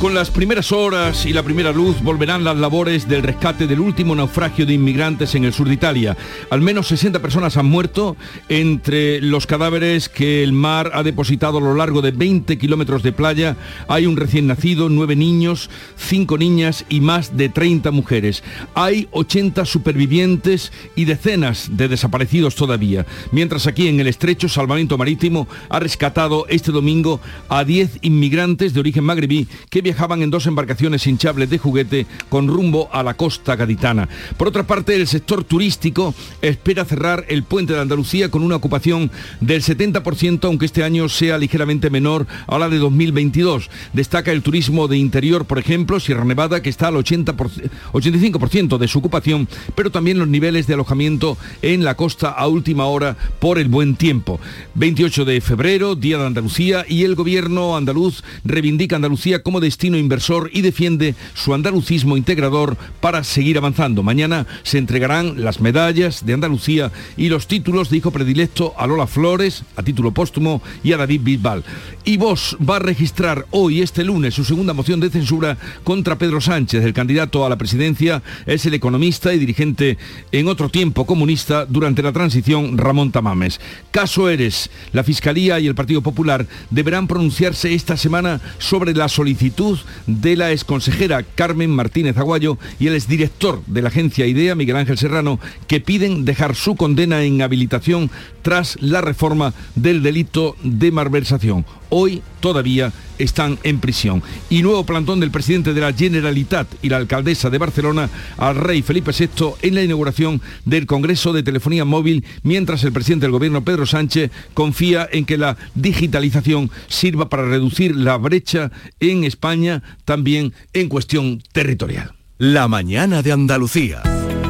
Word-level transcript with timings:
Con 0.00 0.14
las 0.14 0.30
primeras 0.30 0.70
horas 0.70 1.26
y 1.26 1.32
la 1.32 1.42
primera 1.42 1.72
luz 1.72 2.00
volverán 2.00 2.44
las 2.44 2.56
labores 2.56 3.08
del 3.08 3.24
rescate 3.24 3.66
del 3.66 3.80
último 3.80 4.14
naufragio 4.14 4.64
de 4.64 4.74
inmigrantes 4.74 5.34
en 5.34 5.44
el 5.44 5.52
sur 5.52 5.66
de 5.66 5.74
Italia. 5.74 6.16
Al 6.50 6.60
menos 6.60 6.86
60 6.86 7.20
personas 7.20 7.56
han 7.56 7.66
muerto 7.66 8.16
entre 8.48 9.20
los 9.20 9.48
cadáveres 9.48 10.08
que 10.08 10.44
el 10.44 10.52
mar 10.52 10.92
ha 10.94 11.02
depositado 11.02 11.58
a 11.58 11.60
lo 11.60 11.74
largo 11.74 12.00
de 12.00 12.12
20 12.12 12.58
kilómetros 12.58 13.02
de 13.02 13.10
playa. 13.10 13.56
Hay 13.88 14.06
un 14.06 14.16
recién 14.16 14.46
nacido, 14.46 14.88
nueve 14.88 15.16
niños, 15.16 15.68
cinco 15.96 16.38
niñas 16.38 16.84
y 16.88 17.00
más 17.00 17.36
de 17.36 17.48
30 17.48 17.90
mujeres. 17.90 18.44
Hay 18.76 19.08
80 19.10 19.64
supervivientes 19.64 20.70
y 20.94 21.06
decenas 21.06 21.70
de 21.72 21.88
desaparecidos 21.88 22.54
todavía. 22.54 23.04
Mientras 23.32 23.66
aquí 23.66 23.88
en 23.88 23.98
el 23.98 24.06
estrecho 24.06 24.48
Salvamento 24.48 24.96
Marítimo 24.96 25.48
ha 25.68 25.80
rescatado 25.80 26.46
este 26.48 26.70
domingo 26.70 27.20
a 27.48 27.64
10 27.64 27.98
inmigrantes 28.02 28.74
de 28.74 28.80
origen 28.80 29.02
magrebí 29.02 29.48
que 29.70 29.87
viajaban 29.88 30.20
en 30.20 30.28
dos 30.28 30.46
embarcaciones 30.46 31.06
hinchables 31.06 31.48
de 31.48 31.56
juguete 31.56 32.06
con 32.28 32.46
rumbo 32.46 32.90
a 32.92 33.02
la 33.02 33.14
costa 33.14 33.56
gaditana. 33.56 34.06
Por 34.36 34.48
otra 34.48 34.66
parte, 34.66 34.94
el 34.94 35.06
sector 35.06 35.44
turístico 35.44 36.14
espera 36.42 36.84
cerrar 36.84 37.24
el 37.28 37.42
puente 37.42 37.72
de 37.72 37.80
Andalucía 37.80 38.30
con 38.30 38.42
una 38.42 38.56
ocupación 38.56 39.10
del 39.40 39.62
70%, 39.62 40.44
aunque 40.44 40.66
este 40.66 40.84
año 40.84 41.08
sea 41.08 41.38
ligeramente 41.38 41.88
menor 41.88 42.26
a 42.46 42.58
la 42.58 42.68
de 42.68 42.76
2022. 42.76 43.70
Destaca 43.94 44.30
el 44.30 44.42
turismo 44.42 44.88
de 44.88 44.98
interior, 44.98 45.46
por 45.46 45.58
ejemplo, 45.58 46.00
Sierra 46.00 46.26
Nevada, 46.26 46.60
que 46.60 46.68
está 46.68 46.88
al 46.88 46.96
80 46.96 47.32
85% 47.32 48.76
de 48.76 48.88
su 48.88 48.98
ocupación, 48.98 49.48
pero 49.74 49.90
también 49.90 50.18
los 50.18 50.28
niveles 50.28 50.66
de 50.66 50.74
alojamiento 50.74 51.38
en 51.62 51.82
la 51.82 51.94
costa 51.94 52.28
a 52.28 52.46
última 52.46 52.84
hora 52.84 53.16
por 53.40 53.58
el 53.58 53.68
buen 53.68 53.96
tiempo. 53.96 54.38
28 54.74 55.24
de 55.24 55.40
febrero, 55.40 55.94
Día 55.94 56.18
de 56.18 56.26
Andalucía, 56.26 56.84
y 56.86 57.04
el 57.04 57.14
gobierno 57.14 57.74
andaluz 57.74 58.22
reivindica 58.44 58.96
Andalucía 58.96 59.42
como 59.42 59.60
destino 59.60 59.77
destino 59.78 59.96
inversor 59.96 60.50
y 60.52 60.62
defiende 60.62 61.14
su 61.34 61.54
andalucismo 61.54 62.16
integrador 62.16 62.76
para 63.00 63.22
seguir 63.22 63.58
avanzando. 63.58 64.02
Mañana 64.02 64.44
se 64.64 64.76
entregarán 64.76 65.44
las 65.44 65.60
medallas 65.60 66.26
de 66.26 66.32
Andalucía 66.32 66.90
y 67.16 67.28
los 67.28 67.46
títulos 67.46 67.88
de 67.88 67.98
hijo 67.98 68.10
predilecto 68.10 68.74
a 68.76 68.88
Lola 68.88 69.06
Flores, 69.06 69.62
a 69.76 69.84
título 69.84 70.10
póstumo, 70.10 70.60
y 70.82 70.94
a 70.94 70.96
David 70.96 71.20
Bisbal. 71.22 71.62
Y 72.04 72.16
vos 72.16 72.56
va 72.58 72.76
a 72.76 72.80
registrar 72.80 73.46
hoy, 73.52 73.80
este 73.80 74.02
lunes, 74.02 74.34
su 74.34 74.44
segunda 74.44 74.72
moción 74.72 74.98
de 74.98 75.10
censura 75.10 75.56
contra 75.84 76.18
Pedro 76.18 76.40
Sánchez, 76.40 76.82
el 76.84 76.92
candidato 76.92 77.46
a 77.46 77.48
la 77.48 77.56
presidencia, 77.56 78.20
es 78.46 78.66
el 78.66 78.74
economista 78.74 79.32
y 79.32 79.38
dirigente 79.38 79.96
en 80.32 80.48
otro 80.48 80.70
tiempo 80.70 81.06
comunista 81.06 81.66
durante 81.66 82.02
la 82.02 82.10
transición 82.10 82.78
Ramón 82.78 83.12
Tamames. 83.12 83.60
Caso 83.92 84.28
Eres, 84.28 84.70
la 84.92 85.04
Fiscalía 85.04 85.60
y 85.60 85.68
el 85.68 85.76
Partido 85.76 86.02
Popular 86.02 86.48
deberán 86.70 87.06
pronunciarse 87.06 87.74
esta 87.74 87.96
semana 87.96 88.40
sobre 88.58 88.92
la 88.92 89.08
solicitud 89.08 89.67
de 90.06 90.36
la 90.36 90.52
exconsejera 90.52 91.22
Carmen 91.22 91.70
Martínez 91.70 92.16
Aguayo 92.16 92.58
y 92.78 92.86
el 92.86 92.94
exdirector 92.94 93.62
de 93.66 93.82
la 93.82 93.88
agencia 93.88 94.26
IDEA, 94.26 94.54
Miguel 94.54 94.76
Ángel 94.76 94.98
Serrano, 94.98 95.40
que 95.66 95.80
piden 95.80 96.24
dejar 96.24 96.54
su 96.54 96.76
condena 96.76 97.22
en 97.22 97.42
habilitación 97.42 98.10
tras 98.42 98.80
la 98.80 99.00
reforma 99.00 99.54
del 99.74 100.02
delito 100.02 100.56
de 100.62 100.90
malversación. 100.90 101.64
Hoy 101.90 102.22
todavía 102.40 102.92
están 103.18 103.58
en 103.62 103.80
prisión. 103.80 104.22
Y 104.48 104.62
nuevo 104.62 104.84
plantón 104.84 105.20
del 105.20 105.30
presidente 105.30 105.74
de 105.74 105.80
la 105.80 105.92
Generalitat 105.92 106.68
y 106.82 106.88
la 106.88 106.96
alcaldesa 106.96 107.50
de 107.50 107.58
Barcelona 107.58 108.08
al 108.36 108.56
rey 108.56 108.82
Felipe 108.82 109.12
VI 109.18 109.54
en 109.62 109.74
la 109.74 109.82
inauguración 109.82 110.40
del 110.64 110.86
Congreso 110.86 111.32
de 111.32 111.42
Telefonía 111.42 111.84
Móvil, 111.84 112.24
mientras 112.42 112.84
el 112.84 112.92
presidente 112.92 113.26
del 113.26 113.32
gobierno 113.32 113.64
Pedro 113.64 113.86
Sánchez 113.86 114.30
confía 114.54 115.08
en 115.10 115.24
que 115.24 115.38
la 115.38 115.56
digitalización 115.74 116.70
sirva 116.88 117.28
para 117.28 117.44
reducir 117.44 117.96
la 117.96 118.16
brecha 118.16 118.70
en 119.00 119.24
España, 119.24 119.82
también 120.04 120.52
en 120.72 120.88
cuestión 120.88 121.42
territorial. 121.52 122.12
La 122.38 122.68
mañana 122.68 123.22
de 123.22 123.32
Andalucía. 123.32 124.02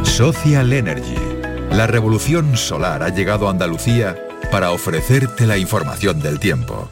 Social 0.02 0.72
Energy. 0.72 1.14
La 1.70 1.86
revolución 1.86 2.56
solar 2.56 3.02
ha 3.02 3.14
llegado 3.14 3.48
a 3.48 3.50
Andalucía 3.50 4.16
para 4.50 4.72
ofrecerte 4.72 5.46
la 5.46 5.58
información 5.58 6.20
del 6.20 6.38
tiempo. 6.38 6.90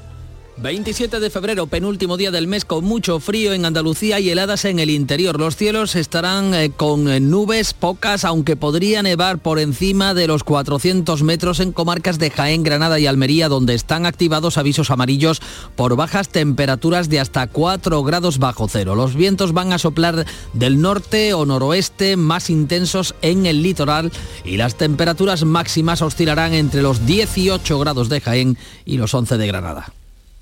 27 0.59 1.21
de 1.21 1.28
febrero, 1.28 1.67
penúltimo 1.67 2.17
día 2.17 2.31
del 2.31 2.47
mes 2.47 2.65
con 2.65 2.83
mucho 2.83 3.21
frío 3.21 3.53
en 3.53 3.67
Andalucía 3.67 4.21
y 4.21 4.31
heladas 4.31 4.65
en 4.65 4.78
el 4.78 4.89
interior. 4.89 5.39
Los 5.39 5.55
cielos 5.55 5.94
estarán 5.97 6.55
eh, 6.55 6.71
con 6.75 7.11
eh, 7.11 7.21
nubes 7.21 7.75
pocas, 7.75 8.25
aunque 8.25 8.56
podría 8.56 9.03
nevar 9.03 9.39
por 9.39 9.59
encima 9.59 10.15
de 10.15 10.27
los 10.27 10.45
400 10.45 11.22
metros 11.22 11.61
en 11.61 11.72
comarcas 11.72 12.19
de 12.19 12.31
Jaén, 12.31 12.62
Granada 12.62 12.99
y 12.99 13.06
Almería, 13.06 13.50
donde 13.50 13.75
están 13.75 14.06
activados 14.06 14.56
avisos 14.56 14.91
amarillos 14.91 15.43
por 15.77 15.95
bajas 15.95 16.31
temperaturas 16.31 17.11
de 17.11 17.21
hasta 17.21 17.47
4 17.49 18.03
grados 18.03 18.39
bajo 18.39 18.66
cero. 18.66 18.95
Los 18.95 19.15
vientos 19.15 19.53
van 19.53 19.75
a 19.75 19.78
soplar 19.78 20.25
del 20.55 20.81
norte 20.81 21.34
o 21.34 21.45
noroeste 21.45 22.16
más 22.16 22.49
intensos 22.49 23.15
en 23.21 23.45
el 23.45 23.62
litoral 23.62 24.11
y 24.43 24.56
las 24.56 24.77
temperaturas 24.77 25.45
máximas 25.45 26.00
oscilarán 26.00 26.55
entre 26.55 26.81
los 26.81 27.05
18 27.05 27.78
grados 27.78 28.09
de 28.09 28.22
Jaén 28.22 28.56
y 28.87 28.97
los 28.97 29.12
11 29.12 29.37
de 29.37 29.47
Granada. 29.47 29.93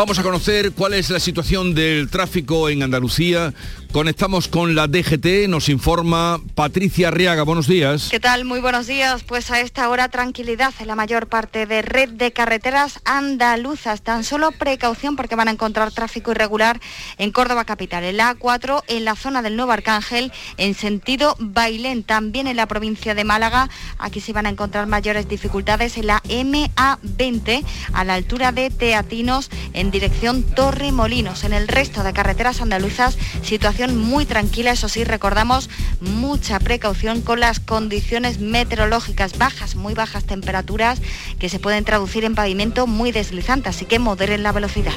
Vamos 0.00 0.18
a 0.18 0.22
conocer 0.22 0.72
cuál 0.72 0.94
es 0.94 1.10
la 1.10 1.20
situación 1.20 1.74
del 1.74 2.08
tráfico 2.08 2.70
en 2.70 2.82
Andalucía 2.82 3.52
Conectamos 3.92 4.46
con 4.46 4.76
la 4.76 4.86
DGT, 4.86 5.48
nos 5.48 5.68
informa 5.68 6.40
Patricia 6.54 7.08
Arriaga. 7.08 7.42
Buenos 7.42 7.66
días. 7.66 8.06
¿Qué 8.08 8.20
tal? 8.20 8.44
Muy 8.44 8.60
buenos 8.60 8.86
días. 8.86 9.24
Pues 9.24 9.50
a 9.50 9.58
esta 9.58 9.88
hora 9.88 10.08
tranquilidad 10.08 10.72
en 10.78 10.86
la 10.86 10.94
mayor 10.94 11.26
parte 11.26 11.66
de 11.66 11.82
red 11.82 12.10
de 12.10 12.32
carreteras 12.32 13.00
andaluzas. 13.04 14.02
Tan 14.02 14.22
solo 14.22 14.52
precaución 14.52 15.16
porque 15.16 15.34
van 15.34 15.48
a 15.48 15.50
encontrar 15.50 15.90
tráfico 15.90 16.30
irregular 16.30 16.80
en 17.18 17.32
Córdoba 17.32 17.64
capital, 17.64 18.04
en 18.04 18.18
la 18.18 18.36
A4, 18.36 18.84
en 18.86 19.04
la 19.04 19.16
zona 19.16 19.42
del 19.42 19.56
Nuevo 19.56 19.72
Arcángel, 19.72 20.30
en 20.56 20.74
sentido 20.74 21.34
Bailén, 21.40 22.04
también 22.04 22.46
en 22.46 22.56
la 22.56 22.66
provincia 22.66 23.16
de 23.16 23.24
Málaga. 23.24 23.70
Aquí 23.98 24.20
sí 24.20 24.32
van 24.32 24.46
a 24.46 24.50
encontrar 24.50 24.86
mayores 24.86 25.28
dificultades 25.28 25.98
en 25.98 26.06
la 26.06 26.22
MA20 26.22 27.64
a 27.92 28.04
la 28.04 28.14
altura 28.14 28.52
de 28.52 28.70
Teatinos 28.70 29.50
en 29.72 29.90
dirección 29.90 30.44
Torremolinos. 30.44 31.42
En 31.42 31.52
el 31.52 31.66
resto 31.66 32.04
de 32.04 32.12
carreteras 32.12 32.60
andaluzas, 32.60 33.18
situación 33.42 33.79
muy 33.88 34.26
tranquila, 34.26 34.72
eso 34.72 34.88
sí, 34.88 35.04
recordamos 35.04 35.70
mucha 36.00 36.58
precaución 36.60 37.22
con 37.22 37.40
las 37.40 37.60
condiciones 37.60 38.38
meteorológicas 38.38 39.38
bajas, 39.38 39.74
muy 39.74 39.94
bajas 39.94 40.24
temperaturas 40.24 41.00
que 41.38 41.48
se 41.48 41.58
pueden 41.58 41.84
traducir 41.84 42.24
en 42.24 42.34
pavimento 42.34 42.86
muy 42.86 43.12
deslizante, 43.12 43.68
así 43.68 43.86
que 43.86 43.98
moderen 43.98 44.42
la 44.42 44.52
velocidad. 44.52 44.94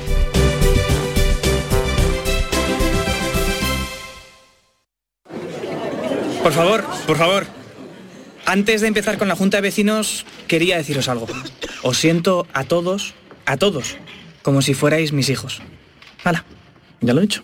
Por 6.43 6.51
favor, 6.51 6.83
por 7.07 7.17
favor. 7.17 7.45
Antes 8.45 8.81
de 8.81 8.87
empezar 8.87 9.17
con 9.17 9.29
la 9.29 9.35
Junta 9.35 9.57
de 9.57 9.61
Vecinos, 9.61 10.25
quería 10.47 10.75
deciros 10.75 11.07
algo. 11.07 11.27
Os 11.83 11.97
siento 11.97 12.45
a 12.53 12.65
todos, 12.65 13.13
a 13.45 13.55
todos, 13.55 13.95
como 14.41 14.61
si 14.61 14.73
fuerais 14.73 15.13
mis 15.13 15.29
hijos. 15.29 15.61
Hala, 16.25 16.43
ya 16.99 17.13
lo 17.13 17.19
he 17.19 17.23
dicho. 17.23 17.43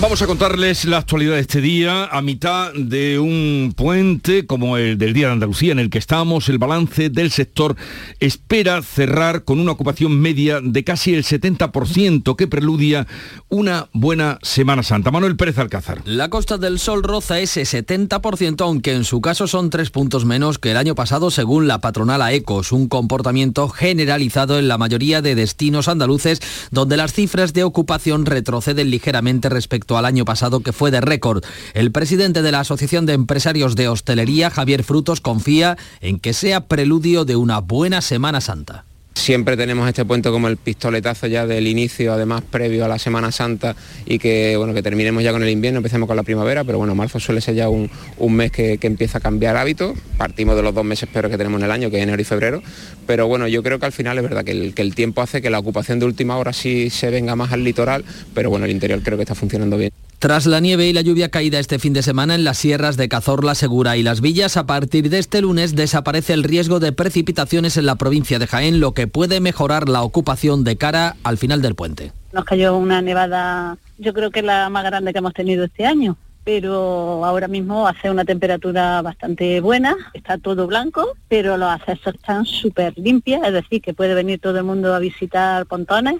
Vamos 0.00 0.22
a 0.22 0.28
contarles 0.28 0.84
la 0.84 0.98
actualidad 0.98 1.34
de 1.34 1.40
este 1.40 1.60
día 1.60 2.04
a 2.04 2.22
mitad 2.22 2.72
de 2.72 3.18
un 3.18 3.74
puente 3.76 4.46
como 4.46 4.76
el 4.76 4.96
del 4.96 5.12
Día 5.12 5.26
de 5.26 5.32
Andalucía 5.32 5.72
en 5.72 5.80
el 5.80 5.90
que 5.90 5.98
estamos. 5.98 6.48
El 6.48 6.58
balance 6.58 7.10
del 7.10 7.32
sector 7.32 7.74
espera 8.20 8.80
cerrar 8.82 9.42
con 9.42 9.58
una 9.58 9.72
ocupación 9.72 10.20
media 10.20 10.60
de 10.62 10.84
casi 10.84 11.14
el 11.14 11.24
70% 11.24 12.36
que 12.36 12.46
preludia 12.46 13.08
una 13.48 13.88
buena 13.92 14.38
Semana 14.42 14.84
Santa. 14.84 15.10
Manuel 15.10 15.34
Pérez 15.34 15.58
Alcázar. 15.58 16.02
La 16.04 16.30
Costa 16.30 16.58
del 16.58 16.78
Sol 16.78 17.02
roza 17.02 17.40
ese 17.40 17.62
70%, 17.62 18.60
aunque 18.60 18.94
en 18.94 19.02
su 19.02 19.20
caso 19.20 19.48
son 19.48 19.68
tres 19.68 19.90
puntos 19.90 20.24
menos 20.24 20.60
que 20.60 20.70
el 20.70 20.76
año 20.76 20.94
pasado 20.94 21.32
según 21.32 21.66
la 21.66 21.80
patronal 21.80 22.22
AECOS, 22.22 22.70
un 22.70 22.86
comportamiento 22.86 23.68
generalizado 23.68 24.60
en 24.60 24.68
la 24.68 24.78
mayoría 24.78 25.22
de 25.22 25.34
destinos 25.34 25.88
andaluces 25.88 26.40
donde 26.70 26.96
las 26.96 27.12
cifras 27.12 27.52
de 27.52 27.64
ocupación 27.64 28.26
retroceden 28.26 28.90
ligeramente 28.90 29.48
respecto 29.48 29.87
al 29.96 30.04
año 30.04 30.24
pasado 30.24 30.60
que 30.60 30.72
fue 30.72 30.90
de 30.90 31.00
récord. 31.00 31.44
El 31.72 31.92
presidente 31.92 32.42
de 32.42 32.52
la 32.52 32.60
Asociación 32.60 33.06
de 33.06 33.14
Empresarios 33.14 33.76
de 33.76 33.88
Hostelería, 33.88 34.50
Javier 34.50 34.84
Frutos, 34.84 35.20
confía 35.20 35.78
en 36.00 36.18
que 36.18 36.32
sea 36.32 36.66
preludio 36.66 37.24
de 37.24 37.36
una 37.36 37.60
buena 37.60 38.02
Semana 38.02 38.40
Santa. 38.40 38.84
Siempre 39.18 39.56
tenemos 39.56 39.86
este 39.88 40.04
puente 40.04 40.30
como 40.30 40.46
el 40.46 40.56
pistoletazo 40.56 41.26
ya 41.26 41.44
del 41.44 41.66
inicio, 41.66 42.12
además 42.12 42.42
previo 42.48 42.84
a 42.84 42.88
la 42.88 43.00
Semana 43.00 43.32
Santa 43.32 43.74
y 44.06 44.20
que 44.20 44.56
bueno 44.56 44.72
que 44.72 44.82
terminemos 44.82 45.24
ya 45.24 45.32
con 45.32 45.42
el 45.42 45.50
invierno, 45.50 45.78
empecemos 45.78 46.06
con 46.06 46.16
la 46.16 46.22
primavera, 46.22 46.62
pero 46.62 46.78
bueno, 46.78 46.94
marzo 46.94 47.18
suele 47.18 47.40
ser 47.40 47.56
ya 47.56 47.68
un, 47.68 47.90
mes 48.30 48.52
que, 48.52 48.78
empieza 48.80 49.18
a 49.18 49.20
cambiar 49.20 49.56
hábitos. 49.56 49.98
Partimos 50.16 50.54
de 50.54 50.62
los 50.62 50.72
dos 50.72 50.84
meses 50.84 51.08
peores 51.08 51.32
que 51.32 51.36
tenemos 51.36 51.58
en 51.60 51.64
el 51.64 51.72
año, 51.72 51.90
que 51.90 51.96
es 51.96 52.04
enero 52.04 52.22
y 52.22 52.24
febrero, 52.24 52.62
pero 53.08 53.26
bueno, 53.26 53.48
yo 53.48 53.62
creo 53.64 53.80
que 53.80 53.86
al 53.86 53.92
final 53.92 54.16
es 54.18 54.22
verdad 54.22 54.44
que 54.44 54.52
el, 54.52 54.72
que 54.72 54.82
el 54.82 54.94
tiempo 54.94 55.20
hace 55.20 55.42
que 55.42 55.50
la 55.50 55.58
ocupación 55.58 55.98
de 55.98 56.06
última 56.06 56.38
hora 56.38 56.52
sí 56.52 56.88
se 56.88 57.10
venga 57.10 57.34
más 57.34 57.52
al 57.52 57.64
litoral, 57.64 58.04
pero 58.34 58.50
bueno, 58.50 58.66
el 58.66 58.70
interior 58.70 59.02
creo 59.02 59.18
que 59.18 59.24
está 59.24 59.34
funcionando 59.34 59.76
bien. 59.76 59.90
Tras 60.18 60.46
la 60.46 60.58
nieve 60.58 60.88
y 60.88 60.92
la 60.92 61.02
lluvia 61.02 61.28
caída 61.28 61.60
este 61.60 61.78
fin 61.78 61.92
de 61.92 62.02
semana 62.02 62.34
en 62.34 62.42
las 62.42 62.58
sierras 62.58 62.96
de 62.96 63.08
Cazorla, 63.08 63.54
Segura 63.54 63.96
y 63.96 64.02
Las 64.02 64.20
Villas, 64.20 64.56
a 64.56 64.66
partir 64.66 65.10
de 65.10 65.20
este 65.20 65.40
lunes 65.40 65.76
desaparece 65.76 66.32
el 66.32 66.42
riesgo 66.42 66.80
de 66.80 66.90
precipitaciones 66.90 67.76
en 67.76 67.86
la 67.86 67.94
provincia 67.94 68.40
de 68.40 68.48
Jaén, 68.48 68.80
lo 68.80 68.94
que 68.94 69.06
puede 69.06 69.38
mejorar 69.38 69.88
la 69.88 70.02
ocupación 70.02 70.64
de 70.64 70.76
cara 70.76 71.14
al 71.22 71.38
final 71.38 71.62
del 71.62 71.76
puente. 71.76 72.10
Nos 72.32 72.44
cayó 72.44 72.76
una 72.76 73.00
nevada, 73.00 73.78
yo 73.98 74.12
creo 74.12 74.32
que 74.32 74.42
la 74.42 74.68
más 74.70 74.82
grande 74.82 75.12
que 75.12 75.20
hemos 75.20 75.34
tenido 75.34 75.66
este 75.66 75.86
año, 75.86 76.16
pero 76.42 77.24
ahora 77.24 77.46
mismo 77.46 77.86
hace 77.86 78.10
una 78.10 78.24
temperatura 78.24 79.00
bastante 79.02 79.60
buena, 79.60 79.94
está 80.14 80.36
todo 80.36 80.66
blanco, 80.66 81.14
pero 81.28 81.56
los 81.56 81.70
accesos 81.70 82.16
están 82.16 82.44
súper 82.44 82.92
limpios, 82.98 83.46
es 83.46 83.52
decir, 83.52 83.80
que 83.80 83.94
puede 83.94 84.14
venir 84.14 84.40
todo 84.40 84.58
el 84.58 84.64
mundo 84.64 84.92
a 84.96 84.98
visitar 84.98 85.64
pontones 85.66 86.16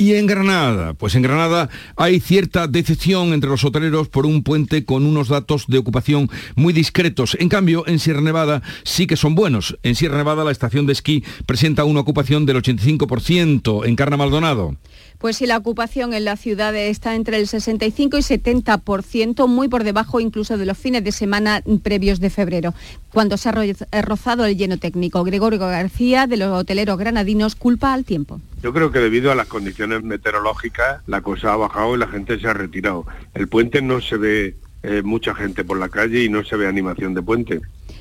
y 0.00 0.14
en 0.14 0.26
Granada, 0.26 0.94
pues 0.94 1.14
en 1.14 1.20
Granada 1.20 1.68
hay 1.94 2.20
cierta 2.20 2.66
decepción 2.66 3.34
entre 3.34 3.50
los 3.50 3.62
hoteleros 3.64 4.08
por 4.08 4.24
un 4.24 4.42
puente 4.42 4.86
con 4.86 5.04
unos 5.04 5.28
datos 5.28 5.66
de 5.68 5.76
ocupación 5.76 6.30
muy 6.54 6.72
discretos. 6.72 7.36
En 7.38 7.50
cambio, 7.50 7.86
en 7.86 7.98
Sierra 7.98 8.22
Nevada 8.22 8.62
sí 8.82 9.06
que 9.06 9.18
son 9.18 9.34
buenos. 9.34 9.78
En 9.82 9.94
Sierra 9.94 10.16
Nevada 10.16 10.42
la 10.42 10.52
estación 10.52 10.86
de 10.86 10.94
esquí 10.94 11.22
presenta 11.44 11.84
una 11.84 12.00
ocupación 12.00 12.46
del 12.46 12.62
85%. 12.62 13.86
En 13.86 13.94
Carna 13.94 14.16
Maldonado. 14.16 14.74
Pues 15.20 15.36
si 15.36 15.46
la 15.46 15.58
ocupación 15.58 16.14
en 16.14 16.24
la 16.24 16.38
ciudad 16.38 16.74
está 16.74 17.14
entre 17.14 17.36
el 17.36 17.46
65 17.46 18.16
y 18.16 18.22
70%, 18.22 19.46
muy 19.48 19.68
por 19.68 19.84
debajo 19.84 20.18
incluso 20.18 20.56
de 20.56 20.64
los 20.64 20.78
fines 20.78 21.04
de 21.04 21.12
semana 21.12 21.62
previos 21.82 22.20
de 22.20 22.30
febrero, 22.30 22.72
cuando 23.12 23.36
se 23.36 23.50
ha 23.50 24.02
rozado 24.02 24.46
el 24.46 24.56
lleno 24.56 24.78
técnico. 24.78 25.22
Gregorio 25.22 25.58
García, 25.58 26.26
de 26.26 26.38
los 26.38 26.48
hoteleros 26.48 26.96
granadinos, 26.96 27.54
culpa 27.54 27.92
al 27.92 28.06
tiempo. 28.06 28.40
Yo 28.62 28.72
creo 28.72 28.90
que 28.90 28.98
debido 28.98 29.30
a 29.30 29.34
las 29.34 29.46
condiciones 29.46 30.02
meteorológicas 30.02 31.02
la 31.06 31.20
cosa 31.20 31.52
ha 31.52 31.56
bajado 31.56 31.94
y 31.94 31.98
la 31.98 32.08
gente 32.08 32.40
se 32.40 32.48
ha 32.48 32.54
retirado. 32.54 33.04
El 33.34 33.46
puente 33.46 33.82
no 33.82 34.00
se 34.00 34.16
ve 34.16 34.56
eh, 34.82 35.02
mucha 35.02 35.34
gente 35.34 35.64
por 35.64 35.78
la 35.78 35.90
calle 35.90 36.24
y 36.24 36.30
no 36.30 36.44
se 36.44 36.56
ve 36.56 36.66
animación 36.66 37.12
de 37.12 37.20
puente. 37.20 37.60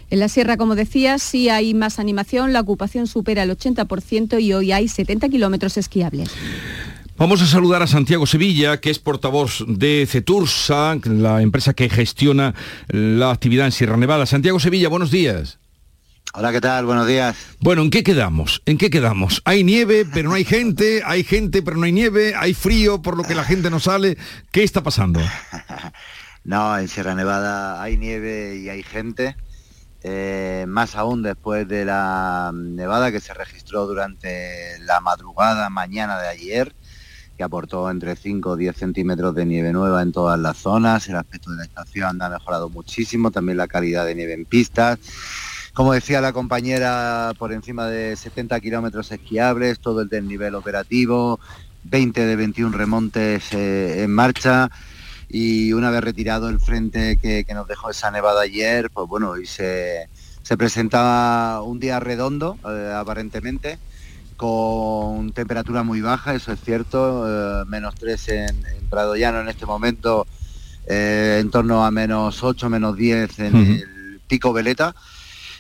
En 0.10 0.20
la 0.20 0.30
sierra, 0.30 0.56
como 0.56 0.76
decía, 0.76 1.20
sí 1.20 1.50
hay 1.50 1.74
más 1.74 2.00
animación, 2.00 2.54
la 2.54 2.62
ocupación 2.62 3.08
supera 3.08 3.44
el 3.44 3.52
80% 3.52 4.42
y 4.42 4.54
hoy 4.54 4.72
hay 4.72 4.88
70 4.88 5.28
kilómetros 5.28 5.76
esquiables. 5.76 6.32
Vamos 7.20 7.42
a 7.42 7.46
saludar 7.48 7.84
a 7.84 7.88
Santiago 7.88 8.26
Sevilla, 8.26 8.80
que 8.80 8.90
es 8.90 8.98
portavoz 8.98 9.66
de 9.68 10.08
Cetursa, 10.10 10.96
la 11.04 11.42
empresa 11.42 11.74
que 11.74 11.90
gestiona 11.90 12.56
la 12.88 13.32
actividad 13.32 13.66
en 13.66 13.74
Sierra 13.74 13.98
Nevada. 13.98 14.26
Santiago 14.26 14.58
Sevilla, 14.58 14.88
buenos 14.88 15.12
días. 15.12 15.60
Hola, 16.34 16.54
¿qué 16.54 16.62
tal? 16.62 16.86
Buenos 16.86 17.06
días. 17.08 17.36
Bueno, 17.60 17.82
¿en 17.82 17.90
qué 17.90 18.04
quedamos? 18.04 18.62
¿En 18.66 18.78
qué 18.78 18.90
quedamos? 18.90 19.42
Hay 19.44 19.66
nieve, 19.66 20.06
pero 20.06 20.30
no 20.30 20.36
hay 20.36 20.46
gente, 20.46 21.02
hay 21.06 21.26
gente, 21.26 21.62
pero 21.62 21.76
no 21.76 21.84
hay 21.84 21.92
nieve, 21.92 22.36
hay 22.38 22.54
frío, 22.54 23.02
por 23.02 23.18
lo 23.18 23.24
que 23.24 23.36
la 23.36 23.44
gente 23.44 23.70
no 23.70 23.82
sale. 23.82 24.18
¿Qué 24.54 24.64
está 24.64 24.82
pasando? 24.82 25.20
no, 26.46 26.78
en 26.78 26.88
Sierra 26.88 27.16
Nevada 27.16 27.84
hay 27.84 27.98
nieve 27.98 28.62
y 28.64 28.70
hay 28.70 28.82
gente. 28.82 29.36
Eh, 30.04 30.64
más 30.70 30.96
aún 30.96 31.22
después 31.22 31.68
de 31.68 31.84
la 31.84 32.54
nevada 32.54 33.12
que 33.12 33.20
se 33.20 33.34
registró 33.34 33.88
durante 33.88 34.80
la 34.80 35.02
madrugada 35.02 35.70
mañana 35.70 36.18
de 36.18 36.30
ayer 36.30 36.74
que 37.40 37.44
aportó 37.46 37.90
entre 37.90 38.18
5 38.18 38.50
o 38.50 38.58
10 38.58 38.76
centímetros 38.76 39.34
de 39.34 39.46
nieve 39.46 39.72
nueva 39.72 40.02
en 40.02 40.12
todas 40.12 40.38
las 40.38 40.58
zonas. 40.58 41.08
El 41.08 41.16
aspecto 41.16 41.52
de 41.52 41.56
la 41.56 41.64
estación 41.64 42.22
ha 42.22 42.28
mejorado 42.28 42.68
muchísimo, 42.70 43.32
también 43.32 43.58
la 43.58 43.70
calidad 43.70 44.06
de 44.06 44.14
nieve 44.14 44.34
en 44.34 44.44
pistas. 44.44 45.00
Como 45.74 45.94
decía 45.94 46.20
la 46.20 46.34
compañera, 46.34 47.32
por 47.40 47.54
encima 47.54 47.88
de 47.88 48.18
70 48.18 48.60
kilómetros 48.60 49.10
esquiables, 49.14 49.80
todo 49.80 50.02
el 50.02 50.10
desnivel 50.10 50.54
operativo, 50.54 51.40
20 51.86 52.26
de 52.26 52.36
21 52.36 52.78
remontes 52.78 53.54
eh, 53.54 54.04
en 54.04 54.12
marcha 54.12 54.70
y 55.30 55.72
una 55.72 55.92
vez 55.92 56.04
retirado 56.04 56.50
el 56.50 56.60
frente 56.60 57.16
que, 57.16 57.46
nos 57.54 57.70
dejó 57.70 57.90
esa 57.90 58.12
nevada 58.12 58.42
ayer, 58.42 58.90
pues 58.90 59.08
bueno, 59.08 59.38
y 59.38 59.46
se, 59.46 60.10
se 60.42 60.58
presentaba 60.58 61.62
un 61.62 61.80
día 61.80 62.02
redondo, 62.02 62.58
eh, 62.68 62.94
aparentemente, 62.94 63.80
con 64.40 65.34
temperatura 65.34 65.84
muy 65.84 66.00
baja, 66.00 66.34
eso 66.34 66.54
es 66.54 66.62
cierto, 66.62 67.26
eh, 67.28 67.66
menos 67.68 67.94
3 67.96 68.30
en, 68.30 68.66
Prado 68.90 69.18
Llano 69.18 69.42
en 69.42 69.50
este 69.50 69.66
momento, 69.66 70.26
eh, 70.88 71.40
en 71.42 71.52
torno 71.52 71.84
a 71.84 71.92
menos 71.92 72.42
8, 72.42 72.70
menos 72.70 72.96
10 72.96 73.40
en 73.40 73.56
el 73.58 74.22
pico 74.28 74.54
Veleta. 74.54 74.96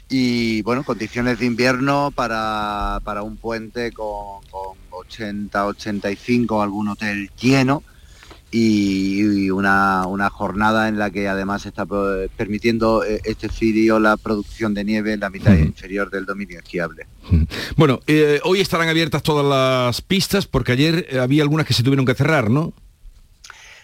Y 0.07 0.61
bueno, 0.61 0.85
condiciones 0.85 1.39
de 1.39 1.45
invierno 1.45 2.13
para, 2.15 3.01
un 3.21 3.35
puente 3.35 3.91
con, 3.91 4.45
con 4.49 4.77
80, 4.91 5.67
85, 5.67 6.61
algún 6.61 6.87
hotel 6.87 7.29
lleno 7.37 7.83
y, 8.51 9.49
una, 9.51 10.29
jornada 10.31 10.87
en 10.87 10.97
la 10.97 11.11
que 11.11 11.27
además 11.27 11.65
está 11.65 11.85
permitiendo 12.37 13.03
eh, 13.03 13.21
este 13.23 13.49
frío 13.49 13.99
la 13.99 14.17
producción 14.17 14.73
de 14.73 14.83
nieve 14.83 15.13
en 15.13 15.19
la 15.19 15.29
mitad 15.29 15.53
inferior 15.53 16.09
del 16.09 16.25
dominio 16.25 16.59
esquiable. 16.59 17.07
Bueno, 17.75 17.99
eh, 18.07 18.39
hoy 18.43 18.61
estarán 18.61 18.89
abiertas 18.89 19.23
todas 19.23 19.45
las 19.45 20.01
pistas 20.01 20.47
porque 20.47 20.71
ayer 20.71 21.07
eh, 21.09 21.19
había 21.19 21.43
algunas 21.43 21.65
que 21.65 21.73
se 21.73 21.83
tuvieron 21.83 22.05
que 22.05 22.15
cerrar, 22.15 22.49
¿no? 22.49 22.73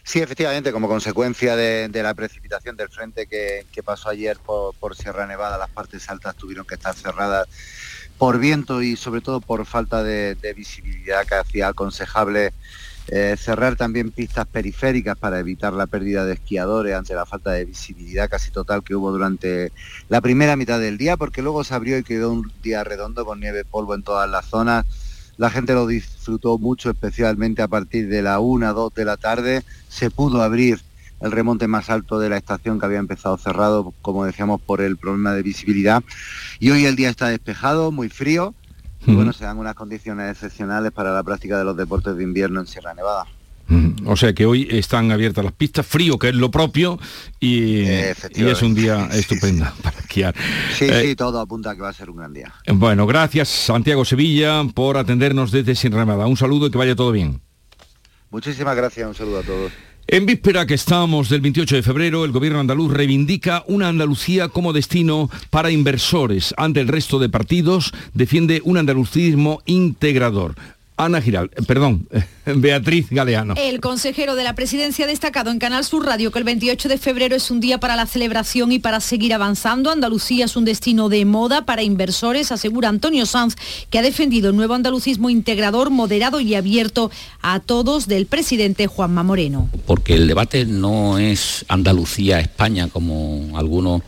Sí, 0.04 0.20
efectivamente, 0.20 0.72
como 0.72 0.88
consecuencia 0.88 1.56
de, 1.56 1.90
la 1.92 2.14
precipitación 2.14 2.76
del 2.76 2.90
frente 2.90 3.26
que, 3.26 3.66
pasó 3.84 4.10
ayer 4.10 4.38
por, 4.38 4.96
Sierra 4.96 5.26
Nevada, 5.26 5.58
las 5.58 5.70
partes 5.70 6.08
altas 6.10 6.36
tuvieron 6.36 6.66
que 6.66 6.76
estar 6.76 6.94
cerradas 6.94 7.48
por 8.20 8.40
viento 8.40 8.84
y 8.84 8.96
sobre 8.96 9.22
todo 9.22 9.42
por 9.42 9.66
falta 9.66 10.04
de, 10.04 10.36
de 10.36 10.54
visibilidad 10.54 11.26
que 11.26 11.36
hacía 11.36 11.70
aconsejable 11.70 12.54
eh, 13.08 13.36
cerrar 13.38 13.76
también 13.76 14.10
pistas 14.10 14.48
periféricas 14.48 15.16
para 15.16 15.40
evitar 15.40 15.74
la 15.74 15.86
pérdida 15.86 16.26
de 16.26 16.34
esquiadores 16.34 16.96
ante 16.96 17.14
la 17.14 17.28
falta 17.28 17.52
de 17.52 17.66
visibilidad 17.66 18.30
casi 18.30 18.50
total 18.50 18.84
que 18.84 18.96
hubo 18.96 19.12
durante 19.12 19.72
la 20.10 20.22
primera 20.22 20.56
mitad 20.56 20.80
del 20.80 20.98
día, 20.98 21.16
porque 21.16 21.44
luego 21.44 21.64
se 21.64 21.76
abrió 21.76 22.00
y 22.00 22.04
quedó 22.04 22.32
un 22.32 22.52
día 22.64 22.84
redondo 22.84 23.24
con 23.24 23.40
nieve 23.40 23.64
polvo 23.64 23.94
en 23.94 24.02
todas 24.02 24.28
las 24.28 24.46
zonas. 24.46 24.86
La 25.38 25.52
gente 25.52 25.74
lo 25.74 25.86
disfrutó 25.86 26.58
mucho, 26.58 26.90
especialmente 26.90 27.62
a 27.62 27.68
partir 27.68 28.08
de 28.08 28.24
la 28.24 28.40
1, 28.40 28.74
2 28.74 28.94
de 28.96 29.06
la 29.06 29.18
tarde. 29.18 29.64
Se 29.88 30.10
pudo 30.10 30.42
abrir 30.42 30.82
el 31.22 31.32
remonte 31.32 31.68
más 31.68 31.90
alto 31.90 32.20
de 32.20 32.30
la 32.30 32.38
estación 32.38 32.80
que 32.80 32.86
había 32.88 33.00
empezado 33.00 33.38
cerrado, 33.38 33.94
como 34.02 34.26
decíamos, 34.26 34.62
por 34.62 34.82
el 34.82 34.98
problema 34.98 35.34
de 35.34 35.44
visibilidad. 35.44 36.04
Y 36.60 36.72
hoy 36.72 36.86
el 36.86 36.96
día 36.96 37.10
está 37.10 37.28
despejado, 37.28 37.92
muy 37.92 38.10
frío 38.10 38.56
y 39.06 39.14
bueno, 39.14 39.34
se 39.34 39.46
dan 39.46 39.58
unas 39.58 39.76
condiciones 39.76 40.32
excepcionales 40.32 40.92
para 40.92 41.14
la 41.14 41.24
práctica 41.24 41.58
de 41.58 41.64
los 41.64 41.78
deportes 41.78 42.16
de 42.16 42.24
invierno 42.24 42.60
en 42.60 42.68
Sierra 42.68 42.94
Nevada. 42.94 43.26
O 44.06 44.16
sea 44.16 44.34
que 44.34 44.46
hoy 44.46 44.68
están 44.70 45.12
abiertas 45.12 45.44
las 45.44 45.54
pistas, 45.54 45.86
frío 45.86 46.20
que 46.20 46.30
es 46.30 46.36
lo 46.36 46.52
propio 46.52 47.00
y, 47.40 47.82
es 47.82 48.62
un 48.62 48.76
día 48.76 49.10
estupendo 49.12 49.66
para 49.82 49.98
esquiar. 49.98 50.36
Sí, 50.78 50.88
sí, 50.88 50.94
eh, 50.94 51.16
todo 51.16 51.40
apunta 51.40 51.72
a 51.72 51.76
que 51.76 51.82
va 51.82 51.90
a 51.90 51.94
ser 51.94 52.10
un 52.12 52.18
gran 52.18 52.32
día. 52.32 52.54
Bueno, 52.68 53.08
gracias 53.08 53.50
Santiago 53.50 54.06
Sevilla 54.06 54.64
por 54.74 54.98
atendernos 54.98 55.52
desde 55.52 55.74
Sierra 55.74 56.06
Nevada. 56.06 56.28
Un 56.28 56.38
saludo 56.38 56.68
y 56.68 56.72
que 56.72 56.78
vaya 56.78 56.96
todo 56.96 57.12
bien. 57.12 57.42
Muchísimas 58.30 58.76
gracias, 58.76 59.08
un 59.08 59.16
saludo 59.16 59.40
a 59.40 59.44
todos. 59.44 59.72
En 60.08 60.28
víspera 60.28 60.68
que 60.68 60.76
estamos 60.76 61.30
del 61.30 61.42
28 61.42 61.78
de 61.78 61.84
febrero, 61.84 62.26
el 62.26 62.32
gobierno 62.32 62.60
andaluz 62.60 62.94
reivindica 62.94 63.64
una 63.66 63.88
Andalucía 63.88 64.50
como 64.50 64.72
destino 64.72 65.32
para 65.50 65.72
inversores. 65.72 66.54
Ante 66.58 66.80
el 66.80 66.88
resto 66.88 67.18
de 67.18 67.28
partidos, 67.28 67.92
defiende 68.14 68.62
un 68.64 68.78
andalucismo 68.78 69.64
integrador. 69.66 70.54
Ana 70.98 71.22
Giral, 71.22 71.52
eh, 71.56 71.62
perdón, 71.62 72.08
Beatriz 72.46 73.08
Galeano. 73.10 73.56
El 73.58 73.82
consejero 73.82 74.36
de 74.36 74.46
la 74.46 74.56
presidencia 74.56 75.06
ha 75.06 75.08
destacado 75.08 75.52
en 75.52 75.60
Canal 75.60 75.84
Sur 75.84 76.06
Radio 76.06 76.32
que 76.32 76.40
el 76.40 76.46
28 76.46 76.88
de 76.88 76.98
febrero 76.98 77.36
es 77.36 77.52
un 77.52 77.60
día 77.60 77.80
para 77.80 77.98
la 77.98 78.06
celebración 78.06 78.72
y 78.72 78.80
para 78.80 79.02
seguir 79.02 79.34
avanzando. 79.34 79.92
Andalucía 79.92 80.46
es 80.46 80.56
un 80.56 80.64
destino 80.64 81.10
de 81.10 81.26
moda 81.26 81.66
para 81.66 81.84
inversores, 81.84 82.52
asegura 82.52 82.88
Antonio 82.88 83.26
Sanz, 83.26 83.56
que 83.90 84.00
ha 84.00 84.02
defendido 84.02 84.50
el 84.50 84.56
nuevo 84.56 84.74
andalucismo 84.74 85.30
integrador, 85.30 85.90
moderado 85.90 86.40
y 86.40 86.56
abierto 86.56 87.12
a 87.42 87.60
todos 87.60 88.08
del 88.08 88.26
presidente 88.26 88.88
Juanma 88.88 89.24
Moreno. 89.24 89.70
Porque 89.86 90.14
el 90.14 90.28
debate 90.28 90.66
no 90.66 91.18
es 91.18 91.66
Andalucía-España 91.68 92.88
como 92.88 93.58
algunos 93.58 94.02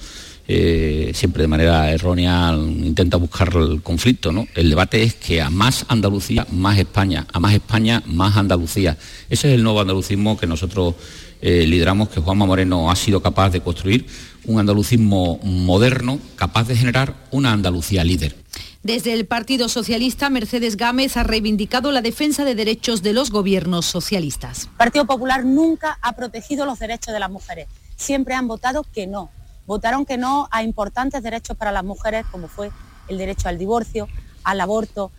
eh, 0.50 1.12
siempre 1.13 1.42
de 1.42 1.48
manera 1.48 1.92
errónea 1.92 2.54
intenta 2.56 3.18
buscar 3.18 3.54
el 3.56 3.82
conflicto. 3.82 4.32
¿no? 4.32 4.48
El 4.56 4.70
debate 4.70 5.04
es 5.04 5.16
que 5.16 5.42
a 5.42 5.50
más 5.50 5.86
Andalucía, 5.89 6.48
más 6.51 6.77
España, 6.77 7.27
a 7.34 7.39
más 7.39 7.54
España, 7.54 8.01
más 8.06 8.38
Andalucía. 8.38 8.98
Ese 9.30 9.50
es 9.50 9.56
el 9.56 9.63
nuevo 9.63 9.82
andalucismo 9.82 10.38
que 10.38 10.48
nosotros 10.48 10.96
eh, 11.42 11.66
lideramos, 11.68 12.10
que 12.10 12.22
Juanma 12.22 12.46
Moreno 12.46 12.89
ha 12.89 12.96
sido 12.96 13.22
capaz 13.22 13.50
de 13.50 13.62
construir, 13.62 14.08
un 14.46 14.60
andalucismo 14.60 15.39
moderno, 15.44 16.20
capaz 16.38 16.68
de 16.68 16.75
generar 16.77 17.16
una 17.32 17.51
Andalucía 17.51 18.04
líder. 18.06 18.36
Desde 18.82 19.12
el 19.12 19.25
Partido 19.25 19.68
Socialista, 19.68 20.30
Mercedes 20.30 20.77
Gámez 20.77 21.18
ha 21.18 21.24
reivindicado 21.24 21.92
la 21.92 22.01
defensa 22.01 22.46
de 22.46 22.56
derechos 22.56 23.04
de 23.04 23.12
los 23.12 23.32
gobiernos 23.32 23.86
socialistas. 23.86 24.63
El 24.63 24.77
Partido 24.77 25.06
Popular 25.06 25.44
nunca 25.44 26.00
ha 26.01 26.13
protegido 26.13 26.66
los 26.66 26.80
derechos 26.80 27.13
de 27.13 27.20
las 27.20 27.30
mujeres. 27.30 27.68
Siempre 27.98 28.34
han 28.36 28.48
votado 28.48 28.86
que 28.94 29.06
no 29.06 29.30
votaron 29.67 30.05
que 30.05 30.17
no 30.17 30.47
a 30.50 30.63
importantes 30.63 31.21
derechos 31.21 31.55
para 31.55 31.71
las 31.71 31.83
mujeres, 31.83 32.25
como 32.31 32.47
fue 32.47 32.71
el 33.07 33.19
derecho 33.19 33.47
al 33.50 33.59
divorcio, 33.59 34.07
al 34.43 34.59
aborto, 34.62 35.12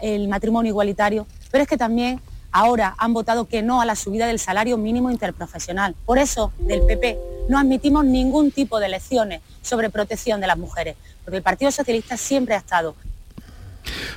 el 0.00 0.28
matrimonio 0.28 0.70
igualitario, 0.70 1.26
pero 1.50 1.62
es 1.62 1.68
que 1.68 1.76
también 1.76 2.20
ahora 2.52 2.94
han 2.98 3.12
votado 3.14 3.48
que 3.48 3.62
no 3.62 3.80
a 3.80 3.84
la 3.84 3.96
subida 3.96 4.26
del 4.26 4.38
salario 4.38 4.76
mínimo 4.76 5.10
interprofesional. 5.10 5.94
Por 6.04 6.18
eso, 6.18 6.52
del 6.58 6.82
PP, 6.82 7.18
no 7.48 7.58
admitimos 7.58 8.04
ningún 8.04 8.52
tipo 8.52 8.78
de 8.78 8.88
lecciones 8.88 9.40
sobre 9.62 9.90
protección 9.90 10.40
de 10.40 10.46
las 10.46 10.58
mujeres, 10.58 10.96
porque 11.24 11.38
el 11.38 11.42
Partido 11.42 11.70
Socialista 11.70 12.16
siempre 12.16 12.54
ha 12.54 12.58
estado 12.58 12.94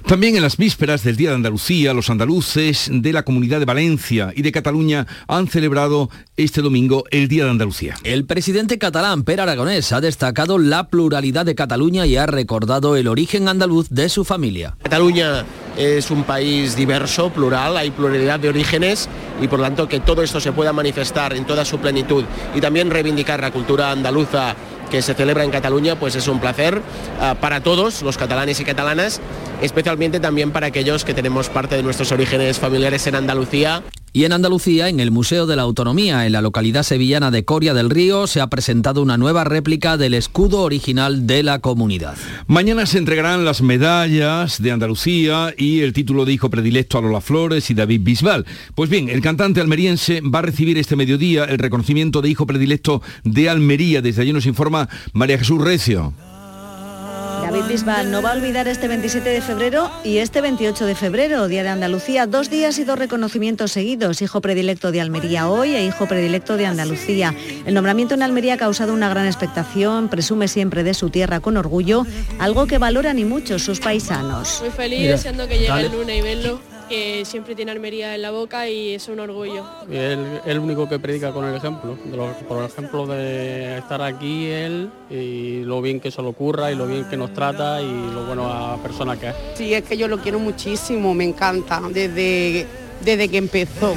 también 0.06 0.36
en 0.36 0.42
las 0.42 0.58
vísperas 0.58 1.04
del 1.04 1.16
Día 1.16 1.30
de 1.30 1.36
Andalucía, 1.36 1.94
los 1.94 2.10
andaluces 2.10 2.90
de 2.92 3.14
la 3.14 3.24
Comunidad 3.24 3.60
de 3.60 3.66
Valencia 3.66 4.32
y 4.36 4.42
de 4.42 4.52
Cataluña 4.52 5.08
han 5.28 5.48
celebrado 5.48 6.10
este 6.36 6.62
domingo 6.62 7.04
el 7.12 7.28
Día 7.28 7.46
de 7.46 7.52
Andalucía. 7.52 7.96
El 8.04 8.26
presidente 8.26 8.78
catalán, 8.78 9.24
Per 9.24 9.42
Aragonés, 9.42 9.92
ha 9.92 10.02
destacado 10.02 10.58
la 10.58 10.88
pluralidad 10.88 11.46
de 11.46 11.56
Cataluña 11.56 12.06
y 12.06 12.18
ha 12.18 12.26
recordado 12.26 12.96
el 12.96 13.08
origen 13.08 13.48
andaluz 13.48 13.90
de 13.90 14.10
su 14.10 14.24
familia. 14.24 14.76
Cataluña 14.84 15.46
es 15.78 16.10
un 16.10 16.24
país 16.24 16.76
diverso, 16.76 17.30
plural, 17.30 17.78
hay 17.78 17.92
pluralidad 17.92 18.40
de 18.40 18.50
orígenes 18.50 19.08
y 19.42 19.48
por 19.48 19.60
lo 19.60 19.66
tanto 19.66 19.88
que 19.88 20.00
todo 20.00 20.24
esto 20.24 20.40
se 20.40 20.52
pueda 20.52 20.74
manifestar 20.74 21.34
en 21.34 21.46
toda 21.46 21.66
su 21.66 21.78
plenitud 21.80 22.24
y 22.56 22.62
también 22.62 22.90
reivindicar 22.90 23.40
la 23.40 23.52
cultura 23.52 23.92
andaluza 23.92 24.56
que 24.90 25.02
se 25.02 25.14
celebra 25.14 25.44
en 25.44 25.52
Cataluña, 25.52 25.96
pues 25.96 26.16
es 26.16 26.28
un 26.28 26.40
placer 26.40 26.82
ah, 27.20 27.36
para 27.40 27.62
todos 27.62 28.02
los 28.02 28.18
catalanes 28.18 28.60
y 28.60 28.66
catalanas, 28.66 29.22
especialmente 29.62 30.20
también 30.20 30.52
para 30.52 30.68
aquellos 30.68 31.04
que 31.04 31.14
tenemos 31.14 31.50
parte 31.50 31.76
de 31.76 31.84
nuestros 31.84 32.12
orígenes 32.12 32.60
familiares 32.60 33.06
en 33.08 33.16
Andalucía. 33.16 33.84
Y 34.14 34.24
en 34.24 34.34
Andalucía, 34.34 34.90
en 34.90 35.00
el 35.00 35.12
Museo 35.12 35.46
de 35.46 35.56
la 35.56 35.62
Autonomía, 35.62 36.26
en 36.26 36.32
la 36.32 36.42
localidad 36.42 36.84
sevillana 36.84 37.30
de 37.30 37.46
Coria 37.46 37.74
del 37.74 37.90
Río, 37.90 38.26
se 38.26 38.42
ha 38.42 38.48
presentado 38.48 39.02
una 39.02 39.18
nueva 39.18 39.44
réplica 39.44 39.98
del 39.98 40.14
escudo 40.16 40.62
original 40.62 41.28
de 41.28 41.44
la 41.44 41.60
comunidad. 41.60 42.16
Mañana 42.48 42.86
se 42.86 42.98
entregarán 42.98 43.46
las 43.46 43.62
medallas 43.62 44.62
de 44.62 44.72
Andalucía 44.72 45.54
y 45.58 45.82
el 45.82 45.94
título 45.94 46.26
de 46.26 46.34
hijo 46.34 46.50
predilecto 46.50 46.98
a 46.98 47.02
Lola 47.02 47.22
Flores 47.22 47.70
y 47.70 47.74
David 47.74 48.02
Bisbal. 48.04 48.46
Pues 48.74 48.90
bien, 48.90 49.10
el 49.10 49.22
cantante 49.22 49.62
almeriense 49.62 50.22
va 50.22 50.40
a 50.40 50.44
recibir 50.44 50.78
este 50.78 50.96
mediodía 50.96 51.44
el 51.44 51.60
reconocimiento 51.60 52.22
de 52.22 52.30
hijo 52.30 52.48
predilecto 52.48 53.02
de 53.24 53.50
Almería. 53.50 54.02
Desde 54.02 54.22
allí 54.22 54.34
nos 54.34 54.46
informa 54.46 54.90
María 55.14 55.38
Jesús 55.38 55.62
Recio. 55.62 56.14
David 57.48 57.64
Bisbal 57.70 58.12
no 58.12 58.22
va 58.22 58.32
a 58.32 58.34
olvidar 58.34 58.68
este 58.68 58.90
27 58.90 59.30
de 59.30 59.40
febrero 59.40 59.90
y 60.04 60.18
este 60.18 60.42
28 60.42 60.86
de 60.86 60.96
febrero, 60.96 61.48
Día 61.48 61.64
de 61.64 61.70
Andalucía, 61.70 62.28
dos 62.28 62.50
días 62.50 62.78
y 62.78 62.84
dos 62.84 63.00
reconocimientos 63.00 63.72
seguidos, 63.72 64.22
hijo 64.22 64.42
predilecto 64.42 64.92
de 64.92 65.00
Almería 65.00 65.48
hoy 65.48 65.74
e 65.74 65.86
hijo 65.86 66.08
predilecto 66.08 66.58
de 66.58 66.66
Andalucía. 66.66 67.34
El 67.66 67.74
nombramiento 67.74 68.16
en 68.16 68.24
Almería 68.24 68.56
ha 68.56 68.58
causado 68.58 68.94
una 68.94 69.08
gran 69.08 69.28
expectación, 69.28 70.10
presume 70.10 70.50
siempre 70.50 70.84
de 70.84 70.94
su 70.94 71.10
tierra 71.10 71.40
con 71.40 71.56
orgullo, 71.56 72.06
algo 72.38 72.68
que 72.68 72.80
valoran 72.80 73.18
y 73.18 73.24
muchos 73.24 73.64
sus 73.64 73.80
paisanos. 73.80 74.60
Muy 74.60 74.72
feliz 74.72 75.08
deseando 75.08 75.48
que 75.48 75.58
llegue 75.58 75.86
el 75.86 75.92
lunes 75.94 76.20
y 76.20 76.22
verlo 76.22 76.77
que 76.88 77.26
siempre 77.26 77.56
tiene 77.56 77.72
Almería 77.72 78.16
en 78.16 78.22
la 78.22 78.32
boca 78.32 78.68
y 78.70 78.94
es 78.96 79.08
un 79.08 79.20
orgullo. 79.20 79.66
Él 79.92 80.40
es 80.44 80.48
el 80.48 80.60
único 80.60 80.88
que 80.88 81.00
predica 81.00 81.32
con 81.32 81.46
el 81.46 81.56
ejemplo, 81.56 81.98
por 82.48 82.64
ejemplo 82.64 83.08
de 83.08 83.78
estar 83.78 84.02
aquí 84.02 84.48
él 84.48 84.90
y 85.10 85.64
lo 85.64 85.82
bien 85.82 86.00
que 86.00 86.12
se 86.12 86.22
lo 86.22 86.30
ocurra 86.30 86.72
y 86.72 86.76
lo 86.76 86.88
bien 86.88 87.06
que 87.10 87.18
nos 87.18 87.34
trata 87.34 87.82
y 87.82 88.12
lo 88.14 88.26
bueno 88.26 88.52
a 88.52 88.78
persona 88.82 89.20
que 89.20 89.30
es. 89.30 89.36
Sí, 89.56 89.74
es 89.74 89.84
que 89.84 89.98
yo 89.98 90.08
lo 90.08 90.20
quiero 90.20 90.40
muchísimo, 90.40 91.14
me 91.14 91.26
encanta, 91.26 91.82
desde, 91.92 92.66
desde 93.04 93.30
que 93.30 93.38
empezó. 93.38 93.94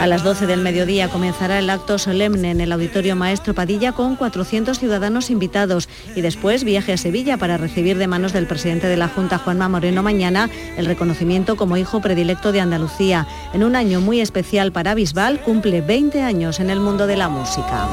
A 0.00 0.06
las 0.06 0.22
12 0.22 0.46
del 0.46 0.62
mediodía 0.62 1.10
comenzará 1.10 1.58
el 1.58 1.68
acto 1.68 1.98
solemne 1.98 2.50
en 2.50 2.62
el 2.62 2.72
Auditorio 2.72 3.16
Maestro 3.16 3.52
Padilla 3.52 3.92
con 3.92 4.16
400 4.16 4.78
ciudadanos 4.78 5.28
invitados 5.28 5.90
y 6.16 6.22
después 6.22 6.64
viaje 6.64 6.94
a 6.94 6.96
Sevilla 6.96 7.36
para 7.36 7.58
recibir 7.58 7.98
de 7.98 8.06
manos 8.06 8.32
del 8.32 8.46
presidente 8.46 8.86
de 8.86 8.96
la 8.96 9.08
Junta, 9.08 9.36
Juanma 9.36 9.68
Moreno, 9.68 10.02
mañana 10.02 10.48
el 10.78 10.86
reconocimiento 10.86 11.56
como 11.56 11.76
hijo 11.76 12.00
predilecto 12.00 12.50
de 12.50 12.62
Andalucía. 12.62 13.26
En 13.52 13.62
un 13.62 13.76
año 13.76 14.00
muy 14.00 14.22
especial 14.22 14.72
para 14.72 14.94
Bisbal, 14.94 15.42
cumple 15.42 15.82
20 15.82 16.22
años 16.22 16.60
en 16.60 16.70
el 16.70 16.80
mundo 16.80 17.06
de 17.06 17.18
la 17.18 17.28
música. 17.28 17.86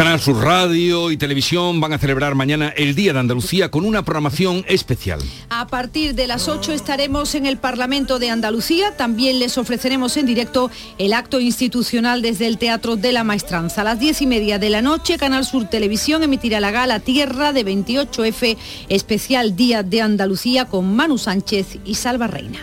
Canal 0.00 0.18
Sur 0.18 0.42
Radio 0.42 1.10
y 1.10 1.18
Televisión 1.18 1.78
van 1.78 1.92
a 1.92 1.98
celebrar 1.98 2.34
mañana 2.34 2.70
el 2.74 2.94
Día 2.94 3.12
de 3.12 3.18
Andalucía 3.18 3.70
con 3.70 3.84
una 3.84 4.02
programación 4.02 4.64
especial. 4.66 5.20
A 5.50 5.66
partir 5.66 6.14
de 6.14 6.26
las 6.26 6.48
8 6.48 6.72
estaremos 6.72 7.34
en 7.34 7.44
el 7.44 7.58
Parlamento 7.58 8.18
de 8.18 8.30
Andalucía. 8.30 8.96
También 8.96 9.38
les 9.38 9.58
ofreceremos 9.58 10.16
en 10.16 10.24
directo 10.24 10.70
el 10.96 11.12
acto 11.12 11.38
institucional 11.38 12.22
desde 12.22 12.46
el 12.46 12.56
Teatro 12.56 12.96
de 12.96 13.12
la 13.12 13.24
Maestranza. 13.24 13.82
A 13.82 13.84
las 13.84 14.00
10 14.00 14.22
y 14.22 14.26
media 14.26 14.58
de 14.58 14.70
la 14.70 14.80
noche, 14.80 15.18
Canal 15.18 15.44
Sur 15.44 15.68
Televisión 15.68 16.22
emitirá 16.22 16.60
la 16.60 16.70
gala 16.70 17.00
Tierra 17.00 17.52
de 17.52 17.66
28F, 17.66 18.56
especial 18.88 19.54
Día 19.54 19.82
de 19.82 20.00
Andalucía 20.00 20.64
con 20.64 20.96
Manu 20.96 21.18
Sánchez 21.18 21.76
y 21.84 21.96
Salva 21.96 22.26
Reina. 22.26 22.60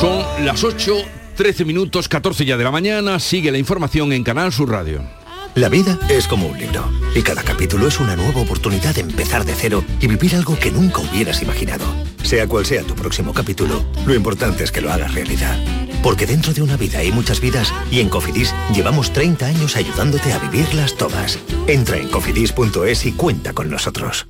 Son 0.00 0.24
las 0.42 0.64
8, 0.64 0.96
13 1.36 1.66
minutos, 1.66 2.08
14 2.08 2.46
ya 2.46 2.56
de 2.56 2.64
la 2.64 2.70
mañana. 2.70 3.20
Sigue 3.20 3.52
la 3.52 3.58
información 3.58 4.14
en 4.14 4.24
Canal 4.24 4.54
Sur 4.54 4.70
Radio. 4.70 5.19
La 5.56 5.68
vida 5.68 5.98
es 6.08 6.28
como 6.28 6.46
un 6.46 6.56
libro 6.56 6.88
y 7.12 7.22
cada 7.22 7.42
capítulo 7.42 7.88
es 7.88 7.98
una 7.98 8.14
nueva 8.14 8.40
oportunidad 8.40 8.94
de 8.94 9.00
empezar 9.00 9.44
de 9.44 9.54
cero 9.54 9.84
y 10.00 10.06
vivir 10.06 10.36
algo 10.36 10.56
que 10.56 10.70
nunca 10.70 11.00
hubieras 11.00 11.42
imaginado. 11.42 11.84
Sea 12.22 12.46
cual 12.46 12.64
sea 12.64 12.84
tu 12.84 12.94
próximo 12.94 13.34
capítulo, 13.34 13.84
lo 14.06 14.14
importante 14.14 14.62
es 14.62 14.70
que 14.70 14.80
lo 14.80 14.92
hagas 14.92 15.12
realidad. 15.12 15.58
Porque 16.04 16.24
dentro 16.24 16.52
de 16.52 16.62
una 16.62 16.76
vida 16.76 17.00
hay 17.00 17.10
muchas 17.10 17.40
vidas 17.40 17.74
y 17.90 17.98
en 17.98 18.08
Cofidis 18.08 18.54
llevamos 18.72 19.12
30 19.12 19.46
años 19.46 19.74
ayudándote 19.74 20.32
a 20.32 20.38
vivirlas 20.38 20.94
todas. 20.94 21.40
Entra 21.66 21.96
en 21.96 22.08
cofidis.es 22.08 23.06
y 23.06 23.12
cuenta 23.12 23.52
con 23.52 23.70
nosotros. 23.70 24.28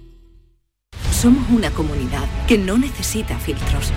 Somos 1.13 1.45
una 1.51 1.71
comunidad 1.71 2.25
que 2.49 2.57
no 2.57 2.79
necesita 2.79 3.39
filtros, 3.39 3.93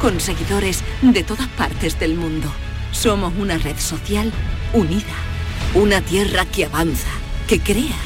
con 0.00 0.20
seguidores 0.20 0.84
de 1.02 1.24
todas 1.24 1.48
partes 1.48 1.98
del 1.98 2.14
mundo. 2.14 2.48
Somos 2.92 3.32
una 3.36 3.58
red 3.58 3.76
social 3.78 4.32
unida 4.72 5.37
una 5.74 6.00
tierra 6.00 6.46
que 6.46 6.64
avanza, 6.64 7.10
que 7.46 7.60
crea 7.60 7.98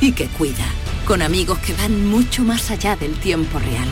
y 0.00 0.12
que 0.12 0.26
cuida, 0.26 0.66
con 1.06 1.22
amigos 1.22 1.58
que 1.58 1.72
van 1.74 2.06
mucho 2.06 2.42
más 2.44 2.70
allá 2.70 2.96
del 2.96 3.14
tiempo 3.18 3.58
real. 3.58 3.88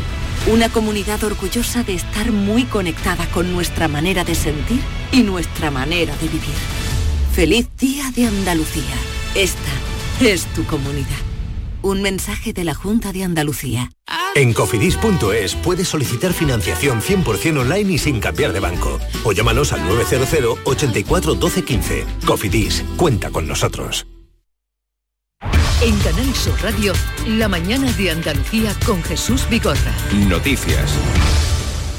Una 0.53 0.69
comunidad 0.69 1.25
orgullosa 1.25 1.83
de 1.83 1.95
estar 1.95 2.31
muy 2.31 2.65
conectada 2.65 3.27
con 3.31 3.53
nuestra 3.53 3.89
manera 3.89 4.23
de 4.23 4.35
sentir 4.35 4.81
y 5.13 5.23
nuestra 5.23 5.71
manera 5.71 6.15
de 6.17 6.29
vivir. 6.29 6.55
Feliz 7.33 7.69
Día 7.79 8.11
de 8.13 8.27
Andalucía. 8.27 8.95
Esta 9.35 9.73
es 10.21 10.45
tu 10.55 10.65
comunidad. 10.65 11.36
Un 11.87 12.02
mensaje 12.02 12.52
de 12.52 12.64
la 12.64 12.75
Junta 12.75 13.12
de 13.12 13.23
Andalucía. 13.23 13.93
En 14.35 14.52
cofidis.es 14.52 15.55
puedes 15.55 15.87
solicitar 15.87 16.33
financiación 16.33 17.00
100% 17.00 17.61
online 17.61 17.93
y 17.93 17.99
sin 17.99 18.19
cambiar 18.19 18.52
de 18.52 18.59
banco. 18.59 18.99
O 19.23 19.31
llámanos 19.31 19.73
al 19.73 19.87
900 19.87 20.59
84 20.64 21.35
12 21.37 21.62
15. 21.64 22.05
Cofidis, 22.26 22.85
cuenta 22.97 23.31
con 23.31 23.47
nosotros. 23.47 24.05
En 25.81 25.97
Canal 25.99 26.35
Sur 26.35 26.61
Radio, 26.61 26.93
la 27.28 27.47
mañana 27.47 27.93
de 27.93 28.11
Andalucía 28.11 28.75
con 28.85 29.00
Jesús 29.05 29.49
Bigorra. 29.49 29.95
Noticias. 30.28 30.93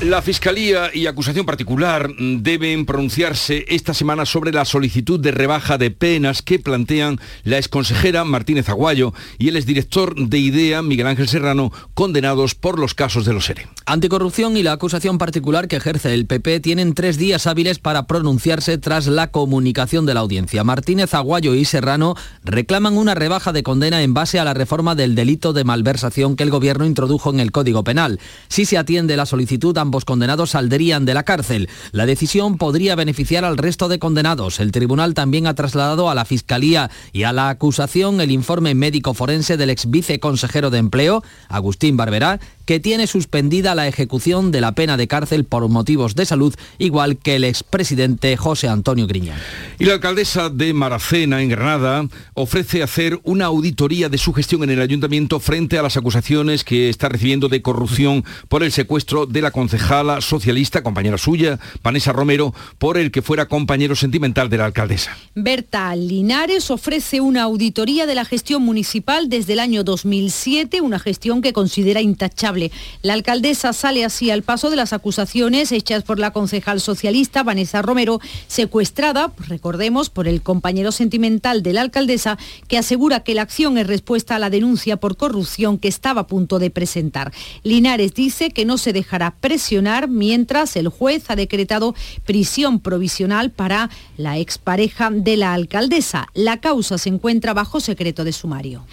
La 0.02 0.22
Fiscalía 0.22 0.92
y 0.94 1.08
acusación 1.08 1.48
particular 1.48 2.12
deben 2.20 2.86
pronunciarse 2.86 3.66
esta 3.68 3.96
semana 3.96 4.28
sobre 4.28 4.52
la 4.52 4.64
solicitud 4.64 5.20
de 5.20 5.32
rebaja 5.32 5.80
de 5.80 5.90
penas 5.90 6.44
que 6.44 6.60
plantean 6.60 7.20
la 7.44 7.58
exconsejera 7.58 8.24
Martínez 8.24 8.70
Aguayo 8.70 9.16
y 9.40 9.48
el 9.48 9.56
exdirector 9.56 10.14
de 10.16 10.38
IDEA 10.38 10.84
Miguel 10.84 11.08
Ángel 11.08 11.28
Serrano, 11.28 11.72
condenados 11.96 12.54
por 12.54 12.78
los 12.78 12.94
casos 12.94 13.26
de 13.26 13.34
los 13.34 13.50
ERE. 13.50 13.70
Anticorrupción 13.88 14.56
y 14.56 14.62
la 14.62 14.74
acusación 14.74 15.18
particular 15.18 15.68
que 15.68 15.78
ejerce 15.78 16.14
el 16.14 16.28
PP 16.28 16.60
tienen 16.60 16.94
tres 16.94 17.18
días 17.18 17.48
hábiles 17.48 17.80
para 17.80 18.06
pronunciarse 18.06 18.78
tras 18.78 19.08
la 19.08 19.32
comunicación 19.32 20.06
de 20.06 20.14
la 20.14 20.20
audiencia. 20.20 20.64
Martínez 20.64 21.16
Aguayo 21.16 21.56
y 21.56 21.66
Serrano 21.66 22.14
reclaman 22.44 22.98
una 22.98 23.16
rebaja 23.16 23.52
de 23.52 23.64
condena 23.64 24.04
en 24.04 24.14
base 24.14 24.38
a 24.38 24.44
la 24.44 24.54
reforma 24.54 24.94
del 24.94 25.16
delito 25.16 25.54
de 25.54 25.64
malversación 25.64 26.36
que 26.36 26.44
el 26.44 26.52
gobierno 26.52 26.86
introdujo 26.86 27.32
en 27.32 27.40
el 27.40 27.52
Código 27.52 27.84
Penal. 27.84 28.20
Si 28.48 28.66
se 28.66 28.78
atiende 28.78 29.18
la 29.18 29.26
solicitud, 29.26 29.76
ambos 29.88 30.04
condenados 30.04 30.50
saldrían 30.50 31.06
de 31.06 31.14
la 31.14 31.24
cárcel. 31.24 31.70
La 31.94 32.06
decisión 32.06 32.58
podría 32.58 32.96
beneficiar 32.96 33.46
al 33.46 33.58
resto 33.58 33.88
de 33.88 34.00
condenados. 34.00 34.60
El 34.60 34.74
tribunal 34.74 35.14
también 35.14 35.48
ha 35.48 35.56
trasladado 35.56 36.10
a 36.10 36.16
la 36.16 36.26
Fiscalía 36.26 36.92
y 37.14 37.24
a 37.24 37.32
la 37.32 37.48
acusación 37.48 38.20
el 38.20 38.32
informe 38.32 38.76
médico 38.76 39.14
forense 39.14 39.56
del 39.56 39.70
ex 39.70 39.90
viceconsejero 39.90 40.72
de 40.72 40.80
Empleo, 40.80 41.24
Agustín 41.48 41.96
Barberá, 41.96 42.42
que 42.68 42.82
tiene 42.82 43.08
suspendida 43.08 43.76
la 43.76 43.88
ejecución 43.88 44.52
de 44.52 44.60
la 44.60 44.74
pena 44.74 44.98
de 44.98 45.08
cárcel 45.08 45.46
por 45.46 45.68
motivos 45.70 46.16
de 46.16 46.26
salud, 46.26 46.54
igual 46.78 47.18
que 47.18 47.38
el 47.38 47.46
expresidente 47.46 48.36
José 48.36 48.68
Antonio 48.68 49.08
Griñán. 49.08 49.40
Y 49.80 49.86
la 49.86 49.94
alcaldesa 49.94 50.50
de 50.50 50.74
Maracena, 50.74 51.42
en 51.42 51.48
Granada, 51.48 52.06
ofrece 52.34 52.84
hacer 52.84 53.22
una 53.24 53.46
auditoría 53.46 54.10
de 54.10 54.18
su 54.18 54.34
gestión 54.34 54.64
en 54.64 54.72
el 54.72 54.82
ayuntamiento 54.82 55.40
frente 55.40 55.78
a 55.78 55.82
las 55.82 55.96
acusaciones 55.96 56.66
que 56.66 56.90
está 56.90 57.08
recibiendo 57.08 57.48
de 57.48 57.62
corrupción 57.62 58.26
por 58.50 58.64
el 58.64 58.74
secuestro 58.74 59.26
de 59.26 59.42
la 59.42 59.52
concejala 59.52 60.20
socialista, 60.20 60.84
compañera 60.84 61.18
suya, 61.18 61.60
Vanessa 61.82 62.12
Romero, 62.12 62.54
por 62.80 62.98
el 62.98 63.12
que 63.12 63.22
fuera 63.22 63.48
compañero 63.48 63.96
sentimental 63.96 64.50
de 64.50 64.58
la 64.58 64.66
alcaldesa. 64.66 65.18
Berta 65.36 65.96
Linares 65.96 66.70
ofrece 66.70 67.22
una 67.22 67.44
auditoría 67.44 68.06
de 68.06 68.16
la 68.16 68.26
gestión 68.26 68.62
municipal 68.62 69.30
desde 69.30 69.54
el 69.54 69.62
año 69.62 69.86
2007, 69.86 70.82
una 70.82 71.00
gestión 71.00 71.42
que 71.42 71.54
considera 71.54 72.02
intachable 72.02 72.57
la 73.02 73.14
alcaldesa 73.14 73.74
sale 73.74 74.04
así 74.04 74.32
al 74.32 74.44
paso 74.44 74.70
de 74.70 74.76
las 74.76 74.94
acusaciones 74.94 75.72
hechas 75.72 76.04
por 76.04 76.20
la 76.20 76.32
concejal 76.32 76.82
socialista 76.82 77.44
Vanessa 77.44 77.82
Romero, 77.82 78.20
secuestrada, 78.48 79.32
recordemos, 79.48 80.10
por 80.10 80.28
el 80.28 80.42
compañero 80.42 80.92
sentimental 80.92 81.64
de 81.64 81.74
la 81.74 81.82
alcaldesa, 81.82 82.38
que 82.68 82.78
asegura 82.78 83.22
que 83.22 83.36
la 83.36 83.44
acción 83.44 83.78
es 83.78 83.88
respuesta 83.88 84.36
a 84.36 84.40
la 84.40 84.50
denuncia 84.50 84.98
por 84.98 85.18
corrupción 85.18 85.78
que 85.78 85.88
estaba 85.88 86.22
a 86.22 86.28
punto 86.28 86.60
de 86.60 86.70
presentar. 86.70 87.32
Linares 87.64 88.14
dice 88.14 88.52
que 88.52 88.66
no 88.66 88.78
se 88.78 88.94
dejará 88.94 89.36
presionar 89.40 90.08
mientras 90.08 90.76
el 90.76 90.90
juez 90.90 91.30
ha 91.30 91.36
decretado 91.36 91.96
prisión 92.26 92.80
provisional 92.80 93.52
para 93.52 93.90
la 94.18 94.38
expareja 94.38 95.10
de 95.12 95.38
la 95.38 95.54
alcaldesa. 95.54 96.28
La 96.34 96.58
causa 96.58 96.98
se 96.98 97.10
encuentra 97.10 97.54
bajo 97.54 97.80
secreto 97.80 98.24
de 98.24 98.34
sumario. 98.34 98.86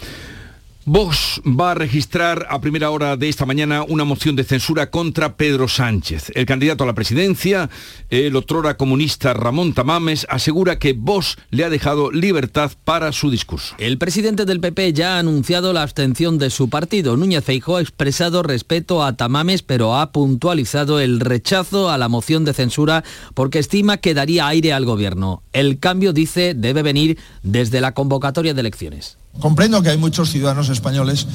Vox 0.87 1.41
va 1.43 1.71
a 1.71 1.73
registrar 1.73 2.45
a 2.47 2.61
primera 2.61 2.91
hora 2.91 3.17
de 3.17 3.27
esta 3.27 3.47
mañana 3.47 3.81
una 3.81 4.03
moción 4.03 4.35
de 4.35 4.43
censura 4.43 4.91
contra 4.91 5.35
Pedro 5.35 5.67
Sánchez. 5.67 6.31
El 6.35 6.45
candidato 6.45 6.83
a 6.83 6.87
la 6.87 6.93
presidencia, 6.93 7.71
el 8.11 8.35
otrora 8.35 8.77
comunista 8.77 9.33
Ramón 9.33 9.73
Tamames, 9.73 10.27
asegura 10.29 10.77
que 10.77 10.93
Vox 10.93 11.37
le 11.49 11.63
ha 11.63 11.71
dejado 11.71 12.11
libertad 12.11 12.71
para 12.83 13.11
su 13.13 13.31
discurso. 13.31 13.73
El 13.79 13.97
presidente 13.97 14.45
del 14.45 14.59
PP 14.59 14.93
ya 14.93 15.15
ha 15.15 15.19
anunciado 15.19 15.73
la 15.73 15.81
abstención 15.81 16.37
de 16.37 16.51
su 16.51 16.69
partido. 16.69 17.17
Núñez 17.17 17.43
Feijóo 17.43 17.77
ha 17.77 17.81
expresado 17.81 18.43
respeto 18.43 19.03
a 19.03 19.17
Tamames, 19.17 19.63
pero 19.63 19.95
ha 19.95 20.11
puntualizado 20.11 20.99
el 20.99 21.19
rechazo 21.19 21.89
a 21.89 21.97
la 21.97 22.09
moción 22.09 22.45
de 22.45 22.53
censura 22.53 23.03
porque 23.33 23.57
estima 23.57 23.97
que 23.97 24.13
daría 24.13 24.45
aire 24.45 24.71
al 24.71 24.85
gobierno. 24.85 25.41
El 25.51 25.79
cambio, 25.79 26.13
dice, 26.13 26.53
debe 26.53 26.83
venir 26.83 27.17
desde 27.41 27.81
la 27.81 27.95
convocatoria 27.95 28.53
de 28.53 28.61
elecciones. 28.61 29.17
Comprendo 29.39 29.81
que 29.81 29.89
hay 29.89 29.97
muchos 29.97 30.29
ciudadanos 30.29 30.69
españoles 30.69 31.27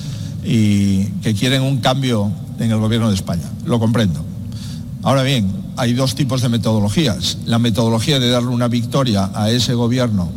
que 0.43 1.35
quieren 1.39 1.63
un 1.63 1.79
cambio 1.79 2.33
en 2.59 2.71
el 2.71 2.79
gobierno 2.79 3.09
de 3.09 3.15
España. 3.15 3.51
Lo 3.65 3.79
comprendo. 3.79 4.25
Ahora 5.03 5.23
bien, 5.23 5.51
hay 5.77 5.93
dos 5.93 6.15
tipos 6.15 6.43
de 6.43 6.49
metodologías. 6.49 7.39
La 7.47 7.59
metodología 7.59 8.19
de 8.19 8.31
darle 8.31 8.51
una 8.51 8.69
victoria 8.69 9.31
a 9.35 9.51
ese 9.51 9.75
gobierno 9.75 10.31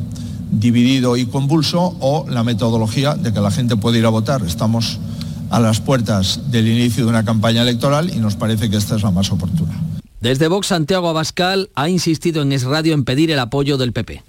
dividido 0.52 1.18
y 1.18 1.26
convulso 1.26 1.96
o 2.00 2.26
la 2.30 2.44
metodología 2.44 3.16
de 3.16 3.34
que 3.34 3.42
la 3.42 3.52
gente 3.52 3.76
puede 3.76 4.00
ir 4.00 4.06
a 4.06 4.10
votar. 4.10 4.44
Estamos 4.46 5.00
a 5.50 5.60
las 5.60 5.80
puertas 5.80 6.52
del 6.52 6.68
inicio 6.68 7.06
de 7.06 7.10
una 7.10 7.26
campaña 7.26 7.62
electoral 7.62 8.12
y 8.14 8.20
nos 8.20 8.36
parece 8.36 8.70
que 8.70 8.78
esta 8.78 8.96
es 8.96 9.04
la 9.04 9.12
más 9.12 9.32
oportuna. 9.32 9.74
Desde 10.22 10.48
Vox, 10.48 10.68
Santiago 10.68 11.10
Abascal 11.10 11.70
ha 11.76 11.90
insistido 11.90 12.44
en 12.44 12.52
Es 12.54 12.64
Radio 12.64 12.94
en 12.94 13.04
pedir 13.04 13.32
el 13.32 13.40
apoyo 13.40 13.78
del 13.78 13.92
PP. 13.92 14.24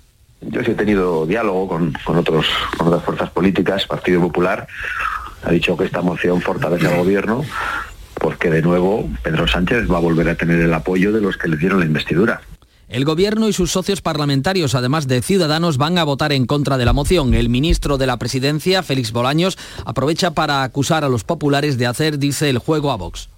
Yo 0.51 0.63
sí 0.63 0.73
he 0.73 0.75
tenido 0.75 1.27
diálogo 1.27 1.69
con, 1.69 1.95
otros, 2.17 2.47
con 2.77 2.89
otras 2.89 3.05
fuerzas 3.05 3.31
políticas, 3.31 3.87
Partido 3.87 4.21
Popular 4.21 4.67
ha 5.43 5.51
dicho 5.51 5.77
que 5.77 5.85
esta 5.85 6.01
moción 6.01 6.41
fortalece 6.41 6.87
al 6.87 6.99
gobierno 6.99 7.45
porque 8.15 8.49
de 8.49 8.63
nuevo 8.63 9.09
Pedro 9.23 9.47
Sánchez 9.47 9.91
va 9.91 9.99
a 9.99 10.01
volver 10.01 10.29
a 10.29 10.35
tener 10.35 10.61
el 10.61 10.73
apoyo 10.73 11.13
de 11.13 11.21
los 11.21 11.37
que 11.37 11.49
le 11.49 11.57
dieron 11.57 11.81
la 11.81 11.87
investidura. 11.87 12.41
El 12.89 13.05
Gobierno 13.05 13.49
y 13.49 13.53
sus 13.53 13.73
socios 13.73 14.03
parlamentarios, 14.03 14.75
además 14.75 15.09
de 15.09 15.21
Ciudadanos, 15.21 15.79
van 15.79 15.99
a 15.99 16.05
votar 16.05 16.33
en 16.33 16.47
contra 16.47 16.79
de 16.79 16.85
la 16.85 16.93
moción. 16.93 17.35
El 17.35 17.49
ministro 17.49 17.99
de 17.99 18.07
la 18.07 18.19
Presidencia, 18.19 18.83
Félix 18.83 19.11
Bolaños, 19.11 19.59
aprovecha 19.85 20.31
para 20.31 20.63
acusar 20.63 21.03
a 21.03 21.09
los 21.09 21.25
populares 21.25 21.77
de 21.77 21.87
hacer, 21.87 22.19
dice, 22.19 22.51
el 22.51 22.59
juego 22.59 22.93
a 22.93 22.97
Vox. 22.97 23.29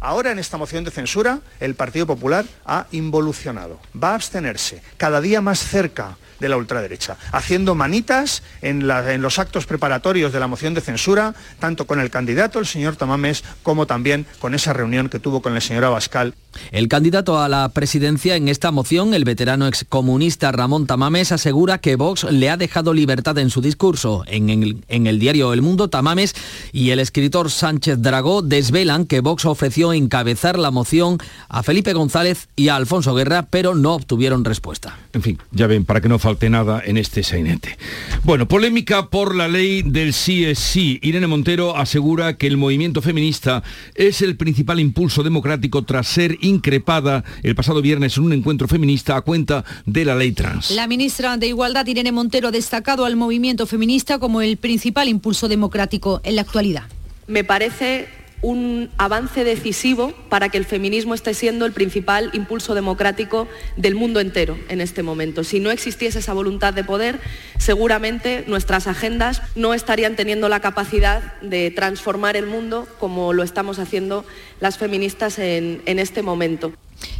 Ahora 0.00 0.32
en 0.32 0.38
esta 0.38 0.58
moción 0.58 0.84
de 0.84 0.90
censura 0.90 1.40
el 1.60 1.74
Partido 1.74 2.06
Popular 2.06 2.44
ha 2.66 2.86
involucionado, 2.92 3.78
va 4.00 4.10
a 4.10 4.14
abstenerse 4.16 4.82
cada 4.96 5.20
día 5.20 5.40
más 5.40 5.60
cerca 5.60 6.18
de 6.40 6.48
la 6.48 6.56
ultraderecha, 6.56 7.16
haciendo 7.32 7.74
manitas 7.74 8.42
en, 8.62 8.86
los 8.86 9.38
actos 9.38 9.66
preparatorios 9.66 10.32
de 10.32 10.40
la 10.40 10.46
moción 10.46 10.74
de 10.74 10.80
censura, 10.80 11.34
tanto 11.58 11.86
con 11.86 12.00
el 12.00 12.10
candidato, 12.10 12.58
el 12.58 12.66
señor 12.66 12.96
Tamames, 12.96 13.44
como 13.62 13.86
también 13.86 14.26
con 14.38 14.54
esa 14.54 14.72
reunión 14.72 15.08
que 15.08 15.18
tuvo 15.18 15.42
con 15.42 15.54
el 15.54 15.62
señor 15.62 15.84
Abascal. 15.84 16.34
El 16.70 16.88
candidato 16.88 17.40
a 17.40 17.48
la 17.48 17.68
presidencia 17.70 18.36
en 18.36 18.48
esta 18.48 18.70
moción, 18.70 19.14
el 19.14 19.24
veterano 19.24 19.66
excomunista 19.66 20.52
Ramón 20.52 20.86
Tamames, 20.86 21.32
asegura 21.32 21.78
que 21.78 21.96
Vox 21.96 22.24
le 22.24 22.50
ha 22.50 22.56
dejado 22.56 22.94
libertad 22.94 23.38
en 23.38 23.50
su 23.50 23.60
discurso. 23.60 24.22
En 24.26 24.50
el, 24.50 24.84
en 24.88 25.06
el 25.06 25.18
diario 25.18 25.52
El 25.52 25.62
Mundo, 25.62 25.88
Tamames 25.88 26.34
y 26.72 26.90
el 26.90 27.00
escritor 27.00 27.50
Sánchez 27.50 28.00
Dragó 28.00 28.42
desvelan 28.42 29.06
que 29.06 29.20
Vox 29.20 29.44
ofreció 29.44 29.92
encabezar 29.92 30.58
la 30.58 30.70
moción 30.70 31.18
a 31.48 31.62
Felipe 31.62 31.92
González 31.92 32.48
y 32.56 32.68
a 32.68 32.76
Alfonso 32.76 33.14
Guerra, 33.14 33.46
pero 33.50 33.74
no 33.74 33.94
obtuvieron 33.94 34.44
respuesta. 34.44 34.98
En 35.12 35.22
fin, 35.22 35.38
ya 35.50 35.66
ven, 35.66 35.84
para 35.84 36.00
que 36.00 36.08
no 36.08 36.18
falte 36.18 36.33
nada 36.50 36.82
en 36.84 36.96
este 36.96 37.22
sainete. 37.22 37.76
Bueno, 38.22 38.46
polémica 38.48 39.08
por 39.08 39.34
la 39.34 39.48
ley 39.48 39.82
del 39.82 40.12
sí 40.12 40.44
es 40.44 40.58
sí. 40.58 40.98
Irene 41.02 41.26
Montero 41.26 41.76
asegura 41.76 42.36
que 42.36 42.46
el 42.46 42.56
movimiento 42.56 43.02
feminista 43.02 43.62
es 43.94 44.22
el 44.22 44.36
principal 44.36 44.80
impulso 44.80 45.22
democrático 45.22 45.82
tras 45.82 46.06
ser 46.06 46.36
increpada 46.40 47.24
el 47.42 47.54
pasado 47.54 47.82
viernes 47.82 48.16
en 48.16 48.24
un 48.24 48.32
encuentro 48.32 48.68
feminista 48.68 49.16
a 49.16 49.22
cuenta 49.22 49.64
de 49.86 50.04
la 50.04 50.14
ley 50.14 50.32
trans. 50.32 50.70
La 50.70 50.86
ministra 50.86 51.36
de 51.36 51.46
Igualdad, 51.48 51.86
Irene 51.86 52.12
Montero, 52.12 52.48
ha 52.48 52.52
destacado 52.52 53.04
al 53.04 53.16
movimiento 53.16 53.66
feminista 53.66 54.18
como 54.18 54.42
el 54.42 54.56
principal 54.56 55.08
impulso 55.08 55.48
democrático 55.48 56.20
en 56.24 56.36
la 56.36 56.42
actualidad. 56.42 56.84
Me 57.26 57.44
parece 57.44 58.23
un 58.42 58.90
avance 58.98 59.44
decisivo 59.44 60.12
para 60.28 60.48
que 60.48 60.58
el 60.58 60.64
feminismo 60.64 61.14
esté 61.14 61.34
siendo 61.34 61.66
el 61.66 61.72
principal 61.72 62.30
impulso 62.34 62.74
democrático 62.74 63.48
del 63.76 63.94
mundo 63.94 64.20
entero 64.20 64.58
en 64.68 64.80
este 64.80 65.02
momento. 65.02 65.44
Si 65.44 65.60
no 65.60 65.70
existiese 65.70 66.18
esa 66.18 66.34
voluntad 66.34 66.74
de 66.74 66.84
poder, 66.84 67.20
seguramente 67.58 68.44
nuestras 68.46 68.86
agendas 68.86 69.42
no 69.54 69.74
estarían 69.74 70.16
teniendo 70.16 70.48
la 70.48 70.60
capacidad 70.60 71.40
de 71.40 71.70
transformar 71.70 72.36
el 72.36 72.46
mundo 72.46 72.86
como 72.98 73.32
lo 73.32 73.42
estamos 73.42 73.78
haciendo 73.78 74.24
las 74.60 74.78
feministas 74.78 75.38
en, 75.38 75.82
en 75.86 75.98
este 75.98 76.22
momento. 76.22 76.72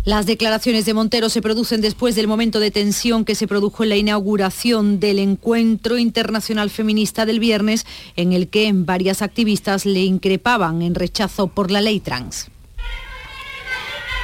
Las 0.05 0.27
declaraciones 0.27 0.85
de 0.85 0.94
Montero 0.94 1.29
se 1.29 1.42
producen 1.42 1.81
después 1.81 2.14
del 2.14 2.29
momento 2.29 2.61
de 2.61 2.70
tensión 2.70 3.25
que 3.25 3.35
se 3.35 3.47
produjo 3.47 3.83
en 3.83 3.88
la 3.88 3.97
inauguración 3.97 5.01
del 5.01 5.18
Encuentro 5.18 5.99
Internacional 5.99 6.70
Feminista 6.70 7.27
del 7.27 7.40
viernes, 7.40 7.87
en 8.16 8.33
el 8.33 8.49
que 8.49 8.70
varias 8.75 9.23
activistas 9.23 9.87
le 9.87 10.01
increpaban 10.01 10.83
en 10.83 10.94
rechazo 10.94 11.47
por 11.47 11.70
la 11.70 11.81
ley 11.81 12.01
trans. 12.01 12.49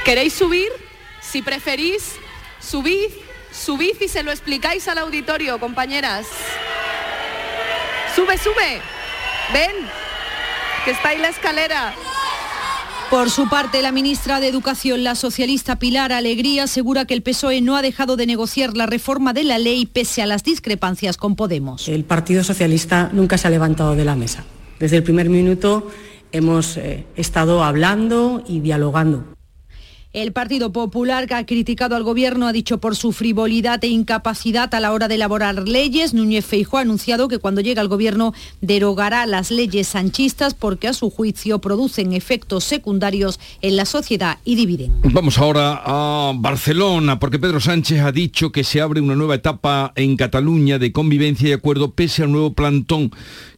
¿Queréis 0.05 0.33
subir? 0.33 0.69
Si 1.21 1.41
preferís, 1.41 2.13
subid, 2.59 3.09
subid 3.51 3.99
y 4.01 4.07
se 4.07 4.23
lo 4.23 4.31
explicáis 4.31 4.87
al 4.87 4.97
auditorio, 4.97 5.59
compañeras. 5.59 6.27
Sube, 8.15 8.37
sube. 8.37 8.81
Ven, 9.53 9.71
que 10.85 10.91
está 10.91 11.09
ahí 11.09 11.17
la 11.19 11.29
escalera. 11.29 11.93
Por 13.11 13.29
su 13.29 13.49
parte, 13.49 13.81
la 13.81 13.91
ministra 13.91 14.39
de 14.39 14.47
Educación, 14.47 15.03
la 15.03 15.15
socialista 15.15 15.75
Pilar 15.75 16.13
Alegría, 16.13 16.63
asegura 16.63 17.03
que 17.03 17.13
el 17.13 17.21
PSOE 17.21 17.59
no 17.59 17.75
ha 17.75 17.81
dejado 17.81 18.15
de 18.15 18.25
negociar 18.25 18.77
la 18.77 18.85
reforma 18.85 19.33
de 19.33 19.43
la 19.43 19.59
ley 19.59 19.85
pese 19.85 20.21
a 20.21 20.25
las 20.25 20.45
discrepancias 20.45 21.17
con 21.17 21.35
Podemos. 21.35 21.89
El 21.89 22.05
Partido 22.05 22.41
Socialista 22.41 23.09
nunca 23.11 23.37
se 23.37 23.49
ha 23.49 23.51
levantado 23.51 23.97
de 23.97 24.05
la 24.05 24.15
mesa. 24.15 24.45
Desde 24.79 24.95
el 24.95 25.03
primer 25.03 25.29
minuto 25.29 25.91
hemos 26.31 26.77
eh, 26.77 27.05
estado 27.17 27.65
hablando 27.65 28.45
y 28.47 28.61
dialogando. 28.61 29.25
El 30.13 30.33
Partido 30.33 30.73
Popular, 30.73 31.25
que 31.25 31.35
ha 31.35 31.45
criticado 31.45 31.95
al 31.95 32.03
Gobierno, 32.03 32.45
ha 32.45 32.51
dicho 32.51 32.79
por 32.79 32.97
su 32.97 33.13
frivolidad 33.13 33.81
e 33.81 33.87
incapacidad 33.87 34.73
a 34.75 34.81
la 34.81 34.91
hora 34.91 35.07
de 35.07 35.15
elaborar 35.15 35.69
leyes. 35.69 36.13
Núñez 36.13 36.45
Feijóo 36.45 36.79
ha 36.79 36.81
anunciado 36.81 37.29
que 37.29 37.37
cuando 37.37 37.61
llegue 37.61 37.79
al 37.79 37.87
Gobierno 37.87 38.33
derogará 38.59 39.25
las 39.25 39.51
leyes 39.51 39.87
sanchistas 39.87 40.53
porque 40.53 40.89
a 40.89 40.93
su 40.93 41.09
juicio 41.09 41.59
producen 41.59 42.11
efectos 42.11 42.65
secundarios 42.65 43.39
en 43.61 43.77
la 43.77 43.85
sociedad 43.85 44.37
y 44.43 44.55
dividen. 44.55 44.91
Vamos 45.03 45.37
ahora 45.37 45.81
a 45.85 46.33
Barcelona, 46.35 47.17
porque 47.17 47.39
Pedro 47.39 47.61
Sánchez 47.61 48.01
ha 48.01 48.11
dicho 48.11 48.51
que 48.51 48.65
se 48.65 48.81
abre 48.81 48.99
una 48.99 49.15
nueva 49.15 49.35
etapa 49.35 49.93
en 49.95 50.17
Cataluña 50.17 50.77
de 50.77 50.91
convivencia 50.91 51.47
y 51.47 51.53
acuerdo 51.53 51.91
pese 51.91 52.23
al 52.23 52.33
nuevo 52.33 52.51
plantón 52.51 53.11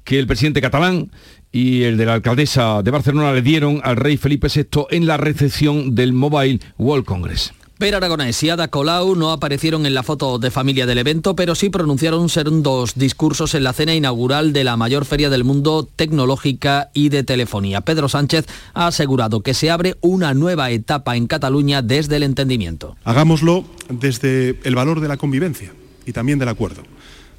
que 0.04 0.20
el 0.20 0.28
presidente 0.28 0.62
catalán 0.62 1.10
y 1.54 1.84
el 1.84 1.98
de 1.98 2.06
la 2.08 2.16
alcaldesa 2.16 2.82
de 2.82 2.92
Barcelona 2.92 3.32
le 3.32 3.44
dieron 3.44 3.80
al 3.84 3.96
rey 3.96 4.18
Felipe 4.18 4.48
VI 4.54 4.88
en 4.90 5.06
la 5.06 5.18
recepción 5.18 5.96
del 5.96 6.12
Mobile 6.12 6.60
World 6.80 7.06
Congress. 7.06 7.54
Per 7.78 7.94
Aragonés 7.96 8.42
y 8.44 8.50
Ada 8.50 8.70
Colau 8.70 9.16
no 9.16 9.32
aparecieron 9.32 9.86
en 9.86 9.94
la 9.94 10.04
foto 10.04 10.40
de 10.40 10.52
familia 10.52 10.86
del 10.86 11.00
evento, 11.00 11.36
pero 11.36 11.54
sí 11.54 11.70
pronunciaron 11.70 12.64
dos 12.64 12.96
discursos 12.96 13.54
en 13.56 13.64
la 13.64 13.74
cena 13.74 13.94
inaugural 13.94 14.54
de 14.54 14.64
la 14.64 14.78
mayor 14.78 15.06
feria 15.06 15.30
del 15.30 15.44
mundo 15.44 15.88
tecnológica 15.96 16.90
y 16.94 17.10
de 17.10 17.24
telefonía. 17.24 17.82
Pedro 17.82 18.10
Sánchez 18.10 18.46
ha 18.74 18.88
asegurado 18.88 19.42
que 19.42 19.54
se 19.54 19.70
abre 19.70 19.96
una 20.02 20.34
nueva 20.34 20.72
etapa 20.72 21.18
en 21.18 21.28
Cataluña 21.28 21.82
desde 21.82 22.16
el 22.16 22.24
entendimiento. 22.24 22.96
Hagámoslo 23.04 23.66
desde 23.90 24.60
el 24.64 24.76
valor 24.76 25.02
de 25.02 25.08
la 25.08 25.18
convivencia 25.18 25.74
y 26.06 26.14
también 26.14 26.40
del 26.40 26.50
acuerdo, 26.50 26.84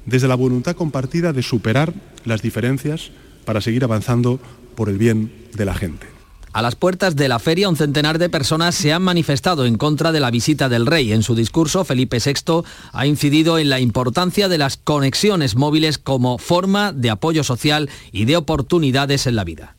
desde 0.05 0.27
la 0.27 0.35
voluntad 0.35 0.75
compartida 0.75 1.33
de 1.33 1.43
superar 1.43 1.93
las 2.23 2.41
diferencias 2.41 3.11
para 3.45 3.61
seguir 3.61 3.83
avanzando 3.83 4.39
por 4.75 4.89
el 4.89 4.97
bien 4.97 5.31
de 5.53 5.65
la 5.65 5.73
gente. 5.73 6.07
A 6.55 6.61
las 6.61 6.75
puertas 6.75 7.17
de 7.17 7.27
la 7.27 7.37
feria, 7.37 7.67
un 7.67 7.75
centenar 7.75 8.17
de 8.17 8.29
personas 8.29 8.75
se 8.75 8.93
han 8.93 9.01
manifestado 9.01 9.65
en 9.65 9.75
contra 9.75 10.13
de 10.13 10.21
la 10.21 10.31
visita 10.31 10.69
del 10.69 10.85
rey. 10.85 11.11
En 11.11 11.21
su 11.21 11.35
discurso, 11.35 11.83
Felipe 11.83 12.19
VI 12.25 12.63
ha 12.93 13.05
incidido 13.05 13.57
en 13.59 13.69
la 13.69 13.81
importancia 13.81 14.47
de 14.47 14.57
las 14.57 14.77
conexiones 14.77 15.57
móviles 15.57 15.97
como 15.97 16.37
forma 16.37 16.93
de 16.93 17.09
apoyo 17.09 17.43
social 17.43 17.89
y 18.13 18.23
de 18.23 18.37
oportunidades 18.37 19.27
en 19.27 19.35
la 19.35 19.43
vida. 19.43 19.75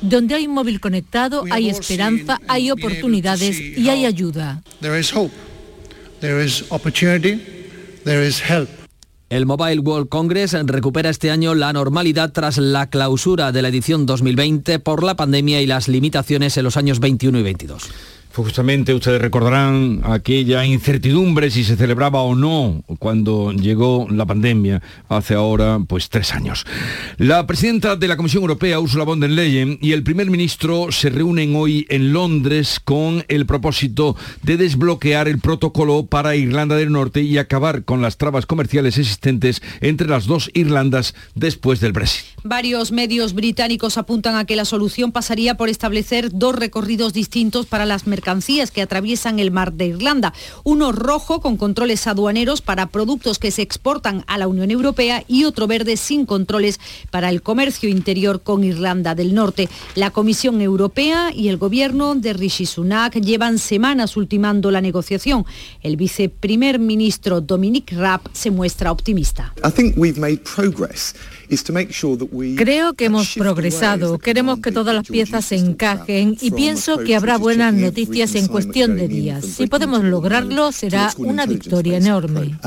Donde 0.00 0.34
hay 0.34 0.48
un 0.48 0.54
móvil 0.54 0.80
conectado, 0.80 1.44
hay 1.48 1.70
esperanza, 1.70 2.40
hay 2.48 2.72
oportunidades 2.72 3.60
y 3.60 3.88
hay 3.90 4.06
ayuda. 4.06 4.60
El 9.30 9.46
Mobile 9.46 9.80
World 9.80 10.08
Congress 10.08 10.52
recupera 10.64 11.08
este 11.08 11.30
año 11.30 11.54
la 11.54 11.72
normalidad 11.72 12.32
tras 12.32 12.58
la 12.58 12.90
clausura 12.90 13.52
de 13.52 13.62
la 13.62 13.68
edición 13.68 14.04
2020 14.06 14.78
por 14.80 15.02
la 15.02 15.16
pandemia 15.16 15.62
y 15.62 15.66
las 15.66 15.88
limitaciones 15.88 16.56
en 16.56 16.64
los 16.64 16.76
años 16.76 17.00
21 17.00 17.38
y 17.38 17.42
22. 17.42 17.90
Justamente 18.34 18.92
ustedes 18.92 19.22
recordarán 19.22 20.00
aquella 20.02 20.66
incertidumbre 20.66 21.52
si 21.52 21.62
se 21.62 21.76
celebraba 21.76 22.22
o 22.22 22.34
no 22.34 22.82
cuando 22.98 23.52
llegó 23.52 24.08
la 24.10 24.26
pandemia 24.26 24.82
hace 25.08 25.34
ahora 25.34 25.78
pues 25.86 26.08
tres 26.08 26.34
años. 26.34 26.66
La 27.16 27.46
presidenta 27.46 27.94
de 27.94 28.08
la 28.08 28.16
Comisión 28.16 28.42
Europea, 28.42 28.80
Ursula 28.80 29.04
von 29.04 29.20
der 29.20 29.30
Leyen, 29.30 29.78
y 29.80 29.92
el 29.92 30.02
primer 30.02 30.30
ministro 30.30 30.90
se 30.90 31.10
reúnen 31.10 31.54
hoy 31.54 31.86
en 31.90 32.12
Londres 32.12 32.80
con 32.82 33.24
el 33.28 33.46
propósito 33.46 34.16
de 34.42 34.56
desbloquear 34.56 35.28
el 35.28 35.38
protocolo 35.38 36.06
para 36.06 36.34
Irlanda 36.34 36.74
del 36.74 36.90
Norte 36.90 37.22
y 37.22 37.38
acabar 37.38 37.84
con 37.84 38.02
las 38.02 38.16
trabas 38.16 38.46
comerciales 38.46 38.98
existentes 38.98 39.62
entre 39.80 40.08
las 40.08 40.26
dos 40.26 40.50
Irlandas 40.54 41.14
después 41.36 41.78
del 41.78 41.92
Brexit. 41.92 42.24
Varios 42.42 42.90
medios 42.90 43.32
británicos 43.32 43.96
apuntan 43.96 44.34
a 44.34 44.44
que 44.44 44.56
la 44.56 44.64
solución 44.64 45.12
pasaría 45.12 45.56
por 45.56 45.68
establecer 45.68 46.30
dos 46.32 46.56
recorridos 46.56 47.12
distintos 47.12 47.66
para 47.66 47.86
las 47.86 48.08
mercancías 48.08 48.23
mercancías 48.24 48.70
que 48.70 48.80
atraviesan 48.80 49.38
el 49.38 49.50
mar 49.50 49.74
de 49.74 49.84
Irlanda. 49.88 50.32
Uno 50.62 50.92
rojo 50.92 51.42
con 51.42 51.58
controles 51.58 52.06
aduaneros 52.06 52.62
para 52.62 52.86
productos 52.86 53.38
que 53.38 53.50
se 53.50 53.60
exportan 53.60 54.24
a 54.28 54.38
la 54.38 54.48
Unión 54.48 54.70
Europea 54.70 55.22
y 55.28 55.44
otro 55.44 55.66
verde 55.66 55.98
sin 55.98 56.24
controles 56.24 56.80
para 57.10 57.28
el 57.28 57.42
comercio 57.42 57.86
interior 57.90 58.40
con 58.40 58.64
Irlanda 58.64 59.14
del 59.14 59.34
Norte. 59.34 59.68
La 59.94 60.10
Comisión 60.10 60.62
Europea 60.62 61.32
y 61.34 61.48
el 61.48 61.58
gobierno 61.58 62.14
de 62.14 62.32
Rishi 62.32 62.64
Sunak 62.64 63.14
llevan 63.20 63.58
semanas 63.58 64.16
ultimando 64.16 64.70
la 64.70 64.80
negociación. 64.80 65.44
El 65.82 65.98
viceprimer 65.98 66.78
ministro 66.78 67.42
Dominic 67.42 67.92
Raab 67.92 68.22
se 68.32 68.50
muestra 68.50 68.90
optimista. 68.90 69.52
Creo 72.56 72.94
que 72.94 73.04
hemos 73.06 73.34
progresado, 73.34 74.18
queremos 74.18 74.60
que 74.60 74.72
todas 74.72 74.94
las 74.94 75.06
piezas 75.06 75.44
se 75.44 75.56
encajen 75.56 76.36
y 76.40 76.50
pienso 76.50 76.98
que 76.98 77.16
habrá 77.16 77.38
buenas 77.38 77.74
noticias 77.74 78.34
en 78.34 78.48
cuestión 78.48 78.96
de 78.96 79.08
días. 79.08 79.44
Si 79.44 79.66
podemos 79.66 80.02
lograrlo, 80.04 80.72
será 80.72 81.12
una 81.18 81.46
victoria 81.46 81.98
enorme. 81.98 82.58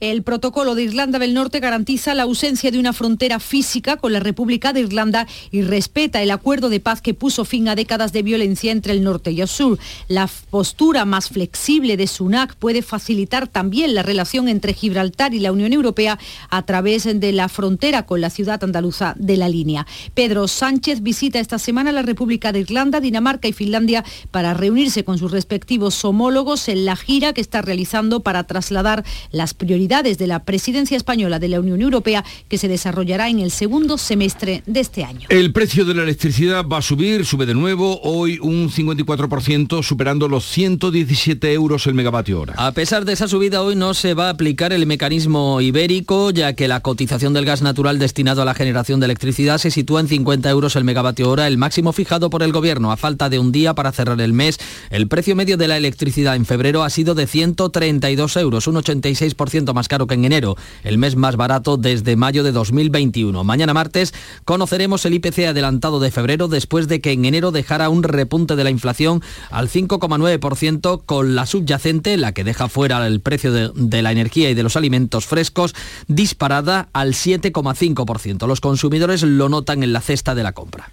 El 0.00 0.22
protocolo 0.22 0.74
de 0.74 0.84
Irlanda 0.84 1.18
del 1.18 1.34
Norte 1.34 1.60
garantiza 1.60 2.14
la 2.14 2.24
ausencia 2.24 2.70
de 2.70 2.78
una 2.78 2.92
frontera 2.92 3.40
física 3.40 3.96
con 3.96 4.12
la 4.12 4.20
República 4.20 4.72
de 4.72 4.80
Irlanda 4.80 5.26
y 5.50 5.62
respeta 5.62 6.22
el 6.22 6.30
acuerdo 6.30 6.68
de 6.68 6.80
paz 6.80 7.00
que 7.00 7.14
puso 7.14 7.44
fin 7.44 7.68
a 7.68 7.74
décadas 7.74 8.12
de 8.12 8.22
violencia 8.22 8.72
entre 8.72 8.92
el 8.92 9.02
norte 9.02 9.32
y 9.32 9.40
el 9.40 9.48
sur. 9.48 9.78
La 10.08 10.28
postura 10.50 11.04
más 11.04 11.28
flexible 11.28 11.96
de 11.96 12.06
Sunak 12.06 12.54
puede 12.56 12.82
facilitar 12.82 13.48
también 13.48 13.94
la 13.94 14.02
relación 14.02 14.48
entre 14.48 14.74
Gibraltar 14.74 15.34
y 15.34 15.40
la 15.40 15.52
Unión 15.52 15.72
Europea 15.72 16.18
a 16.50 16.62
través 16.62 17.04
de 17.04 17.32
la 17.32 17.48
frontera 17.48 18.06
con 18.06 18.20
la 18.20 18.30
ciudad 18.30 18.62
andaluza 18.62 19.14
de 19.18 19.36
la 19.36 19.48
línea. 19.48 19.86
Pedro 20.14 20.48
Sánchez 20.48 21.02
visita 21.02 21.40
esta 21.40 21.58
semana 21.58 21.92
la 21.92 22.02
República 22.02 22.52
de 22.52 22.60
Irlanda, 22.60 23.00
Dinamarca 23.00 23.48
y 23.48 23.52
Finlandia 23.52 24.04
para 24.30 24.54
reunirse 24.54 25.04
con 25.04 25.18
sus 25.18 25.30
respectivos 25.30 26.04
homólogos 26.04 26.68
en 26.68 26.84
la 26.84 26.96
gira 26.96 27.32
que 27.32 27.40
está 27.40 27.62
realizando 27.62 28.20
para 28.24 28.42
trasladar 28.42 29.04
las 29.30 29.54
prioridades 29.54 30.18
de 30.18 30.26
la 30.26 30.42
presidencia 30.42 30.96
española 30.96 31.38
de 31.38 31.48
la 31.48 31.60
Unión 31.60 31.80
Europea 31.80 32.24
que 32.48 32.58
se 32.58 32.66
desarrollará 32.66 33.28
en 33.28 33.38
el 33.38 33.52
segundo 33.52 33.98
semestre 33.98 34.64
de 34.66 34.80
este 34.80 35.04
año. 35.04 35.28
El 35.28 35.52
precio 35.52 35.84
de 35.84 35.94
la 35.94 36.02
electricidad 36.02 36.66
va 36.66 36.78
a 36.78 36.82
subir, 36.82 37.24
sube 37.24 37.46
de 37.46 37.54
nuevo, 37.54 38.00
hoy 38.02 38.38
un 38.42 38.70
54%, 38.70 39.82
superando 39.84 40.26
los 40.26 40.44
117 40.46 41.52
euros 41.52 41.86
el 41.86 41.94
megavatio 41.94 42.40
hora. 42.40 42.54
A 42.56 42.72
pesar 42.72 43.04
de 43.04 43.12
esa 43.12 43.28
subida, 43.28 43.62
hoy 43.62 43.76
no 43.76 43.94
se 43.94 44.14
va 44.14 44.26
a 44.26 44.30
aplicar 44.30 44.72
el 44.72 44.86
mecanismo 44.86 45.60
ibérico, 45.60 46.30
ya 46.30 46.54
que 46.54 46.66
la 46.66 46.80
cotización 46.80 47.34
del 47.34 47.44
gas 47.44 47.62
natural 47.62 47.98
destinado 47.98 48.42
a 48.42 48.44
la 48.44 48.54
generación 48.54 49.00
de 49.00 49.06
electricidad 49.06 49.58
se 49.58 49.70
sitúa 49.70 50.00
en 50.00 50.08
50 50.08 50.48
euros 50.50 50.76
el 50.76 50.84
megavatio 50.84 51.30
hora, 51.30 51.46
el 51.46 51.58
máximo 51.58 51.92
fijado 51.92 52.30
por 52.30 52.42
el 52.42 52.52
gobierno. 52.52 52.90
A 52.90 52.96
falta 52.96 53.28
de 53.28 53.38
un 53.38 53.52
día 53.52 53.74
para 53.74 53.92
cerrar 53.92 54.20
el 54.20 54.32
mes, 54.32 54.58
el 54.90 55.08
precio 55.08 55.36
medio 55.36 55.56
de 55.56 55.68
la 55.68 55.76
electricidad 55.76 56.36
en 56.36 56.46
febrero 56.46 56.82
ha 56.82 56.90
sido 56.90 57.14
de 57.14 57.26
132 57.26 58.13
euros, 58.36 58.66
un 58.66 58.76
86% 58.76 59.72
más 59.74 59.88
caro 59.88 60.06
que 60.06 60.14
en 60.14 60.24
enero, 60.24 60.56
el 60.82 60.98
mes 60.98 61.16
más 61.16 61.36
barato 61.36 61.76
desde 61.76 62.16
mayo 62.16 62.42
de 62.42 62.52
2021. 62.52 63.44
Mañana 63.44 63.74
martes 63.74 64.14
conoceremos 64.44 65.04
el 65.04 65.14
IPC 65.14 65.46
adelantado 65.48 66.00
de 66.00 66.10
febrero 66.10 66.48
después 66.48 66.88
de 66.88 67.00
que 67.00 67.12
en 67.12 67.24
enero 67.24 67.50
dejara 67.50 67.88
un 67.88 68.02
repunte 68.02 68.56
de 68.56 68.64
la 68.64 68.70
inflación 68.70 69.22
al 69.50 69.68
5,9% 69.68 71.02
con 71.04 71.34
la 71.34 71.46
subyacente, 71.46 72.16
la 72.16 72.32
que 72.32 72.44
deja 72.44 72.68
fuera 72.68 73.06
el 73.06 73.20
precio 73.20 73.52
de, 73.52 73.70
de 73.74 74.02
la 74.02 74.12
energía 74.12 74.50
y 74.50 74.54
de 74.54 74.62
los 74.62 74.76
alimentos 74.76 75.26
frescos, 75.26 75.74
disparada 76.06 76.88
al 76.92 77.14
7,5%. 77.14 78.46
Los 78.46 78.60
consumidores 78.60 79.22
lo 79.22 79.48
notan 79.48 79.82
en 79.82 79.92
la 79.92 80.00
cesta 80.00 80.34
de 80.34 80.42
la 80.42 80.52
compra. 80.52 80.90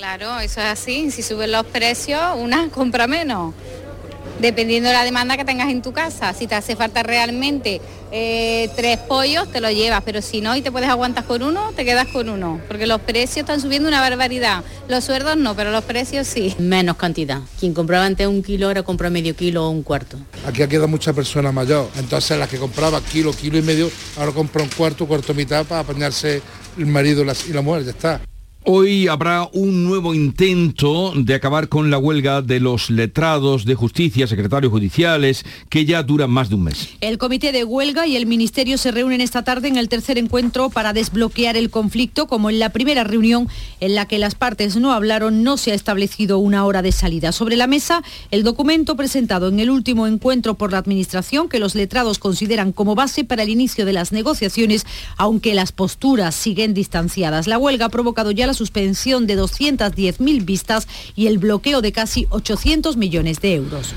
Claro, 0.00 0.40
eso 0.40 0.60
es 0.60 0.66
así. 0.66 1.10
Si 1.10 1.22
suben 1.22 1.52
los 1.52 1.66
precios, 1.66 2.22
una 2.38 2.70
compra 2.70 3.06
menos 3.06 3.54
dependiendo 4.40 4.88
de 4.88 4.94
la 4.94 5.04
demanda 5.04 5.36
que 5.36 5.44
tengas 5.44 5.70
en 5.70 5.82
tu 5.82 5.92
casa. 5.92 6.32
Si 6.32 6.46
te 6.46 6.54
hace 6.54 6.76
falta 6.76 7.02
realmente 7.02 7.80
eh, 8.12 8.68
tres 8.76 8.98
pollos, 8.98 9.50
te 9.50 9.60
lo 9.60 9.70
llevas, 9.70 10.02
pero 10.04 10.22
si 10.22 10.40
no 10.40 10.56
y 10.56 10.62
te 10.62 10.72
puedes 10.72 10.88
aguantar 10.88 11.24
con 11.24 11.42
uno, 11.42 11.72
te 11.76 11.84
quedas 11.84 12.08
con 12.08 12.28
uno, 12.28 12.60
porque 12.68 12.86
los 12.86 13.00
precios 13.00 13.38
están 13.38 13.60
subiendo 13.60 13.88
una 13.88 14.00
barbaridad. 14.00 14.64
Los 14.88 15.04
sueldos 15.04 15.36
no, 15.36 15.54
pero 15.54 15.70
los 15.70 15.84
precios 15.84 16.26
sí. 16.26 16.54
Menos 16.58 16.96
cantidad. 16.96 17.40
Quien 17.58 17.74
compraba 17.74 18.04
antes 18.04 18.26
un 18.26 18.42
kilo 18.42 18.66
ahora 18.66 18.82
compra 18.82 19.10
medio 19.10 19.36
kilo 19.36 19.66
o 19.66 19.70
un 19.70 19.82
cuarto. 19.82 20.18
Aquí 20.46 20.62
ha 20.62 20.68
quedado 20.68 20.88
mucha 20.88 21.12
persona 21.12 21.52
mayor, 21.52 21.88
entonces 21.98 22.38
las 22.38 22.48
que 22.48 22.58
compraba 22.58 23.00
kilo, 23.00 23.32
kilo 23.32 23.58
y 23.58 23.62
medio, 23.62 23.90
ahora 24.16 24.32
compra 24.32 24.62
un 24.62 24.70
cuarto, 24.70 25.06
cuarto 25.06 25.34
mitad 25.34 25.64
para 25.66 25.82
apañarse 25.82 26.42
el 26.78 26.86
marido 26.86 27.22
y 27.22 27.52
la 27.52 27.62
mujer, 27.62 27.84
ya 27.84 27.90
está. 27.90 28.20
Hoy 28.64 29.08
habrá 29.08 29.48
un 29.54 29.84
nuevo 29.84 30.12
intento 30.12 31.14
de 31.16 31.34
acabar 31.34 31.70
con 31.70 31.90
la 31.90 31.96
huelga 31.96 32.42
de 32.42 32.60
los 32.60 32.90
letrados 32.90 33.64
de 33.64 33.74
justicia, 33.74 34.26
secretarios 34.26 34.70
judiciales, 34.70 35.46
que 35.70 35.86
ya 35.86 36.02
dura 36.02 36.26
más 36.26 36.50
de 36.50 36.56
un 36.56 36.64
mes. 36.64 36.90
El 37.00 37.16
comité 37.16 37.52
de 37.52 37.64
huelga 37.64 38.06
y 38.06 38.16
el 38.16 38.26
ministerio 38.26 38.76
se 38.76 38.90
reúnen 38.90 39.22
esta 39.22 39.44
tarde 39.44 39.68
en 39.68 39.78
el 39.78 39.88
tercer 39.88 40.18
encuentro 40.18 40.68
para 40.68 40.92
desbloquear 40.92 41.56
el 41.56 41.70
conflicto, 41.70 42.26
como 42.26 42.50
en 42.50 42.58
la 42.58 42.68
primera 42.68 43.02
reunión 43.02 43.48
en 43.80 43.94
la 43.94 44.06
que 44.06 44.18
las 44.18 44.34
partes 44.34 44.76
no 44.76 44.92
hablaron, 44.92 45.42
no 45.42 45.56
se 45.56 45.72
ha 45.72 45.74
establecido 45.74 46.36
una 46.36 46.66
hora 46.66 46.82
de 46.82 46.92
salida. 46.92 47.32
Sobre 47.32 47.56
la 47.56 47.66
mesa, 47.66 48.02
el 48.30 48.42
documento 48.42 48.94
presentado 48.94 49.48
en 49.48 49.58
el 49.60 49.70
último 49.70 50.06
encuentro 50.06 50.52
por 50.52 50.70
la 50.70 50.78
Administración, 50.78 51.48
que 51.48 51.60
los 51.60 51.74
letrados 51.74 52.18
consideran 52.18 52.72
como 52.72 52.94
base 52.94 53.24
para 53.24 53.42
el 53.42 53.48
inicio 53.48 53.86
de 53.86 53.94
las 53.94 54.12
negociaciones, 54.12 54.84
aunque 55.16 55.54
las 55.54 55.72
posturas 55.72 56.34
siguen 56.34 56.74
distanciadas. 56.74 57.46
La 57.46 57.56
huelga 57.56 57.86
ha 57.86 57.88
provocado 57.88 58.30
ya 58.32 58.49
la 58.50 58.54
suspensión 58.54 59.28
de 59.28 59.38
210.000 59.38 60.44
vistas 60.44 60.88
y 61.14 61.28
el 61.28 61.38
bloqueo 61.38 61.80
de 61.82 61.92
casi 61.92 62.26
800 62.30 62.96
millones 62.96 63.40
de 63.40 63.54
euros. 63.54 63.94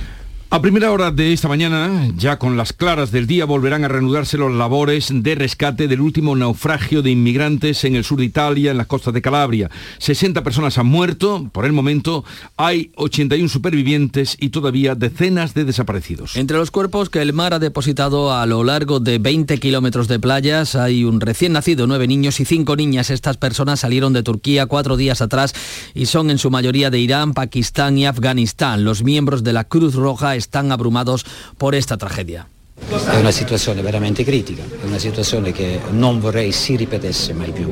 A 0.53 0.61
primera 0.61 0.91
hora 0.91 1.09
de 1.09 1.33
esta 1.33 1.47
mañana, 1.47 2.11
ya 2.15 2.37
con 2.37 2.57
las 2.57 2.73
claras 2.73 3.09
del 3.09 3.25
día, 3.25 3.45
volverán 3.45 3.85
a 3.85 3.87
reanudarse 3.87 4.37
los 4.37 4.53
labores 4.53 5.07
de 5.11 5.33
rescate 5.33 5.87
del 5.87 5.99
último 5.99 6.35
naufragio 6.35 7.01
de 7.01 7.09
inmigrantes 7.09 7.83
en 7.85 7.95
el 7.95 8.03
sur 8.03 8.19
de 8.19 8.25
Italia, 8.25 8.69
en 8.69 8.77
las 8.77 8.85
costas 8.85 9.15
de 9.15 9.23
Calabria. 9.23 9.71
60 9.97 10.43
personas 10.43 10.77
han 10.77 10.85
muerto, 10.85 11.49
por 11.51 11.65
el 11.65 11.73
momento 11.73 12.23
hay 12.55 12.91
81 12.97 13.49
supervivientes 13.49 14.37
y 14.39 14.49
todavía 14.49 14.93
decenas 14.93 15.55
de 15.55 15.65
desaparecidos. 15.65 16.35
Entre 16.35 16.55
los 16.55 16.69
cuerpos 16.69 17.09
que 17.09 17.23
el 17.23 17.33
mar 17.33 17.55
ha 17.55 17.59
depositado 17.59 18.31
a 18.31 18.45
lo 18.45 18.63
largo 18.63 18.99
de 18.99 19.17
20 19.17 19.57
kilómetros 19.57 20.07
de 20.07 20.19
playas 20.19 20.75
hay 20.75 21.03
un 21.03 21.19
recién 21.19 21.53
nacido, 21.53 21.87
nueve 21.87 22.05
niños 22.07 22.39
y 22.39 22.45
cinco 22.45 22.75
niñas. 22.75 23.09
Estas 23.09 23.37
personas 23.37 23.79
salieron 23.79 24.13
de 24.13 24.21
Turquía 24.21 24.67
cuatro 24.67 24.97
días 24.97 25.23
atrás 25.23 25.55
y 25.95 26.05
son 26.05 26.29
en 26.29 26.37
su 26.37 26.51
mayoría 26.51 26.91
de 26.91 26.99
Irán, 26.99 27.33
Pakistán 27.33 27.97
y 27.97 28.05
Afganistán. 28.05 28.83
Los 28.83 29.01
miembros 29.01 29.43
de 29.43 29.53
la 29.53 29.63
Cruz 29.63 29.95
Roja 29.95 30.35
están 30.43 30.71
abrumados 30.71 31.25
por 31.57 31.73
esta 31.73 31.97
tragedia. 31.97 32.47
È 32.75 33.17
una 33.17 33.31
situazione 33.31 33.81
veramente 33.81 34.23
critica, 34.23 34.63
è 34.63 34.85
una 34.85 34.99
situazione 34.99 35.51
che 35.51 35.79
non 35.91 36.19
vorrei 36.19 36.51
si 36.51 36.75
ripetesse 36.75 37.33
mai 37.33 37.51
più, 37.51 37.71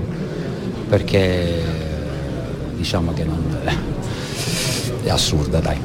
perché 0.87 1.63
diciamo 2.77 3.13
che 3.13 3.23
non, 3.25 3.41
è 5.03 5.09
assurda, 5.09 5.59
dai, 5.59 5.77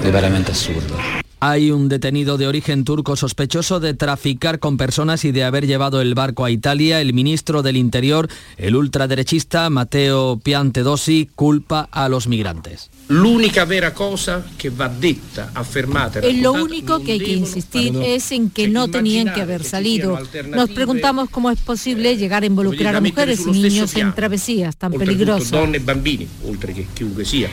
è 0.00 0.10
veramente 0.10 0.52
assurda. 0.52 1.26
Hay 1.40 1.70
un 1.70 1.86
detenido 1.86 2.36
de 2.36 2.48
origen 2.48 2.82
turco 2.82 3.14
sospechoso 3.14 3.78
de 3.78 3.94
traficar 3.94 4.58
con 4.58 4.76
personas 4.76 5.24
y 5.24 5.30
de 5.30 5.44
haber 5.44 5.66
llevado 5.66 6.00
el 6.00 6.14
barco 6.14 6.44
a 6.44 6.50
Italia. 6.50 7.00
El 7.00 7.12
ministro 7.12 7.62
del 7.62 7.76
Interior, 7.76 8.28
el 8.56 8.74
ultraderechista 8.74 9.70
Matteo 9.70 10.38
Piantedosi, 10.42 11.30
culpa 11.36 11.88
a 11.92 12.08
los 12.08 12.26
migrantes. 12.26 12.90
L'unica 13.10 13.64
vera 13.64 13.92
cosa 13.92 14.44
che 14.54 14.68
va 14.68 14.86
detta, 14.88 15.50
affermata 15.54 16.20
e 16.20 16.40
Lo 16.40 16.52
único 16.52 17.02
que 17.02 17.12
hay 17.12 17.20
que 17.20 17.32
insistir 17.32 17.96
es 18.02 18.30
en 18.32 18.50
que 18.50 18.68
no 18.68 18.88
tenían 18.88 19.32
que 19.32 19.40
haber 19.40 19.64
salido. 19.64 20.18
Nos 20.48 20.68
preguntamos 20.70 21.30
cómo 21.30 21.50
es 21.50 21.58
posible 21.58 22.18
llegar 22.18 22.42
a 22.42 22.46
involucrar 22.46 22.94
a 22.96 23.00
mujeres 23.00 23.40
y 23.46 23.50
niños 23.50 23.96
en 23.96 24.14
travesías 24.14 24.76
tan 24.76 24.92
peligrosas. 24.92 25.50
donne 25.50 25.78
e 25.78 25.80
bambini, 25.80 26.28
oltre 26.44 26.74
che 26.74 26.86
chiunque 26.92 27.24
sia, 27.24 27.48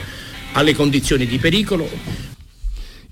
alle 0.54 0.76
condizioni 0.76 1.26
di 1.26 1.38
pericolo 1.38 1.88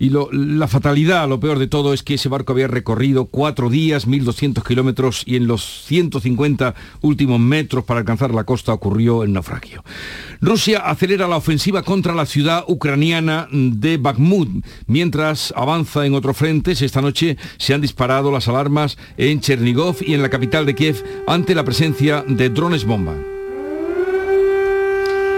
Y 0.04 0.10
la 0.10 0.68
fatalidad, 0.68 1.30
lo 1.30 1.40
peor 1.40 1.60
de 1.60 1.68
todo, 1.68 1.94
es 1.94 2.04
que 2.04 2.16
ese 2.16 2.28
barco 2.28 2.52
había 2.52 2.68
recorrido 2.68 3.28
cuatro 3.28 3.70
días, 3.70 4.06
1.200 4.06 4.62
kilómetros 4.62 5.24
y 5.26 5.38
en 5.38 5.48
los 5.48 5.86
150 5.86 6.76
últimos 7.00 7.40
metros 7.40 7.86
para 7.86 8.02
alcanzar 8.02 8.34
la 8.34 8.44
costa 8.44 8.74
ocurrió 8.74 9.24
el 9.24 9.32
naufragio. 9.32 9.82
Rusia 10.42 10.80
acelera 10.80 11.30
la 11.30 11.38
ofensiva 11.38 11.84
contra 11.84 12.14
la 12.14 12.26
ciudad 12.26 12.66
ucraniana 12.68 13.48
de 13.50 13.96
Bakhmut. 13.96 14.66
Mientras 14.88 15.54
avanza 15.56 16.06
en 16.06 16.16
otros 16.16 16.36
frentes, 16.36 16.82
esta 16.82 17.02
noche 17.02 17.38
se 17.58 17.74
han 17.74 17.80
disparado 17.80 18.30
las 18.30 18.50
alarmas 18.50 18.98
en 19.16 19.40
Chernigov 19.40 19.96
y 20.02 20.16
en 20.16 20.22
la 20.22 20.30
capital 20.30 20.66
de 20.66 20.76
Kiev 20.76 21.02
ante 21.28 21.56
la 21.56 21.64
presencia 21.64 22.26
de 22.28 22.50
drones 22.50 22.84
bomba. 22.84 23.16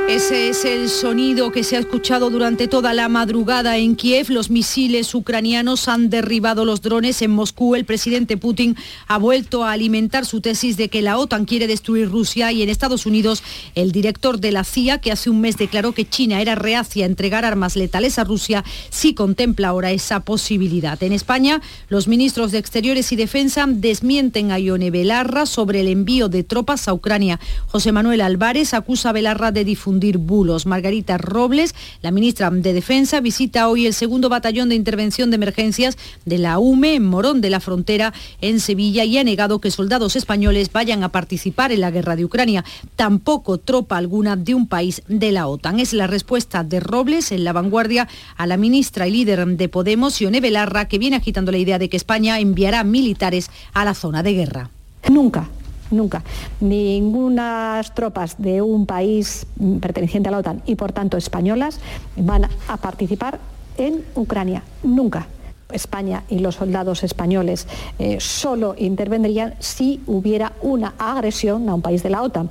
Ese 0.08 0.50
es 0.50 0.66
el 0.66 0.88
sonido 0.90 1.52
que 1.52 1.64
se 1.64 1.76
ha 1.76 1.80
escuchado 1.80 2.30
durante 2.30 2.68
toda 2.68 2.94
la 2.94 3.10
madrugada 3.10 3.78
en 3.78 3.96
Kiev. 3.96 4.30
Los 4.30 4.52
misiles 4.52 5.16
ucranianos 5.16 5.88
han 5.88 6.12
derribado 6.12 6.64
los 6.64 6.84
drones 6.84 7.24
en 7.24 7.32
Moscú. 7.32 7.74
El 7.74 7.86
presidente 7.86 8.38
Putin 8.38 8.78
ha 9.08 9.18
vuelto 9.18 9.64
a 9.64 9.72
alimentar 9.72 10.28
su 10.28 10.42
tesis 10.42 10.78
de 10.78 10.90
que 10.90 11.02
la 11.02 11.18
OTAN 11.18 11.46
quiere 11.46 11.66
destruir 11.66 12.12
Rusia 12.12 12.52
y 12.52 12.62
en 12.62 12.70
Estados 12.70 13.08
Unidos 13.08 13.42
el 13.74 13.92
director 13.92 14.40
de 14.40 14.52
la 14.52 14.64
CIA, 14.64 15.02
que 15.02 15.12
hace 15.12 15.32
un 15.32 15.42
mes 15.42 15.58
declaró 15.58 15.92
que 15.92 16.08
China 16.08 16.40
era 16.40 16.54
reacia 16.54 17.04
a 17.06 17.10
entregar 17.10 17.44
armas 17.44 17.76
letales 17.76 18.20
a 18.20 18.24
Rusia, 18.26 18.64
sí 18.92 19.16
contempla 19.16 19.70
ahora 19.70 19.92
esa 19.92 20.20
posibilidad. 20.20 21.02
En 21.02 21.14
España, 21.14 21.64
los 21.90 22.08
ministros 22.08 22.52
de 22.52 22.60
Exteriores 22.60 23.12
y 23.12 23.16
Defensa 23.16 23.66
desmienten 23.68 24.52
a 24.52 24.60
Ione 24.60 24.92
Belarra 24.92 25.48
sobre 25.48 25.82
el 25.82 25.88
envío 25.88 26.30
de 26.30 26.44
tropas 26.44 26.88
a 26.88 26.94
Ucrania. 26.94 27.40
José 27.66 27.92
Manuel 27.92 28.22
Álvarez 28.22 28.76
acusa 28.76 29.10
a 29.10 29.14
Belarra 29.14 29.52
de 29.52 29.66
difundir 29.66 29.95
bulos. 30.18 30.66
Margarita 30.66 31.18
Robles, 31.18 31.76
la 32.02 32.12
ministra 32.12 32.50
de 32.50 32.74
Defensa, 32.74 33.20
visita 33.22 33.70
hoy 33.70 33.86
el 33.86 33.94
segundo 33.94 34.30
batallón 34.30 34.70
de 34.70 34.76
intervención 34.76 35.32
de 35.32 35.36
emergencias 35.36 35.98
de 36.26 36.38
la 36.38 36.60
UME 36.60 36.96
en 36.96 37.06
Morón 37.06 37.42
de 37.42 37.50
la 37.50 37.60
Frontera, 37.60 38.14
en 38.42 38.60
Sevilla, 38.60 39.04
y 39.04 39.18
ha 39.18 39.24
negado 39.24 39.60
que 39.60 39.72
soldados 39.72 40.16
españoles 40.16 40.72
vayan 40.72 41.04
a 41.04 41.10
participar 41.10 41.72
en 41.72 41.82
la 41.82 41.92
guerra 41.92 42.16
de 42.16 42.26
Ucrania. 42.26 42.64
Tampoco 42.96 43.58
tropa 43.58 43.98
alguna 43.98 44.36
de 44.36 44.54
un 44.54 44.68
país 44.68 45.02
de 45.08 45.32
la 45.32 45.48
OTAN. 45.48 45.80
Es 45.80 45.94
la 45.94 46.08
respuesta 46.08 46.64
de 46.64 46.80
Robles 46.80 47.32
en 47.32 47.44
la 47.44 47.54
vanguardia 47.54 48.08
a 48.38 48.48
la 48.48 48.58
ministra 48.58 49.08
y 49.08 49.12
líder 49.12 49.46
de 49.46 49.70
Podemos, 49.70 50.20
Ione 50.22 50.42
Belarra, 50.42 50.88
que 50.88 51.00
viene 51.00 51.18
agitando 51.18 51.52
la 51.52 51.58
idea 51.58 51.80
de 51.80 51.90
que 51.90 51.98
España 51.98 52.40
enviará 52.40 52.84
militares 52.84 53.50
a 53.74 53.86
la 53.86 53.94
zona 53.94 54.24
de 54.24 54.34
guerra. 54.34 54.70
Nunca, 55.10 55.50
nunca. 55.92 56.24
Ningunas 56.60 57.94
tropas 57.94 58.36
de 58.38 58.62
un 58.62 58.86
país 58.86 59.46
mm, 59.58 59.78
perteneciente 59.78 60.30
a 60.30 60.32
la 60.32 60.40
OTAN 60.40 60.62
y 60.66 60.76
por 60.76 60.92
tanto 60.92 61.18
españolas 61.18 61.80
van 62.16 62.48
a 62.68 62.78
participar 62.78 63.40
en 63.78 64.04
Ucrania. 64.16 64.64
Nunca. 64.84 65.28
España 65.72 66.24
y 66.30 66.40
los 66.40 66.56
soldados 66.56 67.04
españoles 67.04 67.68
eh, 67.98 68.18
solo 68.20 68.76
intervendrían 68.78 69.56
si 69.60 70.00
hubiera 70.06 70.54
una 70.62 70.94
agresión 70.98 71.68
a 71.70 71.74
un 71.74 71.82
país 71.82 72.04
de 72.04 72.12
la 72.12 72.22
OTAN. 72.22 72.50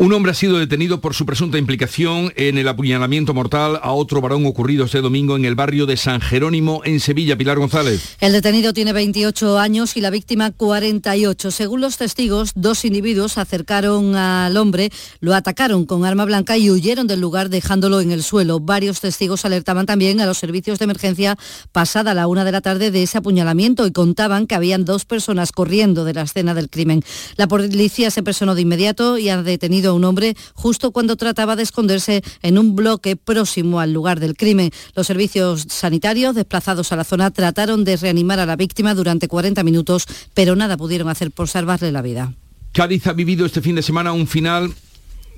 Un 0.00 0.14
hombre 0.14 0.32
ha 0.32 0.34
sido 0.34 0.58
detenido 0.58 1.02
por 1.02 1.12
su 1.12 1.26
presunta 1.26 1.58
implicación 1.58 2.32
en 2.34 2.56
el 2.56 2.66
apuñalamiento 2.68 3.34
mortal 3.34 3.78
a 3.82 3.92
otro 3.92 4.22
varón 4.22 4.46
ocurrido 4.46 4.86
este 4.86 5.02
domingo 5.02 5.36
en 5.36 5.44
el 5.44 5.54
barrio 5.54 5.84
de 5.84 5.98
San 5.98 6.22
Jerónimo, 6.22 6.80
en 6.86 7.00
Sevilla. 7.00 7.36
Pilar 7.36 7.58
González. 7.58 8.16
El 8.18 8.32
detenido 8.32 8.72
tiene 8.72 8.94
28 8.94 9.58
años 9.58 9.98
y 9.98 10.00
la 10.00 10.08
víctima 10.08 10.52
48. 10.52 11.50
Según 11.50 11.82
los 11.82 11.98
testigos, 11.98 12.52
dos 12.54 12.86
individuos 12.86 13.36
acercaron 13.36 14.16
al 14.16 14.56
hombre, 14.56 14.90
lo 15.20 15.34
atacaron 15.34 15.84
con 15.84 16.06
arma 16.06 16.24
blanca 16.24 16.56
y 16.56 16.70
huyeron 16.70 17.06
del 17.06 17.20
lugar 17.20 17.50
dejándolo 17.50 18.00
en 18.00 18.10
el 18.10 18.22
suelo. 18.22 18.58
Varios 18.58 19.02
testigos 19.02 19.44
alertaban 19.44 19.84
también 19.84 20.22
a 20.22 20.26
los 20.26 20.38
servicios 20.38 20.78
de 20.78 20.84
emergencia 20.84 21.36
pasada 21.72 22.14
la 22.14 22.26
una 22.26 22.46
de 22.46 22.52
la 22.52 22.62
tarde 22.62 22.90
de 22.90 23.02
ese 23.02 23.18
apuñalamiento 23.18 23.86
y 23.86 23.92
contaban 23.92 24.46
que 24.46 24.54
habían 24.54 24.86
dos 24.86 25.04
personas 25.04 25.52
corriendo 25.52 26.06
de 26.06 26.14
la 26.14 26.22
escena 26.22 26.54
del 26.54 26.70
crimen. 26.70 27.04
La 27.36 27.48
policía 27.48 28.10
se 28.10 28.22
personó 28.22 28.54
de 28.54 28.62
inmediato 28.62 29.18
y 29.18 29.28
ha 29.28 29.42
detenido 29.42 29.89
un 29.94 30.04
hombre 30.04 30.36
justo 30.54 30.90
cuando 30.90 31.16
trataba 31.16 31.56
de 31.56 31.62
esconderse 31.62 32.22
en 32.42 32.58
un 32.58 32.76
bloque 32.76 33.16
próximo 33.16 33.80
al 33.80 33.92
lugar 33.92 34.20
del 34.20 34.36
crimen. 34.36 34.70
Los 34.94 35.06
servicios 35.06 35.66
sanitarios 35.68 36.34
desplazados 36.34 36.92
a 36.92 36.96
la 36.96 37.04
zona 37.04 37.30
trataron 37.30 37.84
de 37.84 37.96
reanimar 37.96 38.38
a 38.40 38.46
la 38.46 38.56
víctima 38.56 38.94
durante 38.94 39.28
40 39.28 39.62
minutos, 39.62 40.06
pero 40.34 40.56
nada 40.56 40.76
pudieron 40.76 41.08
hacer 41.08 41.30
por 41.30 41.48
salvarle 41.48 41.92
la 41.92 42.02
vida. 42.02 42.32
Cádiz 42.72 43.06
ha 43.06 43.12
vivido 43.12 43.46
este 43.46 43.60
fin 43.60 43.74
de 43.74 43.82
semana 43.82 44.12
un 44.12 44.26
final 44.26 44.72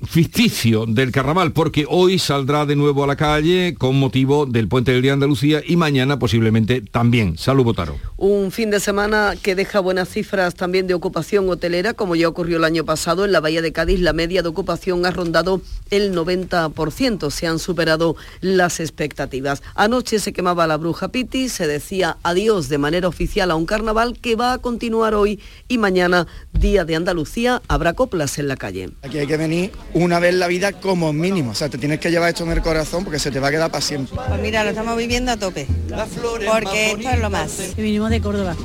ficticio 0.07 0.85
del 0.85 1.11
carnaval, 1.11 1.51
porque 1.51 1.85
hoy 1.89 2.19
saldrá 2.19 2.65
de 2.65 2.75
nuevo 2.75 3.03
a 3.03 3.07
la 3.07 3.15
calle 3.15 3.75
con 3.77 3.99
motivo 3.99 4.45
del 4.45 4.67
Puente 4.67 4.91
del 4.91 5.01
Día 5.01 5.11
de 5.11 5.15
Andalucía 5.15 5.61
y 5.65 5.75
mañana 5.75 6.19
posiblemente 6.19 6.81
también. 6.81 7.37
Salud, 7.37 7.63
Botaro. 7.63 7.97
Un 8.17 8.51
fin 8.51 8.69
de 8.69 8.79
semana 8.79 9.33
que 9.41 9.55
deja 9.55 9.79
buenas 9.79 10.09
cifras 10.09 10.55
también 10.55 10.87
de 10.87 10.93
ocupación 10.93 11.49
hotelera, 11.49 11.93
como 11.93 12.15
ya 12.15 12.27
ocurrió 12.27 12.57
el 12.57 12.63
año 12.63 12.85
pasado 12.85 13.25
en 13.25 13.31
la 13.31 13.39
Bahía 13.39 13.61
de 13.61 13.71
Cádiz, 13.71 13.99
la 13.99 14.13
media 14.13 14.41
de 14.41 14.49
ocupación 14.49 15.05
ha 15.05 15.11
rondado 15.11 15.61
el 15.91 16.13
90%, 16.15 17.29
se 17.29 17.47
han 17.47 17.59
superado 17.59 18.15
las 18.41 18.79
expectativas. 18.79 19.61
Anoche 19.75 20.19
se 20.19 20.33
quemaba 20.33 20.67
la 20.67 20.77
bruja 20.77 21.09
Piti, 21.09 21.49
se 21.49 21.67
decía 21.67 22.17
adiós 22.23 22.69
de 22.69 22.77
manera 22.77 23.07
oficial 23.07 23.51
a 23.51 23.55
un 23.55 23.65
carnaval 23.65 24.17
que 24.19 24.35
va 24.35 24.53
a 24.53 24.57
continuar 24.57 25.13
hoy 25.13 25.39
y 25.67 25.77
mañana, 25.77 26.27
Día 26.53 26.85
de 26.85 26.95
Andalucía, 26.95 27.61
habrá 27.67 27.93
coplas 27.93 28.39
en 28.39 28.47
la 28.47 28.55
calle. 28.55 28.89
Aquí 29.01 29.17
hay 29.17 29.27
que 29.27 29.37
venir 29.37 29.71
una 29.93 30.19
vez 30.19 30.33
en 30.33 30.39
la 30.39 30.47
vida 30.47 30.71
como 30.73 31.13
mínimo. 31.13 31.51
O 31.51 31.55
sea, 31.55 31.69
te 31.69 31.77
tienes 31.77 31.99
que 31.99 32.11
llevar 32.11 32.29
esto 32.29 32.43
en 32.43 32.51
el 32.51 32.61
corazón 32.61 33.03
porque 33.03 33.19
se 33.19 33.31
te 33.31 33.39
va 33.39 33.49
a 33.49 33.51
quedar 33.51 33.71
para 33.71 33.81
siempre. 33.81 34.15
Pues 34.15 34.41
mira, 34.41 34.63
lo 34.63 34.69
estamos 34.69 34.97
viviendo 34.97 35.31
a 35.31 35.37
tope. 35.37 35.67
Porque 36.51 36.91
esto 36.91 37.09
es 37.09 37.19
lo 37.19 37.29
más. 37.29 37.73
Y 37.77 37.81
vinimos 37.81 38.09
de 38.09 38.21
Córdoba 38.21 38.55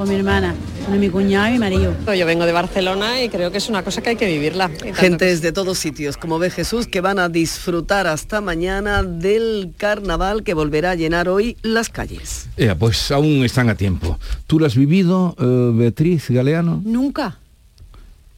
con 0.00 0.08
mi 0.08 0.14
hermana, 0.14 0.54
con 0.86 0.98
mi 0.98 1.10
cuñado 1.10 1.48
y 1.48 1.52
mi 1.52 1.58
marido. 1.58 1.94
Yo 2.16 2.24
vengo 2.24 2.46
de 2.46 2.52
Barcelona 2.52 3.22
y 3.22 3.28
creo 3.28 3.50
que 3.50 3.58
es 3.58 3.68
una 3.68 3.82
cosa 3.82 4.00
que 4.00 4.08
hay 4.08 4.16
que 4.16 4.26
vivirla. 4.26 4.70
Gentes 4.94 5.42
de 5.42 5.52
todos 5.52 5.78
sitios, 5.78 6.16
como 6.16 6.38
ve 6.38 6.48
Jesús, 6.48 6.86
que 6.86 7.02
van 7.02 7.18
a 7.18 7.28
disfrutar 7.28 8.06
hasta 8.06 8.40
mañana 8.40 9.02
del 9.02 9.74
carnaval 9.76 10.42
que 10.42 10.54
volverá 10.54 10.92
a 10.92 10.94
llenar 10.94 11.28
hoy 11.28 11.58
las 11.60 11.90
calles. 11.90 12.48
Ea, 12.56 12.74
pues 12.74 13.10
aún 13.10 13.44
están 13.44 13.68
a 13.68 13.74
tiempo. 13.74 14.18
¿Tú 14.46 14.58
lo 14.58 14.64
has 14.64 14.74
vivido, 14.74 15.36
eh, 15.38 15.70
Beatriz 15.74 16.30
Galeano? 16.30 16.80
Nunca. 16.82 17.36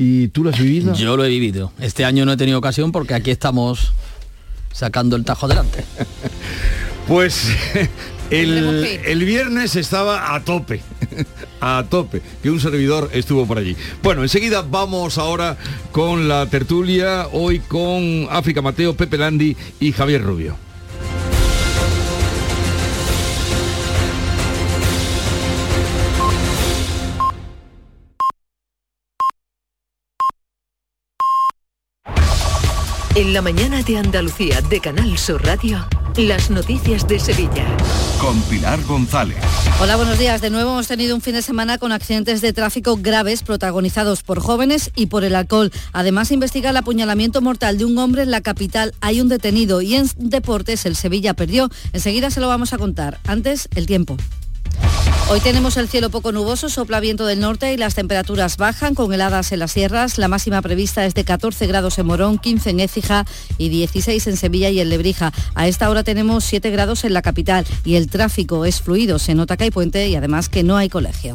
¿Y 0.04 0.26
tú 0.28 0.42
lo 0.42 0.50
has 0.50 0.58
vivido? 0.58 0.94
Yo 0.94 1.16
lo 1.16 1.24
he 1.24 1.28
vivido. 1.28 1.70
Este 1.78 2.04
año 2.04 2.26
no 2.26 2.32
he 2.32 2.36
tenido 2.36 2.58
ocasión 2.58 2.90
porque 2.90 3.14
aquí 3.14 3.30
estamos 3.30 3.92
sacando 4.72 5.14
el 5.14 5.24
tajo 5.24 5.46
adelante. 5.46 5.84
Pues 7.08 7.48
El, 8.30 8.86
el 9.04 9.24
viernes 9.24 9.74
estaba 9.74 10.36
a 10.36 10.44
tope, 10.44 10.80
a 11.60 11.84
tope, 11.90 12.22
que 12.42 12.48
un 12.48 12.60
servidor 12.60 13.10
estuvo 13.12 13.44
por 13.44 13.58
allí. 13.58 13.76
Bueno, 14.04 14.22
enseguida 14.22 14.62
vamos 14.62 15.18
ahora 15.18 15.56
con 15.90 16.28
la 16.28 16.46
tertulia, 16.46 17.26
hoy 17.32 17.58
con 17.58 18.28
África 18.30 18.62
Mateo, 18.62 18.94
Pepe 18.94 19.18
Landi 19.18 19.56
y 19.80 19.90
Javier 19.90 20.22
Rubio. 20.22 20.56
En 33.14 33.34
la 33.34 33.42
mañana 33.42 33.82
de 33.82 33.98
Andalucía 33.98 34.62
de 34.62 34.80
Canal 34.80 35.18
Sur 35.18 35.44
Radio, 35.44 35.86
las 36.16 36.48
noticias 36.48 37.06
de 37.06 37.18
Sevilla. 37.18 37.66
Con 38.18 38.40
Pilar 38.44 38.82
González. 38.84 39.36
Hola, 39.82 39.96
buenos 39.96 40.18
días. 40.18 40.40
De 40.40 40.48
nuevo 40.48 40.70
hemos 40.70 40.88
tenido 40.88 41.14
un 41.14 41.20
fin 41.20 41.34
de 41.34 41.42
semana 41.42 41.76
con 41.76 41.92
accidentes 41.92 42.40
de 42.40 42.54
tráfico 42.54 42.96
graves 42.96 43.42
protagonizados 43.42 44.22
por 44.22 44.40
jóvenes 44.40 44.90
y 44.94 45.06
por 45.06 45.24
el 45.24 45.34
alcohol. 45.34 45.70
Además, 45.92 46.30
investiga 46.30 46.70
el 46.70 46.76
apuñalamiento 46.78 47.42
mortal 47.42 47.76
de 47.76 47.84
un 47.84 47.98
hombre 47.98 48.22
en 48.22 48.30
la 48.30 48.40
capital. 48.40 48.94
Hay 49.02 49.20
un 49.20 49.28
detenido 49.28 49.82
y 49.82 49.94
en 49.96 50.08
deportes 50.16 50.86
el 50.86 50.96
Sevilla 50.96 51.34
perdió. 51.34 51.68
Enseguida 51.92 52.30
se 52.30 52.40
lo 52.40 52.48
vamos 52.48 52.72
a 52.72 52.78
contar. 52.78 53.20
Antes, 53.26 53.68
el 53.74 53.84
tiempo. 53.84 54.16
Hoy 55.28 55.40
tenemos 55.40 55.76
el 55.78 55.88
cielo 55.88 56.10
poco 56.10 56.30
nuboso, 56.32 56.68
sopla 56.68 57.00
viento 57.00 57.24
del 57.24 57.40
norte 57.40 57.72
y 57.72 57.76
las 57.76 57.94
temperaturas 57.94 58.56
bajan 58.58 58.94
con 58.94 59.14
heladas 59.14 59.52
en 59.52 59.60
las 59.60 59.72
sierras. 59.72 60.18
La 60.18 60.28
máxima 60.28 60.60
prevista 60.60 61.06
es 61.06 61.14
de 61.14 61.24
14 61.24 61.66
grados 61.66 61.98
en 61.98 62.06
Morón, 62.06 62.38
15 62.38 62.70
en 62.70 62.80
Écija 62.80 63.24
y 63.56 63.70
16 63.70 64.26
en 64.26 64.36
Sevilla 64.36 64.68
y 64.68 64.80
en 64.80 64.90
Lebrija. 64.90 65.32
A 65.54 65.68
esta 65.68 65.88
hora 65.88 66.02
tenemos 66.04 66.44
7 66.44 66.70
grados 66.70 67.04
en 67.04 67.14
la 67.14 67.22
capital 67.22 67.64
y 67.84 67.94
el 67.94 68.08
tráfico 68.08 68.66
es 68.66 68.82
fluido. 68.82 69.18
Se 69.18 69.34
nota 69.34 69.56
que 69.56 69.64
hay 69.64 69.70
puente 69.70 70.06
y 70.08 70.16
además 70.16 70.48
que 70.48 70.62
no 70.64 70.76
hay 70.76 70.90
colegio. 70.90 71.34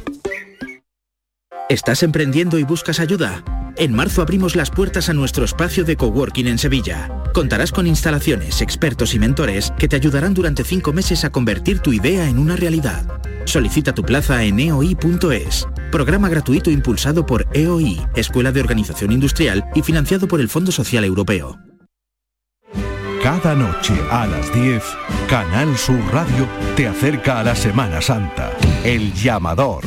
¿Estás 1.71 2.03
emprendiendo 2.03 2.59
y 2.59 2.63
buscas 2.63 2.99
ayuda? 2.99 3.45
En 3.77 3.93
marzo 3.93 4.21
abrimos 4.21 4.57
las 4.57 4.69
puertas 4.69 5.07
a 5.07 5.13
nuestro 5.13 5.45
espacio 5.45 5.85
de 5.85 5.95
coworking 5.95 6.47
en 6.47 6.57
Sevilla. 6.57 7.09
Contarás 7.33 7.71
con 7.71 7.87
instalaciones, 7.87 8.61
expertos 8.61 9.13
y 9.13 9.19
mentores 9.19 9.71
que 9.79 9.87
te 9.87 9.95
ayudarán 9.95 10.33
durante 10.33 10.65
cinco 10.65 10.91
meses 10.91 11.23
a 11.23 11.29
convertir 11.29 11.79
tu 11.79 11.93
idea 11.93 12.27
en 12.27 12.39
una 12.39 12.57
realidad. 12.57 13.05
Solicita 13.45 13.93
tu 13.93 14.03
plaza 14.03 14.43
en 14.43 14.59
eoi.es. 14.59 15.65
Programa 15.93 16.27
gratuito 16.27 16.69
impulsado 16.69 17.25
por 17.25 17.47
EOI, 17.53 18.05
Escuela 18.15 18.51
de 18.51 18.59
Organización 18.59 19.13
Industrial 19.13 19.63
y 19.73 19.81
financiado 19.81 20.27
por 20.27 20.41
el 20.41 20.49
Fondo 20.49 20.73
Social 20.73 21.05
Europeo. 21.05 21.57
Cada 23.23 23.55
noche 23.55 23.93
a 24.09 24.27
las 24.27 24.53
10, 24.53 24.83
Canal 25.29 25.77
Sur 25.77 26.01
Radio 26.11 26.45
te 26.75 26.89
acerca 26.89 27.39
a 27.39 27.45
la 27.45 27.55
Semana 27.55 28.01
Santa. 28.01 28.51
El 28.83 29.13
llamador. 29.13 29.85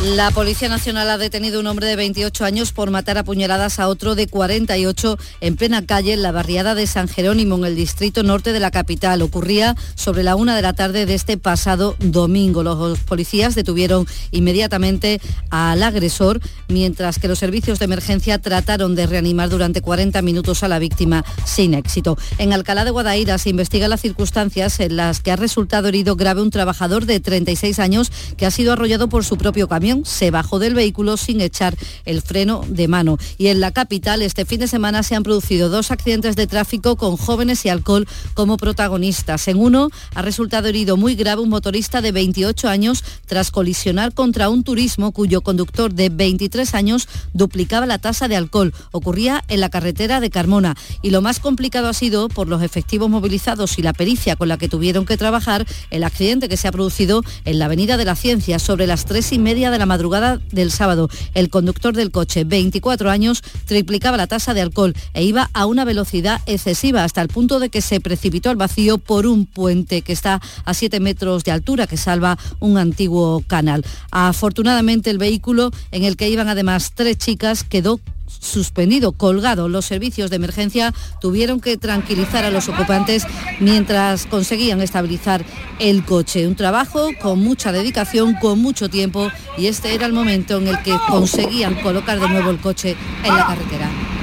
La 0.00 0.30
Policía 0.30 0.68
Nacional 0.68 1.10
ha 1.10 1.18
detenido 1.18 1.56
a 1.56 1.60
un 1.60 1.66
hombre 1.66 1.88
de 1.88 1.96
28 1.96 2.44
años 2.44 2.70
por 2.70 2.88
matar 2.88 3.18
a 3.18 3.24
puñaladas 3.24 3.80
a 3.80 3.88
otro 3.88 4.14
de 4.14 4.28
48 4.28 5.18
en 5.40 5.56
plena 5.56 5.86
calle 5.86 6.12
en 6.12 6.22
la 6.22 6.30
barriada 6.30 6.76
de 6.76 6.86
San 6.86 7.08
Jerónimo, 7.08 7.56
en 7.56 7.64
el 7.64 7.74
distrito 7.74 8.22
norte 8.22 8.52
de 8.52 8.60
la 8.60 8.70
capital. 8.70 9.22
Ocurría 9.22 9.74
sobre 9.96 10.22
la 10.22 10.36
una 10.36 10.54
de 10.54 10.62
la 10.62 10.72
tarde 10.72 11.04
de 11.04 11.14
este 11.14 11.36
pasado 11.36 11.96
domingo. 11.98 12.62
Los 12.62 13.00
policías 13.00 13.56
detuvieron 13.56 14.06
inmediatamente 14.30 15.20
al 15.50 15.82
agresor, 15.82 16.40
mientras 16.68 17.18
que 17.18 17.26
los 17.26 17.40
servicios 17.40 17.80
de 17.80 17.86
emergencia 17.86 18.38
trataron 18.38 18.94
de 18.94 19.08
reanimar 19.08 19.48
durante 19.48 19.82
40 19.82 20.22
minutos 20.22 20.62
a 20.62 20.68
la 20.68 20.78
víctima 20.78 21.24
sin 21.44 21.74
éxito. 21.74 22.16
En 22.38 22.52
Alcalá 22.52 22.84
de 22.84 22.92
Guadaira 22.92 23.36
se 23.38 23.50
investigan 23.50 23.90
las 23.90 24.02
circunstancias 24.02 24.78
en 24.78 24.96
las 24.96 25.18
que 25.18 25.32
ha 25.32 25.36
resultado 25.36 25.88
herido 25.88 26.14
grave 26.14 26.40
un 26.40 26.50
trabajador 26.50 27.04
de 27.04 27.18
36 27.18 27.80
años 27.80 28.12
que 28.36 28.46
ha 28.46 28.52
sido 28.52 28.72
arrollado 28.72 29.08
por 29.08 29.24
su 29.24 29.36
propio 29.36 29.66
camión 29.66 29.87
se 30.04 30.30
bajó 30.30 30.58
del 30.58 30.74
vehículo 30.74 31.16
sin 31.16 31.40
echar 31.40 31.76
el 32.04 32.22
freno 32.22 32.64
de 32.68 32.88
mano. 32.88 33.18
Y 33.36 33.48
en 33.48 33.60
la 33.60 33.72
capital 33.72 34.22
este 34.22 34.44
fin 34.44 34.60
de 34.60 34.68
semana 34.68 35.02
se 35.02 35.14
han 35.14 35.22
producido 35.22 35.68
dos 35.68 35.90
accidentes 35.90 36.36
de 36.36 36.46
tráfico 36.46 36.96
con 36.96 37.16
jóvenes 37.16 37.64
y 37.64 37.68
alcohol 37.68 38.06
como 38.34 38.56
protagonistas. 38.56 39.48
En 39.48 39.58
uno 39.58 39.90
ha 40.14 40.22
resultado 40.22 40.68
herido 40.68 40.96
muy 40.96 41.14
grave 41.14 41.42
un 41.42 41.48
motorista 41.48 42.00
de 42.00 42.12
28 42.12 42.68
años 42.68 43.04
tras 43.26 43.50
colisionar 43.50 44.12
contra 44.12 44.48
un 44.48 44.64
turismo 44.64 45.12
cuyo 45.12 45.40
conductor 45.40 45.92
de 45.92 46.08
23 46.08 46.74
años 46.74 47.08
duplicaba 47.32 47.86
la 47.86 47.98
tasa 47.98 48.28
de 48.28 48.36
alcohol. 48.36 48.74
Ocurría 48.92 49.44
en 49.48 49.60
la 49.60 49.70
carretera 49.70 50.20
de 50.20 50.30
Carmona. 50.30 50.76
Y 51.02 51.10
lo 51.10 51.22
más 51.22 51.40
complicado 51.40 51.88
ha 51.88 51.94
sido, 51.94 52.28
por 52.28 52.48
los 52.48 52.62
efectivos 52.62 53.10
movilizados 53.10 53.78
y 53.78 53.82
la 53.82 53.92
pericia 53.92 54.36
con 54.36 54.48
la 54.48 54.58
que 54.58 54.68
tuvieron 54.68 55.06
que 55.06 55.16
trabajar, 55.16 55.66
el 55.90 56.04
accidente 56.04 56.48
que 56.48 56.56
se 56.56 56.68
ha 56.68 56.72
producido 56.72 57.22
en 57.44 57.58
la 57.58 57.66
Avenida 57.66 57.96
de 57.96 58.04
la 58.04 58.16
Ciencia 58.16 58.58
sobre 58.58 58.86
las 58.86 59.04
tres 59.04 59.32
y 59.32 59.38
media 59.38 59.70
de 59.70 59.77
la 59.78 59.86
madrugada 59.86 60.40
del 60.52 60.70
sábado. 60.70 61.08
El 61.34 61.50
conductor 61.50 61.94
del 61.94 62.10
coche, 62.10 62.44
24 62.44 63.10
años, 63.10 63.42
triplicaba 63.66 64.16
la 64.16 64.26
tasa 64.26 64.54
de 64.54 64.60
alcohol 64.60 64.94
e 65.14 65.24
iba 65.24 65.50
a 65.52 65.66
una 65.66 65.84
velocidad 65.84 66.40
excesiva 66.46 67.04
hasta 67.04 67.22
el 67.22 67.28
punto 67.28 67.60
de 67.60 67.70
que 67.70 67.80
se 67.80 68.00
precipitó 68.00 68.50
al 68.50 68.56
vacío 68.56 68.98
por 68.98 69.26
un 69.26 69.46
puente 69.46 70.02
que 70.02 70.12
está 70.12 70.40
a 70.64 70.74
7 70.74 71.00
metros 71.00 71.44
de 71.44 71.52
altura 71.52 71.86
que 71.86 71.96
salva 71.96 72.38
un 72.60 72.78
antiguo 72.78 73.42
canal. 73.46 73.84
Afortunadamente 74.10 75.10
el 75.10 75.18
vehículo 75.18 75.70
en 75.90 76.04
el 76.04 76.16
que 76.16 76.28
iban 76.28 76.48
además 76.48 76.92
tres 76.94 77.18
chicas 77.18 77.64
quedó 77.64 78.00
suspendido, 78.28 79.12
colgado. 79.12 79.68
Los 79.68 79.84
servicios 79.84 80.30
de 80.30 80.36
emergencia 80.36 80.94
tuvieron 81.20 81.60
que 81.60 81.76
tranquilizar 81.76 82.44
a 82.44 82.50
los 82.50 82.68
ocupantes 82.68 83.26
mientras 83.60 84.26
conseguían 84.26 84.80
estabilizar 84.80 85.44
el 85.78 86.04
coche. 86.04 86.46
Un 86.46 86.54
trabajo 86.54 87.08
con 87.20 87.40
mucha 87.40 87.72
dedicación, 87.72 88.34
con 88.34 88.60
mucho 88.60 88.88
tiempo 88.88 89.30
y 89.56 89.66
este 89.66 89.94
era 89.94 90.06
el 90.06 90.12
momento 90.12 90.58
en 90.58 90.68
el 90.68 90.82
que 90.82 90.94
conseguían 91.08 91.74
colocar 91.82 92.20
de 92.20 92.28
nuevo 92.28 92.50
el 92.50 92.58
coche 92.58 92.96
en 93.24 93.36
la 93.36 93.46
carretera. 93.46 94.17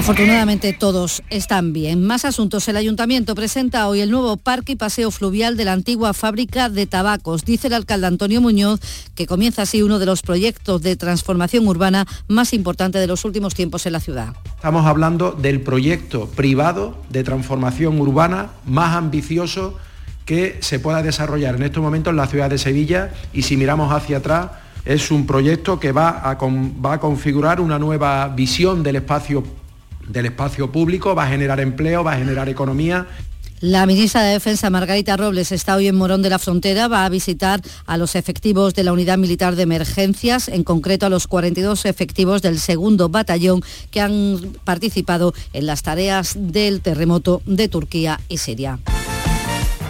Afortunadamente 0.00 0.72
todos 0.72 1.22
están 1.28 1.74
bien. 1.74 2.02
Más 2.06 2.24
asuntos. 2.24 2.66
El 2.68 2.78
ayuntamiento 2.78 3.34
presenta 3.34 3.86
hoy 3.86 4.00
el 4.00 4.10
nuevo 4.10 4.38
parque 4.38 4.72
y 4.72 4.76
paseo 4.76 5.10
fluvial 5.10 5.58
de 5.58 5.66
la 5.66 5.74
antigua 5.74 6.14
fábrica 6.14 6.70
de 6.70 6.86
tabacos. 6.86 7.44
Dice 7.44 7.66
el 7.66 7.74
alcalde 7.74 8.06
Antonio 8.06 8.40
Muñoz 8.40 8.80
que 9.14 9.26
comienza 9.26 9.60
así 9.60 9.82
uno 9.82 9.98
de 9.98 10.06
los 10.06 10.22
proyectos 10.22 10.80
de 10.80 10.96
transformación 10.96 11.68
urbana 11.68 12.06
más 12.28 12.54
importantes 12.54 12.98
de 12.98 13.08
los 13.08 13.26
últimos 13.26 13.54
tiempos 13.54 13.84
en 13.84 13.92
la 13.92 14.00
ciudad. 14.00 14.34
Estamos 14.56 14.86
hablando 14.86 15.32
del 15.32 15.60
proyecto 15.60 16.28
privado 16.28 16.96
de 17.10 17.22
transformación 17.22 18.00
urbana 18.00 18.52
más 18.64 18.96
ambicioso 18.96 19.76
que 20.24 20.56
se 20.60 20.78
pueda 20.78 21.02
desarrollar 21.02 21.56
en 21.56 21.64
estos 21.64 21.82
momentos 21.82 22.12
en 22.12 22.16
la 22.16 22.26
ciudad 22.26 22.48
de 22.48 22.56
Sevilla 22.56 23.12
y 23.34 23.42
si 23.42 23.58
miramos 23.58 23.92
hacia 23.92 24.16
atrás 24.16 24.48
es 24.86 25.10
un 25.10 25.26
proyecto 25.26 25.78
que 25.78 25.92
va 25.92 26.22
a 26.26 26.38
configurar 26.98 27.60
una 27.60 27.78
nueva 27.78 28.28
visión 28.28 28.82
del 28.82 28.96
espacio 28.96 29.59
del 30.10 30.26
espacio 30.26 30.70
público, 30.70 31.14
va 31.14 31.24
a 31.24 31.28
generar 31.28 31.60
empleo, 31.60 32.04
va 32.04 32.12
a 32.12 32.18
generar 32.18 32.48
economía. 32.48 33.06
La 33.60 33.84
ministra 33.84 34.22
de 34.22 34.32
Defensa, 34.32 34.70
Margarita 34.70 35.18
Robles, 35.18 35.52
está 35.52 35.76
hoy 35.76 35.86
en 35.86 35.94
Morón 35.94 36.22
de 36.22 36.30
la 36.30 36.38
Frontera. 36.38 36.88
Va 36.88 37.04
a 37.04 37.08
visitar 37.10 37.60
a 37.84 37.98
los 37.98 38.14
efectivos 38.14 38.74
de 38.74 38.84
la 38.84 38.92
Unidad 38.94 39.18
Militar 39.18 39.54
de 39.54 39.64
Emergencias, 39.64 40.48
en 40.48 40.64
concreto 40.64 41.04
a 41.04 41.10
los 41.10 41.26
42 41.26 41.84
efectivos 41.84 42.40
del 42.40 42.58
segundo 42.58 43.10
batallón 43.10 43.62
que 43.90 44.00
han 44.00 44.38
participado 44.64 45.34
en 45.52 45.66
las 45.66 45.82
tareas 45.82 46.36
del 46.38 46.80
terremoto 46.80 47.42
de 47.44 47.68
Turquía 47.68 48.18
y 48.30 48.38
Siria. 48.38 48.78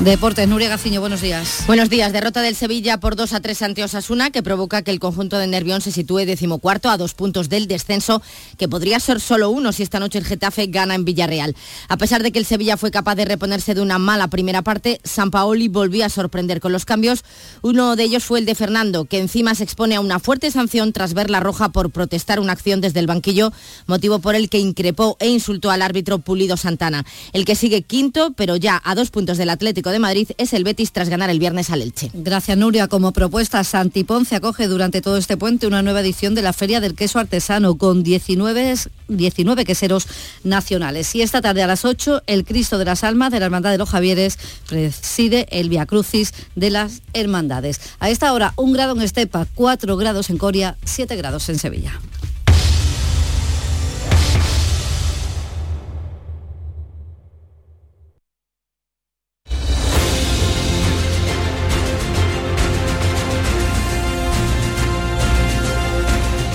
Deportes, 0.00 0.48
Nuria 0.48 0.70
Gaciño, 0.70 1.00
buenos 1.00 1.20
días. 1.20 1.64
Buenos 1.66 1.90
días. 1.90 2.10
Derrota 2.10 2.40
del 2.40 2.56
Sevilla 2.56 2.98
por 2.98 3.16
2 3.16 3.34
a 3.34 3.40
3 3.40 3.60
ante 3.60 3.84
Osasuna, 3.84 4.30
que 4.30 4.42
provoca 4.42 4.80
que 4.80 4.90
el 4.90 4.98
conjunto 4.98 5.36
de 5.36 5.46
Nervión 5.46 5.82
se 5.82 5.92
sitúe 5.92 6.24
decimocuarto 6.24 6.88
a 6.88 6.96
dos 6.96 7.12
puntos 7.12 7.50
del 7.50 7.68
descenso, 7.68 8.22
que 8.56 8.66
podría 8.66 8.98
ser 8.98 9.20
solo 9.20 9.50
uno 9.50 9.72
si 9.72 9.82
esta 9.82 10.00
noche 10.00 10.16
el 10.16 10.24
Getafe 10.24 10.68
gana 10.68 10.94
en 10.94 11.04
Villarreal. 11.04 11.54
A 11.88 11.98
pesar 11.98 12.22
de 12.22 12.32
que 12.32 12.38
el 12.38 12.46
Sevilla 12.46 12.78
fue 12.78 12.90
capaz 12.90 13.14
de 13.14 13.26
reponerse 13.26 13.74
de 13.74 13.82
una 13.82 13.98
mala 13.98 14.28
primera 14.28 14.62
parte, 14.62 15.02
San 15.04 15.30
Paoli 15.30 15.68
volvió 15.68 16.06
a 16.06 16.08
sorprender 16.08 16.60
con 16.60 16.72
los 16.72 16.86
cambios. 16.86 17.22
Uno 17.60 17.94
de 17.94 18.04
ellos 18.04 18.24
fue 18.24 18.38
el 18.38 18.46
de 18.46 18.54
Fernando, 18.54 19.04
que 19.04 19.18
encima 19.18 19.54
se 19.54 19.64
expone 19.64 19.96
a 19.96 20.00
una 20.00 20.18
fuerte 20.18 20.50
sanción 20.50 20.94
tras 20.94 21.12
ver 21.12 21.28
la 21.28 21.40
roja 21.40 21.68
por 21.68 21.90
protestar 21.90 22.40
una 22.40 22.52
acción 22.52 22.80
desde 22.80 23.00
el 23.00 23.06
banquillo, 23.06 23.52
motivo 23.86 24.18
por 24.20 24.34
el 24.34 24.48
que 24.48 24.60
increpó 24.60 25.18
e 25.20 25.28
insultó 25.28 25.70
al 25.70 25.82
árbitro 25.82 26.20
Pulido 26.20 26.56
Santana. 26.56 27.04
El 27.34 27.44
que 27.44 27.54
sigue 27.54 27.82
quinto, 27.82 28.32
pero 28.34 28.56
ya 28.56 28.80
a 28.82 28.94
dos 28.94 29.10
puntos 29.10 29.36
del 29.36 29.50
Atlético 29.50 29.89
De 29.90 29.98
Madrid 29.98 30.28
es 30.38 30.52
el 30.52 30.64
Betis 30.64 30.92
tras 30.92 31.08
ganar 31.08 31.30
el 31.30 31.38
viernes 31.38 31.70
al 31.70 31.82
Elche. 31.82 32.10
Gracias 32.12 32.56
Nuria. 32.56 32.88
Como 32.88 33.12
propuesta, 33.12 33.62
Santi 33.64 34.04
Ponce 34.04 34.36
acoge 34.36 34.68
durante 34.68 35.00
todo 35.00 35.16
este 35.16 35.36
puente 35.36 35.66
una 35.66 35.82
nueva 35.82 36.00
edición 36.00 36.34
de 36.34 36.42
la 36.42 36.52
Feria 36.52 36.80
del 36.80 36.94
Queso 36.94 37.18
Artesano 37.18 37.76
con 37.76 38.02
19, 38.02 38.74
19 39.08 39.64
queseros 39.64 40.06
nacionales. 40.44 41.14
Y 41.14 41.22
esta 41.22 41.40
tarde 41.40 41.62
a 41.62 41.66
las 41.66 41.84
8 41.84 42.22
el 42.26 42.44
Cristo 42.44 42.78
de 42.78 42.84
las 42.84 43.04
Almas 43.04 43.30
de 43.32 43.40
la 43.40 43.46
Hermandad 43.46 43.70
de 43.70 43.78
los 43.78 43.90
Javieres 43.90 44.38
preside 44.68 45.46
el 45.50 45.68
Via 45.68 45.86
Crucis 45.86 46.32
de 46.54 46.70
las 46.70 47.02
Hermandades. 47.12 47.80
A 47.98 48.10
esta 48.10 48.32
hora 48.32 48.52
un 48.56 48.72
grado 48.72 48.94
en 48.94 49.02
Estepa, 49.02 49.46
4 49.54 49.96
grados 49.96 50.30
en 50.30 50.38
Coria, 50.38 50.76
7 50.84 51.16
grados 51.16 51.48
en 51.48 51.58
Sevilla. 51.58 52.00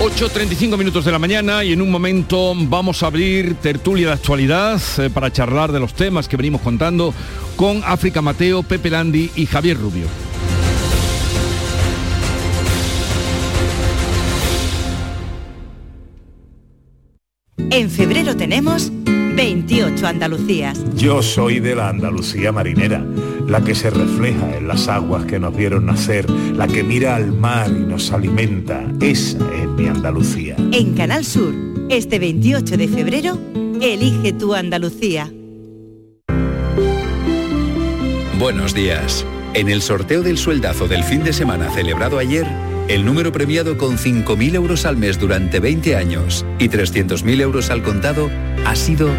...8.35 0.06 0.78
minutos 0.78 1.03
de 1.03 1.12
la 1.12 1.18
mañana 1.18 1.64
y 1.64 1.74
en 1.74 1.82
un 1.82 1.89
momento 1.89 2.53
vamos 2.56 3.01
a 3.01 3.08
abrir 3.08 3.56
tertulia 3.56 4.10
de 4.10 4.14
actualidad 4.14 4.80
eh, 4.99 5.10
para 5.10 5.34
charlar 5.34 5.72
de 5.72 5.80
los 5.80 5.95
temas 5.95 6.28
que 6.28 6.38
venimos 6.38 6.62
contando 6.62 7.12
con 7.56 7.82
África 7.84 8.22
Mateo, 8.22 8.62
Pepe 8.62 8.91
Landi 8.91 9.32
y 9.36 9.47
Javier 9.47 9.78
Rubio. 9.78 10.06
En 17.72 17.89
febrero 17.89 18.38
tenemos 18.38 18.91
28 19.36 20.07
Andalucías. 20.07 20.79
Yo 20.95 21.21
soy 21.21 21.59
de 21.59 21.75
la 21.75 21.89
Andalucía 21.89 22.51
marinera, 22.51 23.05
la 23.47 23.61
que 23.61 23.75
se 23.75 23.89
refleja 23.89 24.57
en 24.57 24.67
las 24.67 24.88
aguas 24.88 25.25
que 25.25 25.39
nos 25.39 25.55
vieron 25.55 25.86
nacer, 25.86 26.29
la 26.29 26.67
que 26.67 26.83
mira 26.83 27.15
al 27.15 27.31
mar 27.31 27.69
y 27.69 27.81
nos 27.86 28.11
alimenta. 28.11 28.83
Esa 29.01 29.38
es 29.53 29.67
mi 29.69 29.88
Andalucía. 29.88 30.55
En 30.71 30.95
Canal 30.95 31.25
Sur, 31.25 31.53
este 31.89 32.17
28 32.17 32.77
de 32.77 32.88
febrero, 32.88 33.38
elige 33.81 34.33
tu 34.33 34.53
Andalucía. 34.53 35.31
Buenos 38.39 38.73
días. 38.73 39.25
En 39.53 39.69
el 39.69 39.81
sorteo 39.81 40.21
del 40.21 40.38
sueldazo 40.38 40.88
del 40.88 41.03
fin 41.03 41.23
de 41.23 41.31
semana 41.31 41.69
celebrado 41.71 42.19
ayer, 42.19 42.45
el 42.88 43.03
número 43.05 43.31
premiado 43.31 43.77
con 43.77 43.97
5.000 43.97 44.55
euros 44.55 44.86
al 44.86 44.97
mes 44.97 45.19
durante 45.19 45.59
20 45.59 45.95
años 45.95 46.43
y 46.59 46.69
300.000 46.69 47.41
euros 47.41 47.69
al 47.69 47.83
contado 47.83 48.31
ha 48.65 48.75
sido 48.75 49.09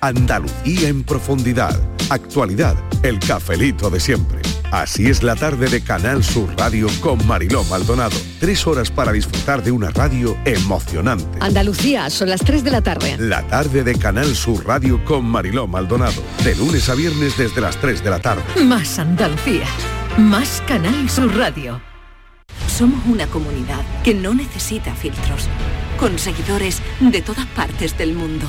Andalucía 0.00 0.88
en 0.88 1.04
profundidad. 1.04 1.78
Actualidad. 2.08 2.74
El 3.02 3.18
cafelito 3.18 3.90
de 3.90 4.00
siempre. 4.00 4.40
Así 4.70 5.06
es 5.08 5.22
la 5.22 5.36
tarde 5.36 5.68
de 5.68 5.82
Canal 5.82 6.24
Sur 6.24 6.48
Radio 6.56 6.86
con 7.00 7.26
Mariló 7.26 7.64
Maldonado. 7.64 8.16
Tres 8.38 8.66
horas 8.66 8.90
para 8.90 9.12
disfrutar 9.12 9.62
de 9.62 9.72
una 9.72 9.90
radio 9.90 10.38
emocionante. 10.46 11.38
Andalucía, 11.40 12.08
son 12.08 12.30
las 12.30 12.40
3 12.40 12.64
de 12.64 12.70
la 12.70 12.80
tarde. 12.80 13.16
La 13.18 13.46
tarde 13.48 13.84
de 13.84 13.94
Canal 13.96 14.34
Sur 14.34 14.64
Radio 14.66 15.04
con 15.04 15.26
Mariló 15.26 15.66
Maldonado. 15.66 16.22
De 16.44 16.54
lunes 16.54 16.88
a 16.88 16.94
viernes 16.94 17.36
desde 17.36 17.60
las 17.60 17.76
3 17.76 18.02
de 18.02 18.10
la 18.10 18.20
tarde. 18.20 18.42
Más 18.64 18.98
Andalucía. 18.98 19.66
Más 20.16 20.62
Canal 20.66 21.10
Sur 21.10 21.36
Radio. 21.36 21.80
Somos 22.68 23.04
una 23.06 23.26
comunidad 23.26 23.84
que 24.02 24.14
no 24.14 24.32
necesita 24.32 24.94
filtros, 24.94 25.46
con 25.98 26.18
seguidores 26.18 26.80
de 27.00 27.20
todas 27.20 27.46
partes 27.46 27.98
del 27.98 28.14
mundo. 28.14 28.48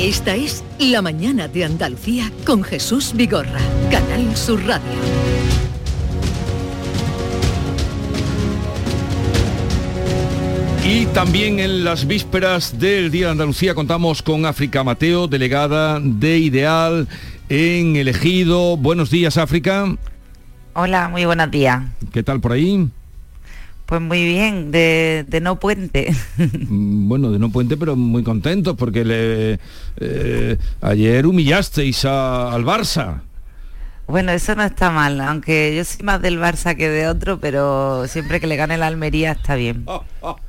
Esta 0.00 0.34
es 0.34 0.64
La 0.78 1.02
Mañana 1.02 1.46
de 1.46 1.62
Andalucía 1.62 2.32
con 2.46 2.62
Jesús 2.62 3.12
Vigorra, 3.14 3.60
Canal 3.90 4.34
Sur 4.34 4.64
Radio. 4.64 4.80
Y 10.86 11.04
también 11.12 11.58
en 11.60 11.84
las 11.84 12.06
vísperas 12.06 12.78
del 12.78 13.10
Día 13.10 13.26
de 13.26 13.32
Andalucía 13.32 13.74
contamos 13.74 14.22
con 14.22 14.46
África 14.46 14.82
Mateo, 14.82 15.28
delegada 15.28 16.00
de 16.00 16.38
Ideal 16.38 17.06
en 17.50 17.96
el 17.96 18.08
Ejido. 18.08 18.78
Buenos 18.78 19.10
días, 19.10 19.36
África. 19.36 19.84
Hola, 20.72 21.10
muy 21.10 21.26
buenos 21.26 21.50
días. 21.50 21.82
¿Qué 22.10 22.22
tal 22.22 22.40
por 22.40 22.52
ahí? 22.52 22.88
Pues 23.90 24.00
muy 24.00 24.24
bien, 24.24 24.70
de, 24.70 25.24
de 25.28 25.40
no 25.40 25.58
puente. 25.58 26.14
Mm, 26.38 27.08
Bueno, 27.08 27.30
de 27.32 27.38
no 27.40 27.50
puente, 27.50 27.76
pero 27.76 27.96
muy 27.96 28.22
contentos 28.22 28.76
porque 28.78 29.04
le, 29.04 29.58
eh, 29.98 30.56
ayer 30.80 31.26
humillasteis 31.26 32.04
a- 32.04 32.52
al 32.54 32.64
Barça. 32.64 33.22
Bueno, 34.06 34.30
eso 34.32 34.54
no 34.54 34.62
está 34.62 34.90
mal, 34.90 35.20
aunque 35.20 35.74
yo 35.76 35.84
soy 35.84 36.04
más 36.04 36.22
del 36.22 36.38
Barça 36.40 36.76
que 36.76 36.88
de 36.88 37.08
otro, 37.08 37.38
pero 37.40 38.06
siempre 38.08 38.38
que 38.40 38.46
le 38.46 38.54
gane 38.56 38.76
la 38.78 38.86
Almería 38.86 39.32
está 39.32 39.56
bien. 39.56 39.84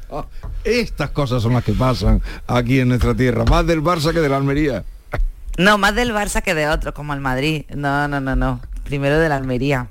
Estas 0.63 1.09
cosas 1.09 1.41
son 1.41 1.53
las 1.53 1.63
que 1.63 1.73
pasan 1.73 2.21
aquí 2.47 2.79
en 2.79 2.89
nuestra 2.89 3.15
tierra, 3.15 3.43
más 3.45 3.65
del 3.65 3.81
Barça 3.81 4.13
que 4.13 4.19
de 4.19 4.29
la 4.29 4.37
Almería. 4.37 4.83
No, 5.57 5.77
más 5.79 5.95
del 5.95 6.11
Barça 6.11 6.41
que 6.43 6.53
de 6.53 6.67
otro, 6.67 6.93
como 6.93 7.13
el 7.15 7.21
Madrid. 7.21 7.65
No, 7.75 8.07
no, 8.07 8.19
no, 8.21 8.35
no. 8.35 8.61
Primero 8.83 9.17
de 9.19 9.29
la 9.29 9.35
Almería. 9.37 9.87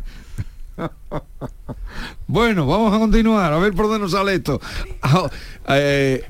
Bueno, 2.26 2.66
vamos 2.66 2.94
a 2.94 2.98
continuar, 2.98 3.52
a 3.52 3.58
ver 3.58 3.72
por 3.72 3.86
dónde 3.86 4.00
nos 4.00 4.12
sale 4.12 4.34
esto. 4.34 4.60
Ah, 5.02 5.28
eh, 5.70 6.24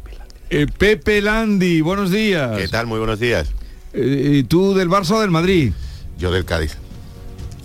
eh, 0.49 0.67
Pepe 0.79 1.21
Landi, 1.21 1.83
buenos 1.83 2.11
días. 2.11 2.57
¿Qué 2.57 2.69
tal? 2.69 2.87
Muy 2.87 2.99
buenos 2.99 3.21
días. 3.21 3.51
Eh, 3.93 4.31
¿Y 4.37 4.43
tú 4.45 4.75
del 4.75 4.89
Barça 4.89 5.13
o 5.13 5.21
del 5.21 5.31
Madrid? 5.31 5.73
Yo 6.19 6.31
del 6.31 6.45
Cádiz. 6.47 6.79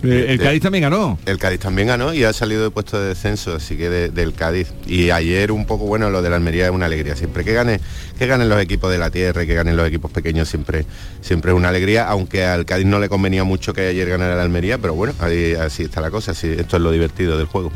Eh, 0.02 0.26
el 0.28 0.38
Cádiz 0.38 0.60
también 0.62 0.82
ganó. 0.82 1.18
El 1.24 1.38
Cádiz 1.38 1.58
también 1.60 1.88
ganó 1.88 2.12
y 2.12 2.22
ha 2.24 2.32
salido 2.32 2.62
de 2.62 2.70
puesto 2.70 3.00
de 3.00 3.08
descenso, 3.08 3.54
así 3.54 3.76
que 3.76 3.88
de- 3.88 4.08
del 4.10 4.34
Cádiz. 4.34 4.68
Y 4.86 5.10
ayer 5.10 5.50
un 5.50 5.64
poco, 5.66 5.86
bueno, 5.86 6.10
lo 6.10 6.20
de 6.22 6.28
la 6.30 6.36
Almería 6.36 6.66
es 6.66 6.70
una 6.70 6.86
alegría. 6.86 7.16
Siempre 7.16 7.44
que 7.44 7.52
gane, 7.54 7.80
que 8.18 8.26
ganen 8.26 8.48
los 8.48 8.60
equipos 8.60 8.90
de 8.92 8.98
la 8.98 9.10
tierra 9.10 9.42
y 9.42 9.46
que 9.46 9.54
ganen 9.54 9.76
los 9.76 9.88
equipos 9.88 10.10
pequeños 10.10 10.48
siempre, 10.48 10.84
siempre 11.22 11.50
es 11.52 11.56
una 11.56 11.70
alegría, 11.70 12.06
aunque 12.08 12.44
al 12.44 12.66
Cádiz 12.66 12.86
no 12.86 12.98
le 13.00 13.08
convenía 13.08 13.42
mucho 13.44 13.72
que 13.72 13.88
ayer 13.88 14.08
ganara 14.08 14.36
la 14.36 14.42
Almería, 14.42 14.78
pero 14.78 14.94
bueno, 14.94 15.14
ahí, 15.18 15.54
así 15.54 15.84
está 15.84 16.00
la 16.00 16.10
cosa, 16.10 16.32
así, 16.32 16.48
esto 16.48 16.76
es 16.76 16.82
lo 16.82 16.92
divertido 16.92 17.38
del 17.38 17.46
juego. 17.46 17.72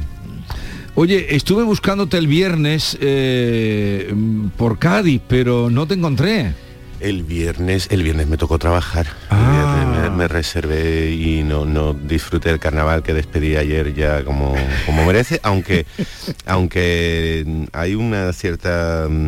Oye, 0.96 1.34
estuve 1.36 1.62
buscándote 1.62 2.18
el 2.18 2.26
viernes 2.26 2.98
eh, 3.00 4.12
por 4.58 4.78
Cádiz, 4.78 5.22
pero 5.26 5.70
no 5.70 5.86
te 5.86 5.94
encontré. 5.94 6.52
El 7.00 7.22
viernes, 7.22 7.88
el 7.90 8.02
viernes 8.02 8.26
me 8.26 8.36
tocó 8.36 8.58
trabajar. 8.58 9.06
El 9.30 9.36
Ah. 9.36 10.00
me, 10.02 10.10
me 10.10 10.28
reservé 10.28 11.10
y 11.12 11.42
no, 11.42 11.64
no 11.64 11.94
disfruté 11.94 12.50
del 12.50 12.58
carnaval 12.58 13.02
que 13.02 13.14
despedí 13.14 13.56
ayer 13.56 13.94
ya 13.94 14.22
como, 14.24 14.54
como 14.86 15.04
merece, 15.06 15.40
aunque, 15.42 15.86
aunque 16.46 17.66
hay 17.72 17.94
una 17.94 18.32
cierta 18.32 19.06
mm, 19.08 19.26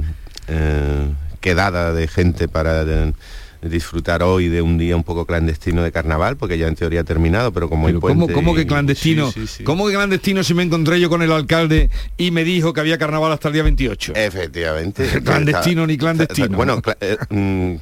eh, 0.49 1.09
quedada 1.41 1.93
de 1.93 2.09
gente 2.09 2.49
para 2.49 2.85
de, 2.85 3.15
disfrutar 3.63 4.23
hoy 4.23 4.49
de 4.49 4.61
un 4.61 4.77
día 4.77 4.97
un 4.97 5.05
poco 5.05 5.25
clandestino 5.25 5.83
de 5.83 5.93
carnaval, 5.93 6.37
porque 6.37 6.59
ya 6.59 6.67
en 6.69 6.75
teoría 6.75 7.01
ha 7.01 7.05
terminado, 7.05 7.53
pero 7.53 7.69
como 7.69 7.87
Pero 7.87 8.01
¿cómo, 8.01 8.15
puente 8.27 8.33
cómo 8.35 8.53
y- 8.53 8.57
que 8.57 8.67
clandestino? 8.67 9.31
Sí, 9.31 9.43
sí, 9.47 9.55
sí. 9.59 9.65
¿Cómo 9.65 9.87
que 9.87 9.95
clandestino 9.95 10.43
si 10.43 10.53
me 10.55 10.63
encontré 10.65 11.01
yo 11.01 11.09
con 11.09 11.23
el 11.23 11.31
alcalde 11.33 11.89
y 12.17 12.31
me 12.33 12.43
dijo 12.45 12.73
que 12.73 12.81
había 12.81 12.99
carnaval 12.99 13.31
hasta 13.33 13.49
el 13.49 13.55
día 13.55 13.63
28? 13.63 14.13
Efectivamente. 14.17 15.05
Clandestino 15.25 15.87
ni 15.87 15.97
clandestino. 15.97 16.57
Bueno, 16.57 16.83
eh, 17.01 17.17
mm, 17.31 17.75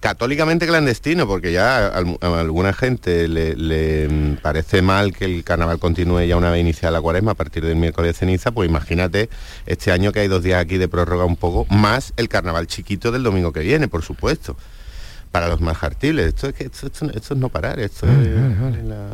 católicamente 0.00 0.66
clandestino, 0.66 1.26
porque 1.26 1.52
ya 1.52 1.86
a, 1.86 1.98
al- 1.98 2.18
a 2.20 2.40
alguna 2.40 2.72
gente 2.72 3.28
le, 3.28 3.54
le, 3.56 4.08
mm, 4.08 4.36
parece 4.42 4.82
mal 4.82 5.12
que 5.12 5.24
el 5.24 5.44
carnaval 5.44 5.78
continúe 5.78 6.22
ya 6.24 6.36
una 6.36 6.50
vez 6.50 6.60
iniciada 6.60 6.92
la 6.92 7.00
cuaresma 7.00 7.32
a 7.32 7.34
partir 7.34 7.64
del 7.64 7.76
miércoles 7.76 8.14
de 8.14 8.18
ceniza, 8.18 8.50
pues 8.50 8.68
imagínate 8.68 9.28
este 9.66 9.92
año 9.92 10.12
que 10.12 10.20
hay 10.20 10.28
dos 10.28 10.42
días 10.42 10.60
aquí 10.60 10.78
de 10.78 10.88
prórroga 10.88 11.24
un 11.24 11.36
poco, 11.36 11.66
más 11.72 12.12
el 12.16 12.28
carnaval 12.28 12.66
chiquito 12.66 13.12
del 13.12 13.22
domingo 13.22 13.52
que 13.52 13.60
viene, 13.60 13.88
por 13.88 14.02
supuesto. 14.02 14.56
Para 15.30 15.48
los 15.48 15.60
más 15.60 15.76
jartibles. 15.76 16.26
Esto 16.28 16.48
es 16.48 16.54
que 16.54 16.64
esto, 16.64 16.86
esto- 16.86 17.10
esto 17.14 17.34
es 17.34 17.40
no 17.40 17.48
parar, 17.48 17.78
esto 17.80 18.06
es- 18.06 18.84
la- 18.84 19.08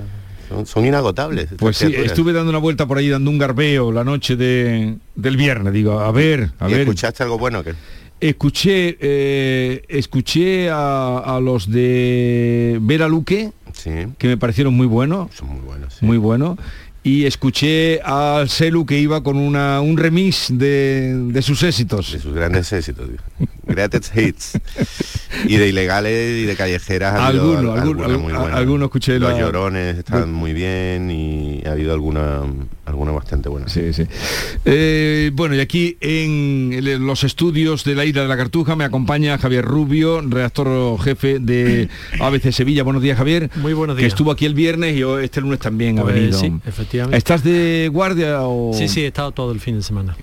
son, 0.48 0.66
son 0.66 0.84
inagotables. 0.86 1.48
Pues 1.58 1.76
sí, 1.78 1.86
criaturas. 1.86 2.12
estuve 2.12 2.32
dando 2.32 2.50
una 2.50 2.58
vuelta 2.58 2.86
por 2.86 2.98
ahí, 2.98 3.08
dando 3.08 3.30
un 3.30 3.38
garbeo 3.38 3.90
la 3.92 4.04
noche 4.04 4.36
de, 4.36 4.96
del 5.14 5.36
viernes. 5.36 5.72
Digo, 5.72 5.98
a 6.00 6.12
ver, 6.12 6.50
a 6.60 6.68
¿Y 6.68 6.72
ver. 6.72 6.80
escuchaste 6.82 7.22
algo 7.22 7.38
bueno 7.38 7.64
que 7.64 7.74
Escuché, 8.20 8.96
eh, 9.00 9.82
escuché 9.88 10.70
a, 10.70 11.18
a 11.18 11.40
los 11.40 11.70
de 11.70 12.78
Vera 12.80 13.08
Luque, 13.08 13.52
que 14.18 14.28
me 14.28 14.36
parecieron 14.38 14.72
muy 14.74 14.86
buenos. 14.86 15.34
Son 15.34 15.48
muy 15.48 15.60
buenos. 15.60 16.02
Muy 16.02 16.16
buenos. 16.16 16.58
Y 17.02 17.26
escuché 17.26 18.00
al 18.02 18.48
Celu 18.48 18.86
que 18.86 18.98
iba 18.98 19.22
con 19.22 19.36
una, 19.36 19.80
un 19.82 19.98
remix 19.98 20.46
de, 20.50 21.14
de 21.32 21.42
sus 21.42 21.62
éxitos. 21.64 22.12
De 22.12 22.18
sus 22.18 22.32
grandes 22.34 22.72
éxitos. 22.72 23.10
Greatest 23.66 24.16
hits. 24.16 24.58
Y 25.46 25.56
de 25.56 25.68
ilegales 25.68 26.42
y 26.42 26.44
de 26.44 26.54
callejeras. 26.54 27.14
ha 27.14 27.26
habido 27.26 27.58
Alguno, 27.58 27.72
al- 27.72 27.80
alguno, 27.80 28.04
alguna 28.04 28.18
muy 28.18 28.32
al- 28.32 28.38
buena. 28.40 28.56
alguno 28.56 28.84
escuché 28.84 29.18
Los 29.18 29.32
la- 29.32 29.38
llorones 29.40 29.98
están 29.98 30.32
muy 30.32 30.52
bien 30.52 31.10
y 31.10 31.60
ha 31.66 31.72
habido 31.72 31.92
alguna 31.92 32.42
alguna 32.86 33.10
bastante 33.12 33.48
buena. 33.48 33.68
Sí, 33.68 33.92
sí. 33.92 34.04
Eh, 34.64 35.30
bueno, 35.34 35.56
y 35.56 35.60
aquí 35.60 35.96
en 36.00 36.78
los 37.06 37.24
estudios 37.24 37.82
de 37.84 37.94
la 37.96 38.04
Isla 38.04 38.22
de 38.22 38.28
la 38.28 38.36
Cartuja 38.36 38.76
me 38.76 38.84
acompaña 38.84 39.36
Javier 39.38 39.64
Rubio, 39.64 40.20
redactor 40.20 41.00
jefe 41.02 41.40
de 41.40 41.88
ABC 42.20 42.52
Sevilla. 42.52 42.84
Buenos 42.84 43.02
días, 43.02 43.18
Javier. 43.18 43.50
Muy 43.56 43.72
buenos 43.72 43.96
Que 43.96 44.02
días. 44.02 44.12
estuvo 44.12 44.30
aquí 44.30 44.44
el 44.46 44.54
viernes 44.54 44.96
y 44.96 45.02
hoy- 45.02 45.24
este 45.24 45.40
lunes 45.40 45.58
también 45.58 45.98
ha 45.98 46.02
Pues 46.02 46.14
venido. 46.14 46.38
sí, 46.38 46.52
efectivamente. 46.64 47.18
¿Estás 47.18 47.42
de 47.42 47.90
guardia 47.92 48.42
o...? 48.42 48.72
Sí, 48.72 48.86
sí, 48.86 49.00
he 49.02 49.06
estado 49.08 49.32
todo 49.32 49.50
el 49.50 49.58
fin 49.60 49.76
de 49.78 49.82
semana. 49.82 50.16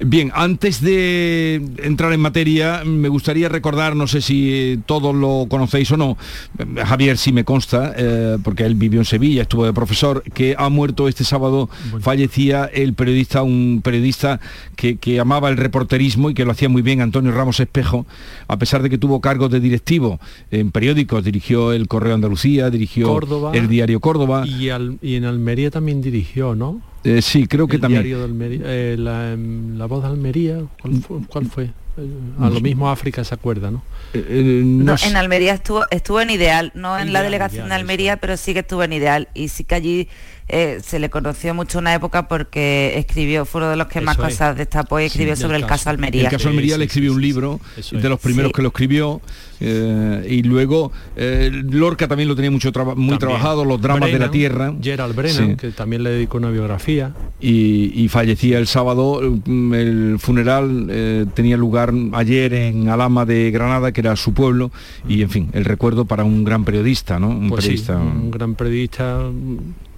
Bien, 0.00 0.32
antes 0.34 0.80
de 0.80 1.62
entrar 1.82 2.12
en 2.12 2.20
materia, 2.20 2.82
me 2.86 3.08
gustaría 3.08 3.48
recordar, 3.48 3.94
no 3.96 4.06
sé 4.06 4.20
si 4.20 4.50
eh, 4.52 4.78
todos 4.86 5.14
lo 5.14 5.46
conocéis 5.48 5.90
o 5.92 5.96
no, 5.96 6.16
eh, 6.58 6.64
Javier 6.84 7.18
sí 7.18 7.32
me 7.32 7.44
consta, 7.44 7.92
eh, 7.96 8.38
porque 8.42 8.64
él 8.64 8.74
vivió 8.74 9.00
en 9.00 9.04
Sevilla, 9.04 9.42
estuvo 9.42 9.64
de 9.64 9.72
profesor, 9.72 10.22
que 10.34 10.54
ha 10.58 10.68
muerto 10.68 11.08
este 11.08 11.24
sábado, 11.24 11.68
fallecía 12.00 12.64
el 12.66 12.94
periodista, 12.94 13.42
un 13.42 13.80
periodista 13.82 14.40
que, 14.76 14.96
que 14.96 15.20
amaba 15.20 15.48
el 15.48 15.56
reporterismo 15.56 16.30
y 16.30 16.34
que 16.34 16.44
lo 16.44 16.52
hacía 16.52 16.68
muy 16.68 16.82
bien, 16.82 17.00
Antonio 17.00 17.32
Ramos 17.32 17.60
Espejo, 17.60 18.06
a 18.48 18.58
pesar 18.58 18.82
de 18.82 18.90
que 18.90 18.98
tuvo 18.98 19.20
cargos 19.20 19.50
de 19.50 19.60
directivo 19.60 20.20
en 20.50 20.70
periódicos, 20.70 21.24
dirigió 21.24 21.72
el 21.72 21.88
Correo 21.88 22.14
Andalucía, 22.14 22.70
dirigió 22.70 23.08
Córdoba. 23.08 23.52
el 23.54 23.68
diario 23.68 24.00
Córdoba. 24.00 24.46
Y, 24.46 24.68
al- 24.70 24.98
y 25.02 25.14
en 25.16 25.24
Almería 25.24 25.70
también 25.70 26.00
dirigió, 26.02 26.54
¿no? 26.54 26.80
Eh, 27.04 27.22
sí, 27.22 27.46
creo 27.46 27.68
que 27.68 27.76
el 27.76 27.82
también. 27.82 28.02
diario 28.02 28.18
de 28.18 28.24
Almería, 28.24 28.60
eh, 28.64 28.96
la, 28.98 29.32
em, 29.32 29.76
la 29.78 29.86
voz 29.86 30.02
de 30.02 30.08
Almería, 30.08 30.58
¿cuál 30.82 30.94
fue? 31.02 31.18
cuál 31.28 31.46
fue? 31.46 31.70
Eh, 31.98 32.10
a 32.40 32.50
lo 32.50 32.60
mismo 32.60 32.90
África 32.90 33.24
se 33.24 33.34
acuerda, 33.34 33.70
¿no? 33.70 33.82
No, 34.14 34.94
en 35.02 35.16
Almería 35.16 35.54
estuvo, 35.54 35.84
estuvo 35.90 36.20
en 36.20 36.30
Ideal, 36.30 36.72
no 36.74 36.98
en 36.98 37.12
la 37.12 37.22
delegación 37.22 37.66
Ideal, 37.66 37.68
de 37.68 37.74
Almería, 37.74 38.16
pero 38.18 38.36
sí 38.36 38.52
que 38.52 38.60
estuvo 38.60 38.82
en 38.82 38.92
Ideal. 38.92 39.28
Y 39.34 39.48
sí 39.48 39.64
que 39.64 39.74
allí 39.74 40.08
eh, 40.48 40.78
se 40.84 40.98
le 40.98 41.10
conoció 41.10 41.54
mucho 41.54 41.78
una 41.78 41.94
época 41.94 42.28
porque 42.28 42.98
escribió, 42.98 43.44
fue 43.44 43.60
uno 43.62 43.70
de 43.70 43.76
los 43.76 43.88
que 43.88 44.00
más 44.00 44.16
es. 44.16 44.22
cosas 44.24 44.56
destapó 44.56 45.00
y 45.00 45.04
escribió 45.04 45.34
Sí, 45.36 45.42
sobre 45.42 45.56
el 45.56 45.66
caso 45.66 45.90
Almería. 45.90 46.22
El 46.24 46.28
caso 46.30 46.48
Almería 46.48 46.78
le 46.78 46.84
escribió 46.84 47.12
un 47.12 47.20
libro, 47.20 47.60
de 47.90 48.08
los 48.08 48.20
primeros 48.20 48.50
Sí. 48.50 48.54
que 48.54 48.62
lo 48.62 48.68
escribió, 48.68 49.20
eh, 49.58 50.26
y 50.30 50.42
luego 50.42 50.92
eh, 51.16 51.50
Lorca 51.52 52.06
también 52.06 52.28
lo 52.28 52.36
tenía 52.36 52.50
mucho 52.50 52.70
traba- 52.72 52.94
muy 52.94 53.18
También. 53.18 53.18
trabajado, 53.18 53.64
los 53.64 53.80
dramas 53.80 54.10
de 54.12 54.18
la 54.18 54.30
tierra. 54.30 54.72
Gerald 54.80 55.14
Brennan, 55.16 55.50
Sí. 55.50 55.56
que 55.56 55.70
también 55.72 56.02
le 56.02 56.10
dedicó 56.10 56.36
una 56.38 56.50
biografía. 56.50 57.12
Y, 57.40 57.92
y 57.94 58.08
fallecía 58.08 58.58
el 58.58 58.66
sábado. 58.66 59.20
mm, 59.44 59.74
El 59.74 60.16
funeral 60.18 60.86
eh, 60.90 61.26
tenía 61.34 61.56
lugar 61.56 61.92
ayer 62.12 62.54
en 62.54 62.88
Alama 62.88 63.24
de 63.24 63.50
Granada, 63.50 63.92
que 63.92 64.00
era 64.00 64.14
su 64.16 64.32
pueblo, 64.32 64.70
y 65.08 65.22
en 65.22 65.30
fin, 65.30 65.50
el 65.54 65.64
recuerdo 65.64 66.04
para 66.04 66.22
un 66.24 66.44
gran 66.44 66.64
periodista, 66.64 67.18
¿no? 67.18 67.28
Un 67.30 67.48
Pues 67.48 67.64
sí, 67.64 67.70
periodista. 67.70 67.96
un 67.98 68.30
gran 68.30 68.54
periodista 68.54 69.20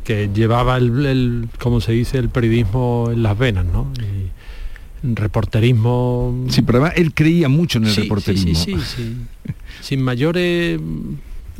que 0.08 0.30
llevaba 0.32 0.78
el, 0.78 1.04
el, 1.04 1.48
como 1.58 1.82
se 1.82 1.92
dice, 1.92 2.16
el 2.16 2.30
periodismo 2.30 3.10
en 3.12 3.22
las 3.22 3.36
venas, 3.36 3.66
¿no? 3.66 3.92
Y 5.02 5.14
reporterismo. 5.14 6.46
Sí, 6.48 6.62
pero 6.62 6.78
además 6.78 6.94
él 6.96 7.12
creía 7.12 7.50
mucho 7.50 7.76
en 7.76 7.84
el 7.84 7.90
Sí, 7.90 8.00
reporterismo. 8.00 8.54
Sí, 8.54 8.76
sí, 8.76 8.80
sí. 8.96 9.16
Sin 9.82 10.00
mayores 10.00 10.80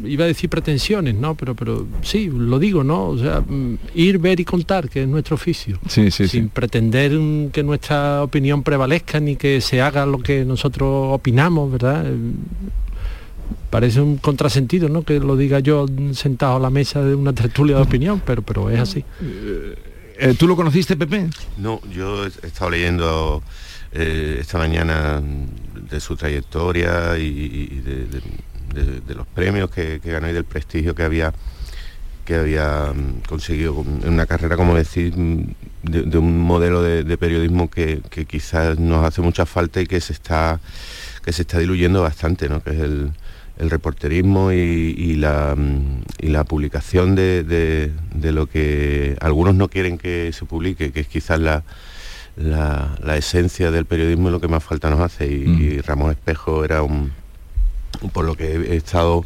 iba 0.02 0.24
a 0.24 0.28
decir 0.28 0.48
pretensiones, 0.48 1.14
¿no? 1.14 1.34
Pero 1.34 1.54
pero 1.54 1.86
sí, 2.00 2.30
lo 2.32 2.58
digo, 2.58 2.82
¿no? 2.84 3.08
O 3.08 3.18
sea, 3.18 3.42
mm, 3.46 3.76
ir, 3.94 4.18
ver 4.18 4.40
y 4.40 4.46
contar, 4.46 4.88
que 4.88 5.02
es 5.02 5.08
nuestro 5.08 5.34
oficio. 5.34 5.78
Sí, 5.86 6.10
sí, 6.10 6.26
sin 6.26 6.48
pretender 6.48 7.12
que 7.52 7.62
nuestra 7.62 8.22
opinión 8.22 8.62
prevalezca 8.62 9.20
ni 9.20 9.36
que 9.36 9.60
se 9.60 9.82
haga 9.82 10.06
lo 10.06 10.20
que 10.20 10.46
nosotros 10.46 11.08
opinamos, 11.12 11.70
¿verdad? 11.70 12.06
Eh, 13.50 13.54
Parece 13.70 14.00
un 14.00 14.16
contrasentido, 14.16 14.88
¿no? 14.88 15.02
Que 15.02 15.20
lo 15.20 15.36
diga 15.36 15.60
yo 15.60 15.86
sentado 16.12 16.56
a 16.56 16.60
la 16.60 16.70
mesa 16.70 17.02
de 17.02 17.14
una 17.14 17.32
tertulia 17.34 17.76
de 17.76 17.82
opinión, 17.82 18.20
pero 18.24 18.40
pero 18.42 18.70
es 18.70 18.80
así. 18.80 19.04
Eh, 20.20 20.34
¿Tú 20.38 20.48
lo 20.48 20.56
conociste, 20.56 20.96
Pepe? 20.96 21.28
No, 21.58 21.80
yo 21.92 22.24
he 22.24 22.28
estado 22.46 22.70
leyendo 22.70 23.42
eh, 23.92 24.38
esta 24.40 24.58
mañana 24.58 25.22
de 25.90 26.00
su 26.00 26.16
trayectoria 26.16 27.16
y, 27.18 27.24
y 27.24 27.80
de, 27.80 27.94
de- 28.06 28.22
de- 28.74 29.00
de 29.00 29.14
los 29.14 29.26
premios 29.26 29.70
que, 29.70 29.98
que 30.02 30.12
ganó 30.12 30.28
y 30.28 30.32
del 30.32 30.44
prestigio 30.44 30.94
que 30.94 31.02
había 31.02 31.32
que 32.26 32.34
había 32.34 32.92
mm, 32.94 33.22
conseguido 33.26 33.74
con- 33.76 34.00
en 34.02 34.12
una 34.12 34.26
carrera, 34.26 34.56
como 34.56 34.74
decir, 34.74 35.16
mm, 35.16 35.44
de, 35.84 36.02
de 36.02 36.18
un 36.18 36.38
modelo 36.40 36.82
de, 36.82 37.02
de 37.04 37.16
periodismo 37.16 37.70
que, 37.70 38.02
que 38.10 38.26
quizás 38.26 38.78
nos 38.78 39.04
hace 39.04 39.22
mucha 39.22 39.46
falta 39.46 39.80
y 39.80 39.86
que 39.86 40.00
se 40.00 40.12
está 40.12 40.60
que 41.24 41.32
se 41.32 41.42
está 41.42 41.58
diluyendo 41.58 42.02
bastante, 42.02 42.48
¿no? 42.48 42.62
que 42.62 42.70
es 42.70 42.78
el, 42.80 43.10
el 43.58 43.70
reporterismo 43.70 44.52
y, 44.52 44.56
y 44.56 45.14
la, 45.16 45.54
mm, 45.56 46.02
y 46.20 46.28
la 46.28 46.44
publicación 46.44 47.14
de, 47.14 47.42
de- 47.44 47.92
de 48.14 48.32
lo 48.32 48.46
que 48.46 49.16
algunos 49.20 49.54
no 49.54 49.68
quieren 49.68 49.98
que 49.98 50.32
se 50.32 50.44
publique, 50.44 50.92
que 50.92 51.00
es 51.00 51.08
quizás 51.08 51.40
la, 51.40 51.64
la, 52.36 52.96
la 53.02 53.16
esencia 53.16 53.70
del 53.70 53.84
periodismo 53.84 54.28
y 54.28 54.32
lo 54.32 54.40
que 54.40 54.48
más 54.48 54.62
falta 54.64 54.90
nos 54.90 55.00
hace. 55.00 55.26
Y, 55.26 55.42
y 55.44 55.80
Ramón 55.80 56.10
Espejo 56.12 56.64
era 56.64 56.82
un, 56.82 57.12
por 58.12 58.24
lo 58.24 58.36
que 58.36 58.52
he 58.54 58.76
estado 58.76 59.24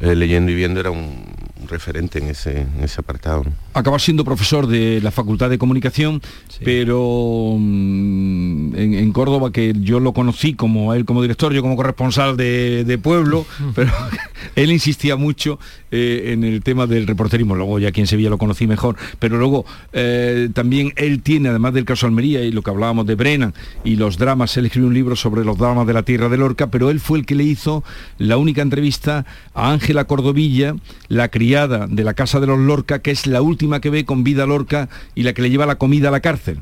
eh, 0.00 0.14
leyendo 0.14 0.52
y 0.52 0.54
viendo, 0.54 0.78
era 0.80 0.90
un 0.90 1.31
referente 1.72 2.18
en 2.18 2.28
ese, 2.28 2.60
en 2.60 2.84
ese 2.84 3.00
apartado. 3.00 3.44
acabó 3.74 3.98
siendo 3.98 4.24
profesor 4.24 4.66
de 4.66 5.00
la 5.02 5.10
Facultad 5.10 5.50
de 5.50 5.58
Comunicación, 5.58 6.22
pero 6.64 7.56
mm, 7.58 8.76
en, 8.76 8.94
en 8.94 9.12
Córdoba, 9.12 9.50
que 9.50 9.74
yo 9.80 9.98
lo 9.98 10.12
conocí 10.12 10.54
como 10.54 10.94
él 10.94 11.04
como 11.04 11.22
director, 11.22 11.52
yo 11.52 11.62
como 11.62 11.76
corresponsal 11.76 12.36
de, 12.36 12.84
de 12.84 12.98
pueblo, 12.98 13.46
pero 13.74 13.90
él 14.56 14.70
insistía 14.70 15.16
mucho 15.16 15.58
eh, 15.90 16.32
en 16.32 16.44
el 16.44 16.62
tema 16.62 16.86
del 16.86 17.06
reporterismo, 17.06 17.54
luego 17.54 17.78
ya 17.78 17.88
aquí 17.88 18.00
en 18.00 18.06
Sevilla 18.06 18.30
lo 18.30 18.38
conocí 18.38 18.66
mejor, 18.66 18.96
pero 19.18 19.38
luego 19.38 19.64
eh, 19.92 20.48
también 20.52 20.92
él 20.96 21.22
tiene, 21.22 21.48
además 21.48 21.74
del 21.74 21.84
caso 21.84 22.06
Almería 22.06 22.42
y 22.42 22.52
lo 22.52 22.62
que 22.62 22.70
hablábamos 22.70 23.06
de 23.06 23.14
Brennan 23.14 23.54
y 23.84 23.96
los 23.96 24.18
dramas, 24.18 24.56
él 24.56 24.66
escribió 24.66 24.88
un 24.88 24.94
libro 24.94 25.16
sobre 25.16 25.44
los 25.44 25.58
dramas 25.58 25.86
de 25.86 25.92
la 25.92 26.02
tierra 26.02 26.28
de 26.28 26.36
Lorca, 26.36 26.70
pero 26.70 26.90
él 26.90 27.00
fue 27.00 27.18
el 27.18 27.26
que 27.26 27.34
le 27.34 27.44
hizo 27.44 27.82
la 28.18 28.36
única 28.36 28.62
entrevista 28.62 29.24
a 29.54 29.72
Ángela 29.72 30.04
Cordovilla, 30.04 30.74
la 31.08 31.28
criada 31.28 31.61
de 31.68 32.04
la 32.04 32.14
Casa 32.14 32.40
de 32.40 32.46
los 32.46 32.58
Lorca, 32.58 33.00
que 33.00 33.10
es 33.10 33.26
la 33.26 33.42
última 33.42 33.80
que 33.80 33.90
ve 33.90 34.04
con 34.04 34.24
vida 34.24 34.46
Lorca 34.46 34.88
y 35.14 35.22
la 35.22 35.32
que 35.32 35.42
le 35.42 35.50
lleva 35.50 35.66
la 35.66 35.76
comida 35.76 36.08
a 36.08 36.12
la 36.12 36.20
cárcel. 36.20 36.58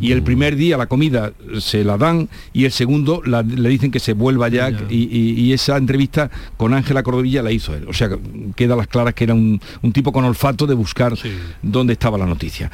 Y 0.00 0.12
el 0.12 0.22
primer 0.22 0.54
día 0.54 0.76
la 0.76 0.86
comida 0.86 1.32
se 1.58 1.82
la 1.82 1.98
dan 1.98 2.28
y 2.52 2.66
el 2.66 2.70
segundo 2.70 3.20
la- 3.26 3.42
le 3.42 3.68
dicen 3.68 3.90
que 3.90 3.98
se 3.98 4.12
vuelva 4.12 4.48
ya 4.48 4.70
y, 4.88 5.08
y- 5.10 5.32
y 5.40 5.52
esa 5.52 5.76
entrevista 5.76 6.30
con 6.56 6.72
Ángela 6.72 7.02
Cordovilla 7.02 7.42
la 7.42 7.50
hizo 7.50 7.74
él. 7.74 7.86
O 7.88 7.92
sea, 7.92 8.08
queda 8.54 8.74
a 8.74 8.76
las 8.76 8.86
claras 8.86 9.12
que 9.14 9.24
era 9.24 9.34
un, 9.34 9.60
un 9.82 9.92
tipo 9.92 10.12
con 10.12 10.24
olfato 10.24 10.68
de 10.68 10.74
buscar 10.74 11.16
dónde 11.62 11.94
estaba 11.94 12.16
la 12.16 12.26
noticia. 12.26 12.70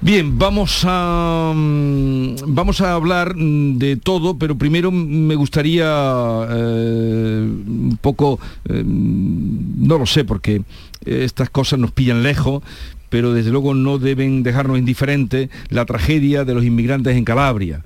Bien, 0.00 0.36
vamos 0.36 0.82
a 0.84 1.52
mm, 1.54 2.34
vamos 2.48 2.80
a 2.80 2.94
hablar 2.94 3.36
mm, 3.36 3.78
de 3.78 3.96
todo, 3.96 4.36
pero 4.36 4.58
primero 4.58 4.90
me 4.90 5.36
gustaría 5.36 5.86
eh, 6.50 7.48
un 7.66 7.96
poco, 8.02 8.40
eh, 8.68 8.82
no 8.84 9.98
lo 9.98 10.04
sé, 10.06 10.24
porque 10.24 10.62
estas 11.06 11.50
cosas 11.50 11.78
nos 11.78 11.92
pillan 11.92 12.22
lejos, 12.22 12.62
pero 13.08 13.32
desde 13.32 13.50
luego 13.50 13.74
no 13.74 13.98
deben 13.98 14.42
dejarnos 14.42 14.78
indiferentes 14.78 15.48
la 15.68 15.84
tragedia 15.84 16.44
de 16.44 16.54
los 16.54 16.64
inmigrantes 16.64 17.16
en 17.16 17.24
Calabria. 17.24 17.84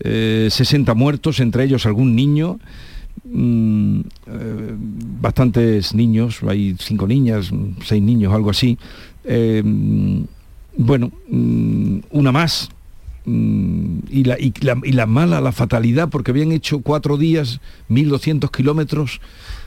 Eh, 0.00 0.48
60 0.50 0.94
muertos, 0.94 1.40
entre 1.40 1.64
ellos 1.64 1.86
algún 1.86 2.16
niño. 2.16 2.58
mm, 3.24 4.00
eh, 4.26 4.74
bastantes 5.20 5.94
niños, 5.94 6.40
hay 6.48 6.74
cinco 6.78 7.06
niñas, 7.06 7.50
seis 7.84 8.02
niños, 8.02 8.32
algo 8.32 8.50
así. 8.50 8.78
Eh, 9.24 9.62
bueno, 10.76 11.12
mm, 11.28 11.98
una 12.10 12.32
más. 12.32 12.70
mm, 13.24 13.98
y, 14.10 14.24
la, 14.24 14.40
y, 14.40 14.52
la, 14.62 14.76
y 14.82 14.92
la 14.92 15.06
mala, 15.06 15.40
la 15.40 15.52
fatalidad, 15.52 16.08
porque 16.08 16.30
habían 16.32 16.50
hecho 16.50 16.80
cuatro 16.80 17.16
días, 17.18 17.60
1.200 17.88 18.50
kilómetros 18.50 19.20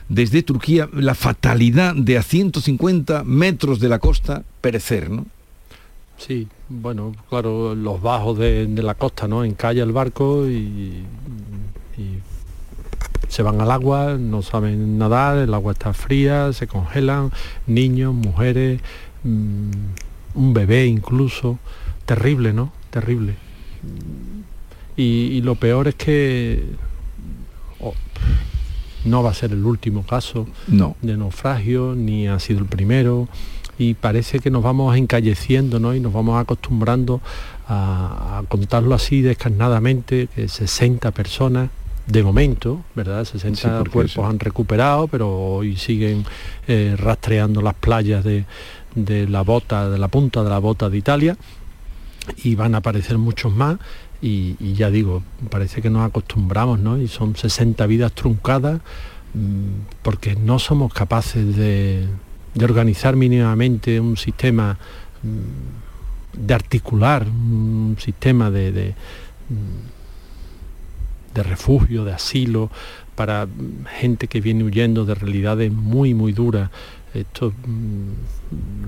desde 0.08 0.42
Turquía, 0.42 0.88
la 0.92 1.14
fatalidad 1.14 1.94
de 1.94 2.18
a 2.18 2.22
150 2.22 3.24
metros 3.24 3.80
de 3.80 3.88
la 3.88 3.98
costa 3.98 4.44
perecer, 4.60 5.10
¿no? 5.10 5.26
Sí, 6.18 6.48
bueno, 6.68 7.14
claro, 7.28 7.74
los 7.74 8.00
bajos 8.00 8.38
de, 8.38 8.66
la 8.68 8.94
costa, 8.94 9.28
¿no? 9.28 9.44
Encalla 9.44 9.82
el 9.82 9.92
barco 9.92 10.48
y, 10.48 11.04
se 13.28 13.42
van 13.42 13.60
al 13.60 13.70
agua, 13.70 14.16
no 14.18 14.40
saben 14.40 14.98
nadar, 14.98 15.38
el 15.38 15.52
agua 15.52 15.72
está 15.72 15.92
fría, 15.92 16.52
se 16.52 16.66
congelan, 16.66 17.32
niños, 17.66 18.14
mujeres, 18.14 18.80
mm, 19.24 19.70
un 20.34 20.54
bebé 20.54 20.86
incluso, 20.86 21.58
terrible, 22.06 22.52
¿no? 22.52 22.72
Terrible. 22.90 23.34
Y, 24.96 25.02
y 25.02 25.42
lo 25.42 25.56
peor 25.56 25.88
es 25.88 25.96
que 25.96 26.62
oh, 27.80 27.94
no 29.06 29.22
va 29.22 29.30
a 29.30 29.34
ser 29.34 29.52
el 29.52 29.64
último 29.64 30.04
caso 30.04 30.46
No. 30.68 30.96
de 31.02 31.16
naufragio, 31.16 31.94
ni 31.96 32.28
ha 32.28 32.38
sido 32.38 32.60
el 32.60 32.66
primero, 32.66 33.28
y 33.78 33.94
parece 33.94 34.38
que 34.40 34.50
nos 34.50 34.62
vamos 34.62 34.96
encalleciendo 34.96 35.78
¿no? 35.80 35.94
y 35.94 36.00
nos 36.00 36.12
vamos 36.12 36.40
acostumbrando 36.40 37.20
a, 37.68 38.38
a 38.38 38.42
contarlo 38.48 38.94
así 38.94 39.22
descarnadamente, 39.22 40.28
que 40.34 40.48
60 40.48 41.10
personas 41.12 41.70
de 42.06 42.22
momento, 42.22 42.82
¿verdad? 42.94 43.24
60 43.24 43.60
Sí, 43.60 43.66
porque 43.78 43.90
cuerpos 43.92 44.12
sí. 44.24 44.30
han 44.30 44.38
recuperado, 44.38 45.08
pero 45.08 45.28
hoy 45.28 45.76
siguen 45.76 46.24
eh, 46.68 46.94
rastreando 46.96 47.60
las 47.62 47.74
playas 47.74 48.22
de, 48.24 48.44
de 48.94 49.28
la 49.28 49.42
bota, 49.42 49.90
de 49.90 49.98
la 49.98 50.08
punta 50.08 50.42
de 50.44 50.50
la 50.50 50.58
bota 50.58 50.88
de 50.88 50.96
Italia 50.98 51.36
y 52.44 52.54
van 52.54 52.74
a 52.74 52.78
aparecer 52.78 53.18
muchos 53.18 53.52
más 53.52 53.76
y, 54.20 54.74
ya 54.74 54.90
digo, 54.90 55.22
parece 55.50 55.82
que 55.82 55.90
nos 55.90 56.06
acostumbramos, 56.06 56.78
¿no? 56.80 57.00
Y 57.00 57.08
son 57.08 57.36
60 57.36 57.86
vidas 57.86 58.12
truncadas 58.12 58.80
mm, 59.34 60.00
porque 60.02 60.36
no 60.36 60.58
somos 60.58 60.92
capaces 60.92 61.56
de, 61.56 62.06
organizar 62.60 63.16
mínimamente 63.16 64.00
un 64.00 64.16
sistema, 64.16 64.78
mm, 65.22 66.46
de 66.46 66.54
articular 66.54 67.26
un 67.26 67.96
sistema 68.00 68.50
de, 68.50 68.72
de, 68.72 68.90
mm, 69.50 71.34
de 71.34 71.42
refugio, 71.42 72.04
de 72.04 72.12
asilo, 72.12 72.70
para 73.14 73.46
gente 73.98 74.28
que 74.28 74.40
viene 74.40 74.64
huyendo 74.64 75.04
de 75.04 75.14
realidades 75.14 75.72
muy, 75.72 76.14
muy 76.14 76.32
duras. 76.32 76.70
Estos, 77.14 77.54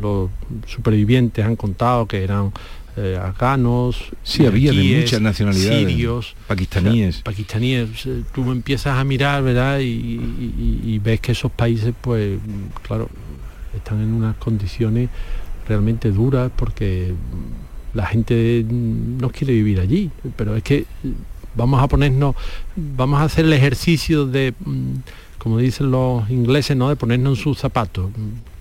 los 0.01 0.31
supervivientes 0.66 1.45
han 1.45 1.57
contado 1.57 2.07
que 2.07 2.22
eran 2.22 2.53
eh, 2.99 3.16
afganos, 3.16 3.96
Sí, 4.22 4.44
había 4.46 4.72
de 4.72 5.01
muchas 5.01 5.20
nacionalidades, 5.20 5.88
sirios, 5.88 6.34
pakistaníes. 6.46 7.09
o 7.09 7.18
sea, 7.18 7.24
pakistaníes. 7.24 8.07
Eh, 8.07 8.22
Tú 8.34 8.51
empiezas 8.51 8.99
a 8.99 9.05
mirar, 9.05 9.42
¿verdad? 9.42 9.78
Y, 9.80 9.84
y- 9.84 10.80
y- 10.84 10.94
y 10.94 10.99
ves 10.99 11.20
que 11.20 11.32
esos 11.32 11.53
países, 11.53 11.94
pues, 12.01 12.38
claro, 12.86 13.09
están 13.76 14.01
en 14.01 14.12
unas 14.12 14.36
condiciones 14.36 15.09
realmente 15.68 16.11
duras 16.11 16.51
porque 16.57 17.12
la 17.94 18.07
gente 18.07 18.64
no 18.68 19.30
quiere 19.30 19.53
vivir 19.55 19.80
allí. 19.80 20.11
Pero 20.36 20.57
es 20.57 20.62
que 20.62 20.84
vamos 21.55 21.82
a 21.82 21.86
ponernos, 21.88 22.34
vamos 22.76 23.20
a 23.20 23.24
hacer 23.24 23.44
el 23.44 23.53
ejercicio 23.53 24.26
de, 24.26 24.55
mm, 24.64 24.92
como 25.38 25.59
dicen 25.59 25.90
los 25.90 26.28
ingleses, 26.30 26.76
¿no? 26.76 26.88
De 26.88 26.96
ponernos 26.96 27.38
en 27.38 27.42
sus 27.44 27.59
zapatos. 27.59 28.11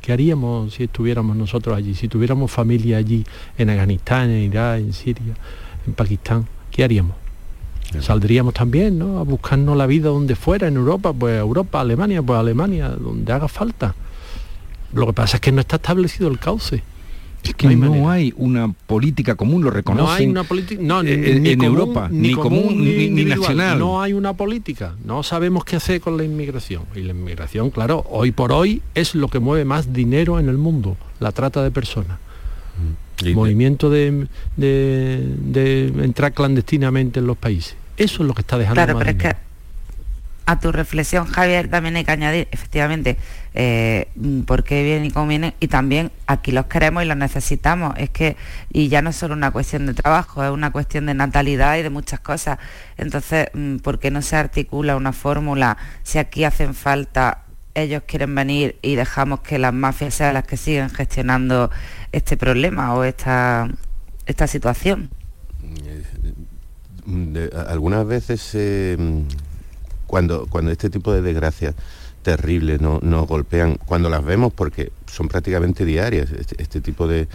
¿Qué 0.08 0.14
haríamos 0.14 0.74
si 0.74 0.84
estuviéramos 0.84 1.36
nosotros 1.36 1.76
allí? 1.76 1.94
Si 1.94 2.08
tuviéramos 2.08 2.50
familia 2.50 2.96
allí 2.96 3.26
en 3.58 3.70
Afganistán, 3.70 4.30
en 4.30 4.44
Irak, 4.44 4.80
en 4.80 4.94
Siria, 4.94 5.34
en 5.86 5.94
Pakistán, 5.96 6.48
¿qué 6.72 6.86
haríamos? 6.86 7.18
Saldríamos 8.00 8.54
también, 8.54 8.98
¿no? 8.98 9.20
A 9.20 9.24
buscarnos 9.24 9.76
la 9.76 9.86
vida 9.86 10.08
donde 10.08 10.38
fuera, 10.38 10.70
en 10.70 10.78
Europa, 10.78 11.12
pues 11.12 11.38
Europa, 11.38 11.82
Alemania, 11.82 12.24
pues 12.24 12.40
Alemania, 12.40 12.88
donde 12.88 13.34
haga 13.34 13.50
falta. 13.50 13.96
Lo 14.94 15.08
que 15.08 15.12
pasa 15.12 15.36
es 15.36 15.42
que 15.42 15.52
no 15.52 15.60
está 15.60 15.76
establecido 15.76 16.30
el 16.30 16.40
cauce. 16.40 16.84
Es 17.50 17.56
que 17.56 17.76
no 17.76 18.10
hay, 18.10 18.34
una 18.38 18.74
política 18.88 19.36
común, 19.36 19.64
lo 19.64 19.70
reconocen. 19.72 20.08
No 20.08 20.14
hay 20.14 20.26
una 20.28 20.44
política, 20.44 20.82
no, 20.84 21.04
ni, 21.04 21.12
eh, 21.12 21.40
ni 21.40 21.50
en 21.52 21.60
común, 21.60 21.72
Europa, 21.80 22.10
ni 22.12 22.34
común, 22.34 22.84
ni, 22.84 23.26
nacional. 23.26 23.80
No 23.80 24.02
hay 24.02 24.14
una 24.14 24.34
política, 24.34 24.96
no 25.06 25.24
sabemos 25.24 25.64
qué 25.66 25.76
hacer 25.78 26.02
con 26.02 26.18
la 26.18 26.24
inmigración. 26.24 26.84
Y 26.96 27.02
la 27.02 27.12
inmigración, 27.12 27.70
claro, 27.70 28.06
hoy 28.10 28.32
por 28.32 28.52
hoy 28.52 28.82
es 28.96 29.16
lo 29.16 29.28
que 29.30 29.40
mueve 29.40 29.66
más 29.66 29.94
dinero 29.94 30.40
en 30.40 30.50
el 30.50 30.58
mundo, 30.58 30.98
la 31.20 31.32
trata 31.32 31.64
de 31.64 31.72
personas. 31.72 32.18
Y- 33.24 33.34
Movimiento 33.34 33.90
de, 33.90 34.28
de- 34.56 35.34
de 35.40 35.88
entrar 36.04 36.34
clandestinamente 36.34 37.20
en 37.20 37.26
los 37.28 37.38
países. 37.38 37.76
Eso 37.98 38.22
es 38.22 38.28
lo 38.28 38.34
que 38.36 38.42
está 38.42 38.58
dejando 38.60 38.76
Claro, 38.76 38.94
más 38.94 39.00
pero 39.06 39.12
es 39.12 39.18
dinero. 39.18 39.38
que 39.40 39.47
a 40.48 40.60
tu 40.62 40.72
reflexión, 40.72 41.26
Javier, 41.28 41.68
también 41.70 41.98
hay 41.98 42.06
que 42.06 42.12
añadir, 42.12 42.48
efectivamente, 42.52 43.18
eh, 43.54 44.08
mm, 44.16 44.42
por 44.44 44.64
qué 44.64 44.82
vienen 44.82 45.06
y 45.06 45.12
cómo 45.12 45.30
y 45.32 45.68
también 45.68 46.10
aquí 46.26 46.54
los 46.54 46.68
queremos 46.68 47.04
y 47.04 47.06
los 47.06 47.18
necesitamos. 47.18 47.94
Es 47.98 48.10
que, 48.12 48.38
y 48.72 48.88
ya 48.88 49.02
no 49.02 49.10
es 49.10 49.18
solo 49.18 49.34
una 49.34 49.52
cuestión 49.52 49.86
de 49.86 49.94
trabajo, 49.94 50.42
es 50.46 50.50
una 50.50 50.72
cuestión 50.72 51.06
de 51.06 51.14
natalidad 51.16 51.76
y 51.78 51.82
de 51.84 51.90
muchas 51.90 52.22
cosas. 52.22 52.60
Entonces, 52.98 53.50
mm, 53.54 53.78
¿por 53.80 54.00
qué 54.00 54.10
no 54.10 54.22
se 54.22 54.38
articula 54.38 54.96
una 54.96 55.12
fórmula? 55.12 55.78
Si 56.04 56.18
aquí 56.18 56.46
hacen 56.46 56.74
falta, 56.74 57.44
ellos 57.76 58.04
quieren 58.08 58.34
venir 58.34 58.78
y 58.82 58.96
dejamos 58.96 59.42
que 59.42 59.60
las 59.60 59.74
mafias 59.74 60.14
sean 60.14 60.34
las 60.34 60.46
que 60.46 60.56
siguen 60.56 60.90
gestionando 60.90 61.70
este 62.14 62.38
problema 62.38 62.94
o 62.94 63.04
esta, 63.04 63.68
esta 64.26 64.48
situación. 64.48 65.10
de- 67.06 67.50
a- 67.56 67.72
algunas 67.72 68.06
veces 68.08 68.50
eh, 68.54 68.98
cuando, 70.08 70.48
cuando 70.48 70.72
este 70.72 70.90
tipo 70.90 71.14
de 71.14 71.22
desgracias 71.22 71.76
terribles 72.24 72.82
no- 72.82 73.00
nos 73.04 73.28
golpean, 73.28 73.78
cuando 73.86 74.10
las 74.10 74.24
vemos, 74.26 74.52
porque 74.54 74.92
son 75.12 75.28
prácticamente 75.28 75.86
diarias, 75.86 76.32
este, 76.32 76.62
este 76.62 76.82
tipo 76.82 77.08
de, 77.08 77.28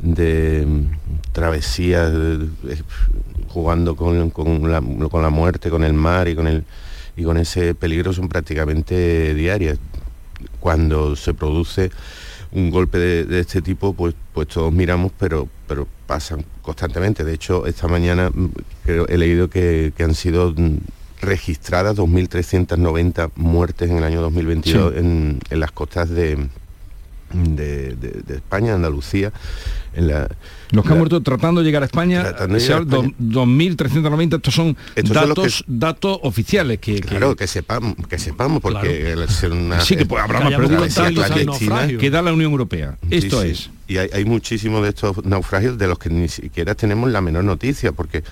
de, 0.00 0.64
mm, 0.66 1.32
travesías, 1.32 2.10
de- 2.12 2.38
de- 2.38 2.82
jugando 3.48 3.94
con, 3.96 4.30
con 4.30 4.70
la, 4.70 4.80
con 5.10 5.22
la 5.22 5.30
muerte, 5.30 5.68
con 5.70 5.84
el 5.84 5.92
mar 5.92 6.26
y 6.28 6.34
con, 6.34 6.46
el, 6.46 6.64
y 7.16 7.22
con 7.24 7.36
ese 7.36 7.74
peligro 7.74 8.12
son 8.12 8.28
prácticamente 8.28 9.34
diarias. 9.34 9.78
Cuando 10.58 11.14
se 11.16 11.34
produce 11.34 11.90
un 12.52 12.70
golpe 12.70 12.98
de, 12.98 13.24
de 13.24 13.40
este 13.40 13.62
tipo, 13.62 13.94
pues, 13.94 14.14
pues 14.32 14.48
todos 14.48 14.72
miramos, 14.72 15.12
pero, 15.18 15.48
pero 15.68 15.86
pasan 16.06 16.44
constantemente. 16.62 17.24
De 17.24 17.32
hecho, 17.34 17.66
esta 17.66 17.86
mañana 17.88 18.30
mm, 18.30 18.48
creo, 18.84 19.06
he 19.08 19.18
leído 19.18 19.48
que, 19.48 19.92
que 19.96 20.02
han 20.04 20.14
sido 20.14 20.52
mm, 20.56 20.76
registradas 21.22 21.96
2.390 21.96 23.30
muertes 23.36 23.90
en 23.90 23.96
el 23.98 24.04
año 24.04 24.20
2022 24.20 24.92
Sí. 24.92 24.98
en, 24.98 25.38
en 25.50 25.60
las 25.60 25.72
costas 25.72 26.10
de, 26.10 26.48
de, 27.32 27.94
de- 27.96 28.22
de 28.26 28.34
España, 28.34 28.74
Andalucía. 28.74 29.32
En 29.94 30.08
la, 30.08 30.26
Los 30.70 30.86
que 30.86 30.92
han 30.92 30.98
muerto 30.98 31.20
tratando 31.22 31.60
de 31.60 31.66
llegar 31.66 31.82
a 31.82 31.86
España, 31.86 32.22
Tratando 32.22 32.54
de 32.54 32.60
se 32.60 32.66
llegar 32.68 32.80
a 32.80 32.84
habla- 32.84 32.96
España. 32.96 33.14
do- 33.18 33.44
2.390, 33.46 34.36
estos 34.36 34.54
son 34.54 34.76
Estos 34.94 35.14
son 35.16 35.28
los 35.28 35.36
datos, 35.36 35.58
que- 35.58 35.64
datos 35.68 36.18
oficiales 36.22 36.78
que, 36.78 36.94
que- 36.94 37.00
Claro, 37.08 37.36
que 37.36 37.46
sepamos, 37.46 37.94
que 38.08 38.18
sepamos, 38.18 38.60
porque 38.62 39.14
ser 39.28 39.52
una 39.52 39.80
sí 39.80 39.96
que 39.96 40.06
pues, 40.06 40.22
habrá 40.22 40.40
más, 40.40 40.54
clandestina, 40.94 41.88
que 41.98 42.10
da 42.10 42.22
la 42.22 42.32
Unión 42.32 42.50
Europea. 42.52 42.96
Sí, 43.08 43.16
Esto 43.16 43.42
sí. 43.42 43.48
es. 43.48 43.70
Y 43.88 43.98
hay, 43.98 44.08
hay 44.14 44.24
muchísimos 44.24 44.82
de 44.82 44.88
estos 44.88 45.22
naufragios 45.26 45.76
de 45.76 45.86
los 45.86 45.98
que 45.98 46.08
ni 46.08 46.28
siquiera 46.28 46.74
tenemos 46.74 47.10
la 47.12 47.20
menor 47.20 47.44
noticia, 47.44 47.92
porque 47.92 48.24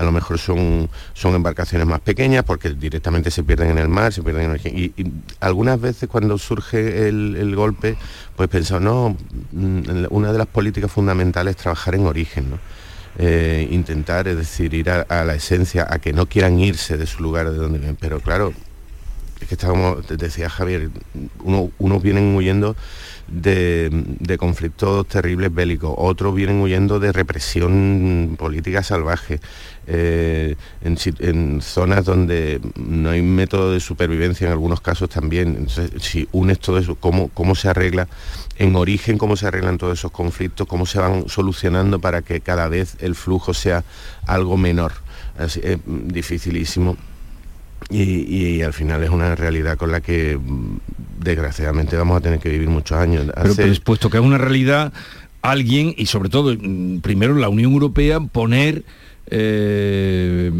a 0.00 0.04
lo 0.04 0.12
mejor 0.12 0.38
son, 0.38 0.88
son 1.12 1.34
embarcaciones 1.34 1.86
más 1.86 2.00
pequeñas, 2.00 2.42
porque 2.42 2.70
directamente 2.70 3.30
se 3.30 3.42
pierden 3.42 3.72
en 3.72 3.78
el 3.78 3.88
mar, 3.88 4.14
se 4.14 4.22
pierden 4.22 4.44
en 4.44 4.50
el... 4.52 4.66
Y, 4.66 5.12
algunas 5.40 5.78
veces 5.78 6.08
cuando 6.08 6.38
surge 6.38 7.06
el, 7.06 7.36
el 7.36 7.54
golpe, 7.54 7.98
pues 8.34 8.48
pensamos, 8.48 8.82
no, 8.82 9.16
mm, 9.52 10.06
una 10.08 10.32
de 10.32 10.38
las 10.38 10.46
políticas 10.46 10.90
fundamentales 10.90 11.54
es 11.54 11.62
trabajar 11.62 11.94
en 11.94 12.06
origen, 12.06 12.50
¿no? 12.50 12.58
Eh, 13.18 13.68
intentar, 13.70 14.28
es 14.28 14.38
decir, 14.38 14.72
ir 14.72 14.88
a, 14.88 15.24
la 15.24 15.34
esencia, 15.34 15.86
a 15.90 15.98
que 15.98 16.14
no 16.14 16.24
quieran 16.24 16.58
irse 16.58 16.96
de 16.96 17.06
su 17.06 17.22
lugar 17.22 17.50
de 17.50 17.58
donde 17.58 17.78
vienen. 17.78 17.98
Pero 18.00 18.20
claro, 18.20 18.54
es 19.40 19.48
que 19.48 19.54
estábamos, 19.54 20.06
decía 20.08 20.50
Javier, 20.50 20.90
uno- 21.42 21.70
unos 21.78 22.02
vienen 22.02 22.34
huyendo 22.34 22.76
de, 23.28 24.36
conflictos 24.38 25.06
terribles 25.06 25.52
bélicos, 25.54 25.94
otros 25.96 26.34
vienen 26.34 26.60
huyendo 26.60 26.98
de 27.00 27.12
represión 27.12 28.36
política 28.38 28.82
salvaje, 28.82 29.40
eh, 29.86 30.56
en, 30.82 31.60
zonas 31.62 32.04
donde 32.04 32.60
no 32.76 33.10
hay 33.10 33.22
método 33.22 33.72
de 33.72 33.80
supervivencia 33.80 34.46
en 34.46 34.52
algunos 34.52 34.80
casos 34.80 35.08
también. 35.08 35.56
Entonces, 35.58 35.90
si 36.00 36.28
unes 36.32 36.58
todo 36.58 36.78
eso, 36.78 36.94
¿cómo, 36.96 37.28
cómo 37.28 37.54
se 37.54 37.68
arregla 37.68 38.08
en 38.58 38.76
origen, 38.76 39.18
cómo 39.18 39.36
se 39.36 39.46
arreglan 39.46 39.78
todos 39.78 39.98
esos 39.98 40.10
conflictos, 40.10 40.66
cómo 40.66 40.86
se 40.86 40.98
van 40.98 41.28
solucionando 41.28 41.98
para 41.98 42.22
que 42.22 42.40
cada 42.40 42.68
vez 42.68 42.96
el 43.00 43.14
flujo 43.14 43.54
sea 43.54 43.84
algo 44.26 44.56
menor? 44.56 44.92
Así, 45.38 45.60
es 45.62 45.78
dificilísimo 45.86 46.96
y, 47.88 48.02
y 48.02 48.62
al 48.62 48.72
final 48.72 49.02
es 49.02 49.10
una 49.10 49.34
realidad 49.34 49.76
con 49.78 49.90
la 49.92 50.00
que 50.00 50.36
mm, 50.36 50.76
desgraciadamente 51.22 51.96
vamos 51.96 52.16
a 52.16 52.20
tener 52.20 52.38
que 52.38 52.48
vivir 52.50 52.68
muchos 52.68 52.98
años. 52.98 53.26
Pero, 53.34 53.54
pues, 53.68 53.80
puesto 53.80 54.10
que 54.10 54.18
es 54.18 54.22
una 54.22 54.38
realidad, 54.38 54.92
alguien, 55.42 55.94
y 55.96 56.06
sobre 56.06 56.28
todo, 56.28 56.54
mm, 56.54 56.98
primero 57.00 57.34
la 57.34 57.48
Unión 57.48 57.72
Europea, 57.72 58.20
poner 58.20 58.84
eh, 59.32 60.50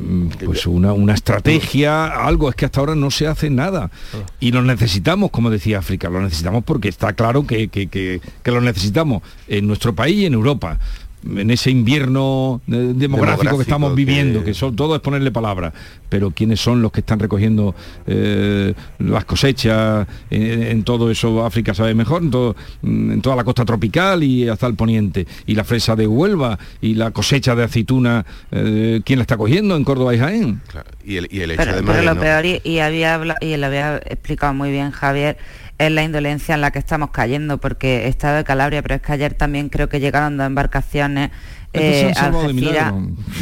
pues 0.45 0.67
una, 0.67 0.93
una 0.93 1.15
estrategia, 1.15 2.07
algo, 2.07 2.49
es 2.49 2.55
que 2.55 2.65
hasta 2.67 2.81
ahora 2.81 2.95
no 2.95 3.11
se 3.11 3.27
hace 3.27 3.51
nada. 3.51 3.91
Y 4.39 4.53
lo 4.53 4.63
necesitamos, 4.63 5.31
como 5.31 5.51
decía 5.51 5.79
África, 5.81 6.09
lo 6.09 6.21
necesitamos 6.21 6.65
porque 6.65 6.89
está 6.89 7.13
claro 7.15 7.47
que, 7.47 7.69
que- 7.69 7.89
que- 7.89 8.21
que 8.43 8.51
lo 8.51 8.61
necesitamos 8.61 9.23
en 9.49 9.67
nuestro 9.67 9.95
país 9.95 10.17
y 10.19 10.27
en 10.27 10.35
Europa. 10.35 10.79
En 11.23 11.51
ese 11.51 11.71
invierno 11.71 12.63
eh, 12.67 12.71
demográfico, 12.71 12.99
Demográfico 13.01 13.57
que 13.59 13.63
estamos 13.63 13.95
viviendo, 13.95 14.43
que 14.43 14.55
son 14.55 14.75
todo 14.75 14.95
es 14.95 15.03
ponerle 15.03 15.31
palabras, 15.31 15.75
pero 16.09 16.31
quiénes 16.31 16.61
son 16.61 16.81
los 16.81 16.91
que 16.93 17.01
están 17.01 17.19
recogiendo 17.19 17.75
eh, 18.07 18.73
las 19.01 19.25
cosechas 19.27 20.07
en, 20.31 20.63
en 20.63 20.83
todo 20.83 21.11
eso, 21.11 21.45
África 21.45 21.75
sabe 21.75 21.95
mejor, 21.95 22.23
en, 22.23 22.31
todo- 22.31 22.57
mm, 22.83 23.13
en 23.13 23.21
toda 23.23 23.37
la 23.37 23.45
costa 23.45 23.67
tropical 23.67 24.23
y 24.23 24.49
hasta 24.49 24.67
el 24.67 24.75
poniente, 24.77 25.27
y 25.47 25.55
la 25.55 25.65
fresa 25.65 25.95
de 25.95 26.07
Huelva 26.07 26.59
y 26.81 26.95
la 26.95 27.11
cosecha 27.11 27.55
de 27.55 27.65
aceituna, 27.65 28.25
eh, 28.51 29.03
¿quién 29.05 29.19
la 29.19 29.23
está 29.25 29.37
cogiendo 29.37 29.77
en 29.77 29.85
Córdoba 29.85 30.15
y 30.15 30.19
Jaén? 30.19 30.61
y 31.05 31.17
el, 31.17 31.29
y 31.31 31.41
el 31.41 31.51
hecho 31.51 31.59
Pero, 31.65 31.73
además 31.73 31.97
pero 31.97 31.99
de 32.01 32.05
lo 32.07 32.15
no- 32.15 32.21
peor, 32.21 32.47
y, 32.47 32.61
y 32.65 32.79
había 32.79 33.21
y 33.43 33.57
lo 33.59 33.67
había 33.67 33.97
explicado 33.99 34.55
muy 34.55 34.71
bien 34.71 34.91
Javier, 34.91 35.37
es 35.81 35.91
la 35.91 36.03
indolencia 36.03 36.55
en 36.55 36.61
la 36.61 36.71
que 36.73 36.79
estamos 36.79 37.11
cayendo, 37.11 37.59
porque 37.59 38.05
he 38.05 38.09
estado 38.09 38.37
de 38.37 38.45
Calabria, 38.45 38.83
pero 38.83 38.97
es 38.97 39.01
que 39.01 39.13
ayer 39.13 39.33
también 39.33 39.71
creo 39.71 39.89
que 39.89 39.99
llegaron 39.99 40.37
dos 40.37 40.47
embarcaciones 40.47 41.31
eh, 41.73 42.13
de 42.15 42.21
Algeciras, 42.21 42.93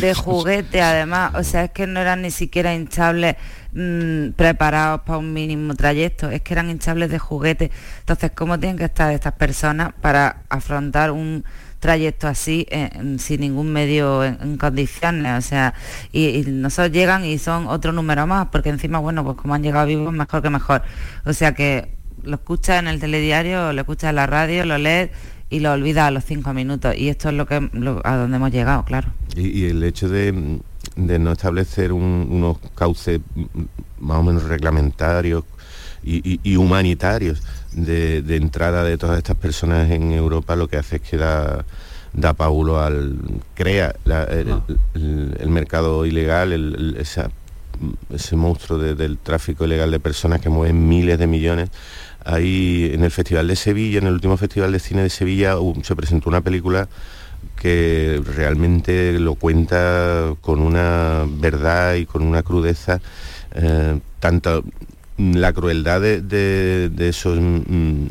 de 0.00 0.14
juguete 0.14 0.80
además, 0.80 1.34
o 1.34 1.42
sea, 1.42 1.64
es 1.64 1.70
que 1.72 1.88
no 1.88 1.98
eran 1.98 2.22
ni 2.22 2.30
siquiera 2.30 2.72
hinchables 2.72 3.34
mm, 3.72 4.30
preparados 4.36 5.00
para 5.00 5.18
un 5.18 5.32
mínimo 5.32 5.74
trayecto, 5.74 6.30
es 6.30 6.40
que 6.42 6.54
eran 6.54 6.70
hinchables 6.70 7.10
de 7.10 7.18
juguete. 7.18 7.72
Entonces, 8.00 8.30
¿cómo 8.36 8.56
tienen 8.56 8.78
que 8.78 8.84
estar 8.84 9.12
estas 9.12 9.32
personas 9.32 9.92
para 10.00 10.42
afrontar 10.48 11.10
un 11.10 11.44
trayecto 11.80 12.28
así 12.28 12.68
eh, 12.70 12.90
sin 13.18 13.40
ningún 13.40 13.72
medio 13.72 14.22
en, 14.22 14.38
en 14.40 14.56
condiciones? 14.58 15.44
O 15.44 15.48
sea, 15.48 15.74
y, 16.12 16.28
y 16.28 16.44
nosotros 16.44 16.92
llegan 16.92 17.24
y 17.24 17.36
son 17.38 17.66
otro 17.66 17.90
número 17.90 18.28
más, 18.28 18.46
porque 18.52 18.68
encima, 18.68 19.00
bueno, 19.00 19.24
pues 19.24 19.36
como 19.36 19.54
han 19.54 19.64
llegado 19.64 19.88
vivos, 19.88 20.12
mejor 20.12 20.40
que 20.40 20.50
mejor. 20.50 20.82
O 21.24 21.32
sea 21.32 21.52
que 21.52 21.97
lo 22.24 22.36
escuchas 22.36 22.78
en 22.80 22.88
el 22.88 23.00
telediario, 23.00 23.72
lo 23.72 23.80
escuchas 23.80 24.10
en 24.10 24.16
la 24.16 24.26
radio, 24.26 24.64
lo 24.64 24.78
lees 24.78 25.10
y 25.50 25.60
lo 25.60 25.72
olvidas 25.72 26.06
a 26.08 26.10
los 26.10 26.24
cinco 26.24 26.52
minutos. 26.52 26.94
Y 26.96 27.08
esto 27.08 27.28
es 27.30 27.34
lo 27.34 27.46
que 27.46 27.68
lo- 27.72 28.00
a 28.04 28.16
donde 28.16 28.36
hemos 28.36 28.50
llegado, 28.52 28.84
claro. 28.84 29.08
Y, 29.36 29.48
y 29.60 29.64
el 29.66 29.82
hecho 29.82 30.08
de, 30.08 30.58
de 30.96 31.18
no 31.18 31.32
establecer 31.32 31.92
un- 31.92 32.26
unos 32.30 32.58
cauces 32.74 33.20
más 34.00 34.18
o 34.18 34.22
menos 34.22 34.44
reglamentarios 34.44 35.44
y, 36.02 36.16
y- 36.34 36.40
y 36.42 36.56
humanitarios 36.56 37.42
de, 37.72 38.22
de 38.22 38.36
entrada 38.36 38.84
de 38.84 38.96
todas 38.98 39.18
estas 39.18 39.36
personas 39.36 39.90
en 39.90 40.12
Europa 40.12 40.54
lo 40.56 40.68
que 40.68 40.76
hace 40.76 40.96
es 40.96 41.02
que 41.02 41.16
da, 41.16 41.64
da 42.12 42.32
paulo 42.34 42.80
al 42.80 43.16
crea 43.54 43.94
la- 44.04 44.24
el, 44.24 44.54
el- 44.94 45.36
el 45.40 45.48
mercado 45.50 46.06
ilegal 46.06 46.52
el- 46.52 46.74
el- 46.78 46.96
esa- 46.98 47.30
ese 48.12 48.36
monstruo 48.36 48.78
de- 48.78 48.94
del 48.94 49.18
tráfico 49.18 49.64
ilegal 49.64 49.90
de 49.90 50.00
personas 50.00 50.40
que 50.40 50.48
mueven 50.48 50.88
miles 50.88 51.18
de 51.18 51.26
millones 51.26 51.70
Ahí 52.24 52.90
en 52.92 53.04
el 53.04 53.10
Festival 53.10 53.48
de 53.48 53.56
Sevilla, 53.56 53.98
en 53.98 54.06
el 54.06 54.14
último 54.14 54.36
Festival 54.36 54.72
de 54.72 54.78
Cine 54.80 55.02
de 55.02 55.10
Sevilla, 55.10 55.56
se 55.82 55.96
presentó 55.96 56.28
una 56.28 56.40
película 56.40 56.88
que 57.56 58.20
realmente 58.36 59.18
lo 59.18 59.34
cuenta 59.34 60.34
con 60.40 60.60
una 60.60 61.24
verdad 61.28 61.94
y 61.94 62.06
con 62.06 62.22
una 62.22 62.42
crudeza, 62.42 63.00
eh, 63.54 63.98
tanto 64.20 64.64
la 65.16 65.52
crueldad 65.52 66.00
de, 66.00 66.90
esos 67.08 67.38
mm, 67.40 68.06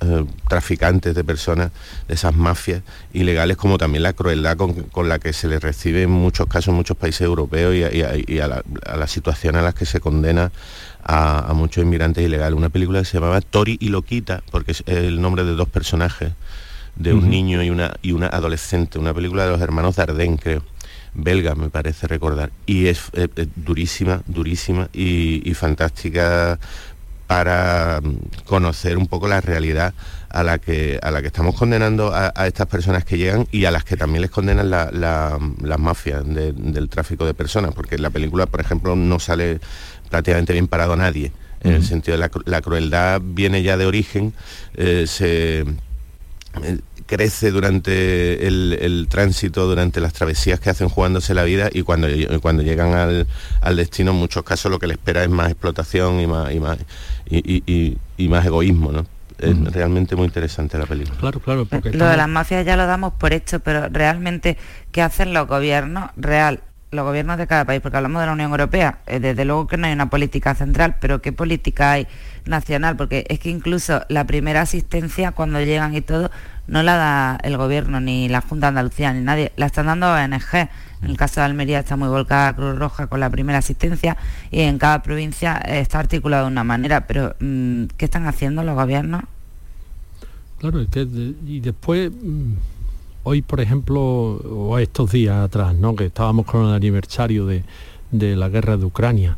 eh, 0.00 0.24
traficantes 0.48 1.14
de 1.14 1.24
personas, 1.24 1.70
de 2.08 2.14
esas 2.14 2.34
mafias 2.34 2.82
ilegales, 3.12 3.56
como 3.56 3.78
también 3.78 4.02
la 4.02 4.12
crueldad 4.12 4.56
con, 4.56 5.08
la 5.08 5.18
que 5.18 5.32
se 5.32 5.48
les 5.48 5.62
recibe 5.62 6.02
en 6.02 6.10
muchos 6.10 6.46
casos 6.46 6.68
en 6.68 6.74
muchos 6.74 6.96
países 6.96 7.22
europeos 7.22 7.74
y, 7.74 7.82
a- 7.84 8.16
y 8.16 8.38
a, 8.40 8.44
a 8.44 8.48
la, 8.48 8.64
a 8.86 8.94
a 9.58 9.62
las 9.62 9.74
que 9.74 9.86
se 9.86 10.00
condena 10.00 10.50
a, 11.06 11.50
a 11.50 11.52
muchos 11.54 11.82
inmigrantes 11.84 12.24
ilegales. 12.24 12.56
Una 12.56 12.68
película 12.68 12.98
que 13.00 13.04
se 13.04 13.14
llamaba 13.18 13.40
Tori 13.40 13.76
y 13.80 13.88
Loquita, 13.90 14.42
porque 14.50 14.72
es 14.72 14.82
el 14.86 15.20
nombre 15.20 15.44
de 15.44 15.54
dos 15.54 15.68
personajes, 15.68 16.32
de 16.96 17.12
un 17.14 17.28
niño 17.30 17.62
y 17.62 17.68
una, 17.70 17.94
y 18.02 18.12
una 18.12 18.26
adolescente, 18.28 18.98
una 18.98 19.12
película 19.12 19.44
de 19.44 19.50
los 19.50 19.60
hermanos 19.60 19.96
Dardenne, 19.96 20.38
creo. 20.38 20.62
Belga 21.18 21.54
me 21.54 21.70
parece 21.70 22.06
recordar. 22.06 22.50
Y 22.66 22.86
es, 22.88 23.00
eh, 23.14 23.28
eh, 23.36 23.46
durísima 23.56 24.22
durísima 24.26 24.88
y, 24.92 25.40
y 25.48 25.54
fantástica 25.54 26.58
para 27.26 28.00
mm, 28.02 28.44
conocer 28.46 28.98
un 28.98 29.06
poco 29.06 29.26
la 29.26 29.40
realidad 29.40 29.94
a 30.28 30.42
la 30.42 30.58
que 30.58 30.98
a 31.02 31.10
la 31.10 31.22
que 31.22 31.28
estamos 31.28 31.54
condenando 31.56 32.12
a, 32.14 32.32
a 32.36 32.46
estas 32.46 32.66
personas 32.66 33.04
que 33.04 33.16
llegan 33.18 33.46
y 33.50 33.64
a 33.64 33.70
las 33.70 33.84
que 33.84 33.96
también 33.96 34.20
les 34.22 34.30
condenan 34.30 34.70
la- 34.70 34.90
la- 34.92 35.38
las 35.62 35.78
mafias 35.78 36.22
de- 36.26 36.52
del 36.52 36.88
tráfico 36.88 37.24
de 37.26 37.34
personas. 37.34 37.74
Porque 37.74 37.98
la 37.98 38.10
película 38.10 38.46
por 38.46 38.60
ejemplo 38.60 38.94
no 38.94 39.18
sale 39.18 39.58
prácticamente 40.10 40.52
bien 40.52 40.68
parado 40.68 40.96
nadie 40.96 41.32
en 41.62 41.72
el 41.72 41.84
sentido 41.84 42.16
de 42.16 42.20
la, 42.20 42.30
la 42.44 42.60
crueldad 42.62 43.20
viene 43.24 43.62
ya 43.62 43.76
de 43.76 43.86
origen 43.86 44.32
eh, 44.74 45.04
se 45.08 45.60
eh, 45.60 46.78
crece 47.06 47.50
durante 47.50 48.46
el, 48.46 48.78
el 48.80 49.06
tránsito, 49.08 49.66
durante 49.66 50.00
las 50.00 50.12
travesías 50.12 50.60
que 50.60 50.70
hacen 50.70 50.88
jugándose 50.88 51.34
la 51.34 51.44
vida 51.44 51.68
y 51.72 51.82
cuando, 51.82 52.08
cuando 52.40 52.62
llegan 52.62 52.94
al, 52.94 53.26
al 53.60 53.76
destino 53.76 54.10
en 54.12 54.16
muchos 54.18 54.42
casos 54.44 54.70
lo 54.70 54.78
que 54.78 54.86
les 54.86 54.96
espera 54.96 55.22
es 55.24 55.30
más 55.30 55.50
explotación 55.50 56.20
y 56.20 56.26
más, 56.26 56.52
y 56.52 56.60
más, 56.60 56.78
y, 57.28 57.38
y- 57.38 57.62
y- 57.66 57.96
y 58.16 58.28
más 58.28 58.44
egoísmo. 58.46 58.92
¿no? 58.92 59.06
Es 59.38 59.54
realmente 59.72 60.16
muy 60.16 60.26
interesante 60.26 60.78
la 60.78 60.86
película. 60.86 61.18
Claro, 61.18 61.40
claro, 61.40 61.66
porque 61.66 61.92
Lo 61.92 62.06
de 62.06 62.16
las 62.16 62.28
mafias 62.28 62.64
ya 62.64 62.76
lo 62.76 62.86
damos 62.86 63.12
por 63.14 63.32
hecho, 63.34 63.60
pero 63.60 63.88
realmente, 63.90 64.56
¿qué 64.92 65.02
hacen 65.02 65.34
los 65.34 65.46
gobiernos? 65.46 66.10
Real, 66.16 66.60
los 66.96 67.04
gobiernos 67.04 67.38
de 67.38 67.46
cada 67.46 67.64
país, 67.64 67.80
porque 67.80 67.96
hablamos 67.96 68.20
de 68.20 68.26
la 68.26 68.32
Unión 68.32 68.50
Europea, 68.50 68.98
eh, 69.06 69.20
desde 69.20 69.44
luego 69.44 69.66
que 69.66 69.76
no 69.76 69.86
hay 69.86 69.92
una 69.92 70.10
política 70.10 70.54
central, 70.54 70.96
pero 71.00 71.22
¿qué 71.22 71.32
política 71.32 71.92
hay 71.92 72.08
nacional? 72.46 72.96
Porque 72.96 73.24
es 73.28 73.38
que 73.38 73.50
incluso 73.50 74.02
la 74.08 74.26
primera 74.26 74.62
asistencia, 74.62 75.32
cuando 75.32 75.60
llegan 75.60 75.94
y 75.94 76.00
todo, 76.00 76.30
no 76.66 76.82
la 76.82 76.96
da 76.96 77.38
el 77.42 77.56
gobierno, 77.56 78.00
ni 78.00 78.28
la 78.28 78.40
Junta 78.40 78.66
de 78.66 78.68
Andalucía, 78.70 79.12
ni 79.12 79.20
nadie, 79.20 79.52
la 79.56 79.66
están 79.66 79.86
dando 79.86 80.12
ONG. 80.12 80.68
En 81.02 81.10
el 81.10 81.16
caso 81.16 81.40
de 81.40 81.46
Almería 81.46 81.80
está 81.80 81.96
muy 81.96 82.08
volcada 82.08 82.54
Cruz 82.54 82.78
Roja 82.78 83.06
con 83.06 83.20
la 83.20 83.30
primera 83.30 83.58
asistencia 83.58 84.16
y 84.50 84.62
en 84.62 84.78
cada 84.78 85.02
provincia 85.02 85.60
eh, 85.64 85.80
está 85.80 85.98
articulado 85.98 86.46
de 86.46 86.52
una 86.52 86.64
manera, 86.64 87.06
pero 87.06 87.36
mm, 87.38 87.84
¿qué 87.96 88.06
están 88.06 88.26
haciendo 88.26 88.64
los 88.64 88.74
gobiernos? 88.74 89.22
Claro, 90.58 90.80
y 90.80 91.60
después, 91.60 92.10
mm, 92.10 92.54
hoy 93.28 93.42
por 93.42 93.60
ejemplo, 93.60 94.00
o 94.02 94.78
estos 94.78 95.10
días 95.10 95.36
atrás, 95.36 95.74
¿no? 95.74 95.96
que 95.96 96.06
estábamos 96.06 96.46
con 96.46 96.66
el 96.66 96.74
aniversario 96.74 97.44
de, 97.44 97.64
de 98.12 98.36
la 98.36 98.48
guerra 98.48 98.76
de 98.76 98.84
Ucrania. 98.84 99.36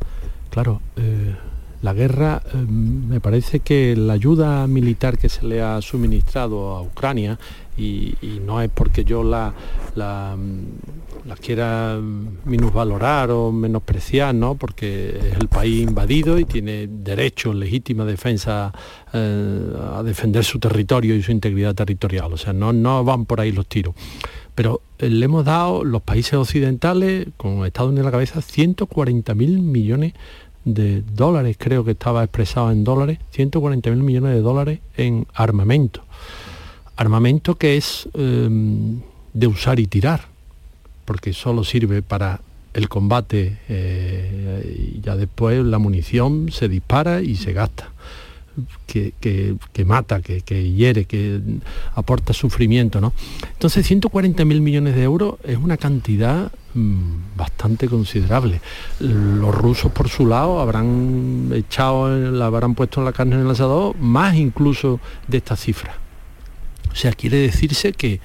Claro, 0.51 0.83
eh, 0.97 1.35
la 1.81 1.95
guerra, 1.95 2.43
eh, 2.53 2.57
me 2.59 3.19
parece 3.19 3.61
que 3.61 3.97
la 3.97 4.13
ayuda 4.13 4.67
militar 4.67 5.17
que 5.17 5.31
se 5.31 5.47
le 5.47 5.63
ha 5.63 5.81
suministrado 5.81 6.77
a 6.77 6.83
Ucrania, 6.83 7.39
y, 7.79 8.41
no 8.45 8.61
es 8.61 8.71
porque 8.73 9.05
yo 9.05 9.23
la, 9.23 9.53
la, 9.95 10.37
la 11.27 11.37
quiera 11.37 11.99
minusvalorar 12.45 13.31
o 13.31 13.53
menospreciar, 13.53 14.35
¿no? 14.35 14.55
porque 14.55 15.17
es 15.17 15.37
el 15.39 15.49
país 15.49 15.83
invadido 15.83 16.39
y 16.39 16.45
tiene 16.45 16.89
derecho 16.89 17.53
en 17.53 17.61
legítima 17.61 18.05
defensa 18.05 18.73
eh, 19.13 19.73
a 19.95 20.03
defender 20.03 20.45
su 20.45 20.59
territorio 20.59 21.15
y 21.15 21.23
su 21.23 21.31
integridad 21.31 21.75
territorial. 21.75 22.33
O 22.33 22.37
sea, 22.37 22.53
no, 22.53 22.73
no 22.73 23.05
van 23.05 23.27
por 23.27 23.41
ahí 23.41 23.53
los 23.53 23.67
tiros. 23.67 23.95
Pero 24.55 24.81
eh, 24.99 25.09
le 25.09 25.25
hemos 25.25 25.45
dado 25.45 25.85
los 25.85 26.03
países 26.03 26.35
occidentales, 26.35 27.29
con 27.37 27.65
Estados 27.65 27.91
Unidos 27.91 28.07
a 28.07 28.09
la 28.09 28.13
cabeza, 28.13 28.41
140 28.41 29.35
mil 29.35 29.61
millones 29.61 30.15
de 30.65 31.03
dólares, 31.03 31.57
creo 31.59 31.85
que 31.85 31.93
estaba 31.93 32.25
expresado 32.25 32.71
en 32.71 32.85
dólares, 32.85 33.19
140 33.31 33.91
mil 33.91 34.03
millones 34.03 34.35
de 34.35 34.41
dólares 34.41 34.81
en 34.97 35.27
armamento. 35.35 36.03
Armamento 36.99 37.55
que 37.55 37.77
es 37.77 38.09
eh, 38.15 38.49
de 39.33 39.47
usar 39.47 39.79
y 39.79 39.87
tirar, 39.87 40.23
porque 41.05 41.33
solo 41.33 41.63
sirve 41.63 42.03
para 42.03 42.41
el 42.75 42.89
combate 42.89 43.57
eh, 43.69 44.93
y 44.97 45.01
ya 45.01 45.15
después 45.17 45.65
la 45.65 45.79
munición 45.79 46.51
se 46.51 46.69
dispara 46.69 47.23
y 47.23 47.37
se 47.37 47.53
gasta. 47.53 47.91
Que, 48.89 49.15
que- 49.21 49.55
que 49.73 49.85
mata, 49.85 50.21
que, 50.21 50.41
que 50.41 50.73
hiere, 50.73 51.05
que 51.05 51.41
aporta 51.95 52.33
sufrimiento, 52.33 53.01
¿no? 53.01 53.13
Entonces 53.53 53.87
140 53.87 54.45
mil 54.45 54.61
millones 54.61 54.97
de 54.97 55.05
euros 55.05 55.37
es 55.45 55.57
una 55.57 55.77
cantidad 55.77 56.51
mm, 56.75 57.37
bastante 57.37 57.87
considerable. 57.87 58.61
Los 58.99 59.55
rusos 59.55 59.93
por 59.93 60.09
su 60.09 60.27
lado 60.27 60.59
habrán 60.59 61.53
echado, 61.55 62.09
la 62.33 62.47
habrán 62.47 62.75
puesto 62.75 63.01
en 63.01 63.05
la 63.05 63.13
carne 63.13 63.37
en 63.37 63.43
el 63.43 63.51
asador 63.51 63.97
más 63.97 64.35
incluso 64.35 64.99
de 65.29 65.37
esta 65.39 65.55
cifra. 65.55 65.97
O 66.99 67.01
sea, 67.01 67.13
quiere 67.13 67.39
decirse 67.39 67.93
que 67.93 68.21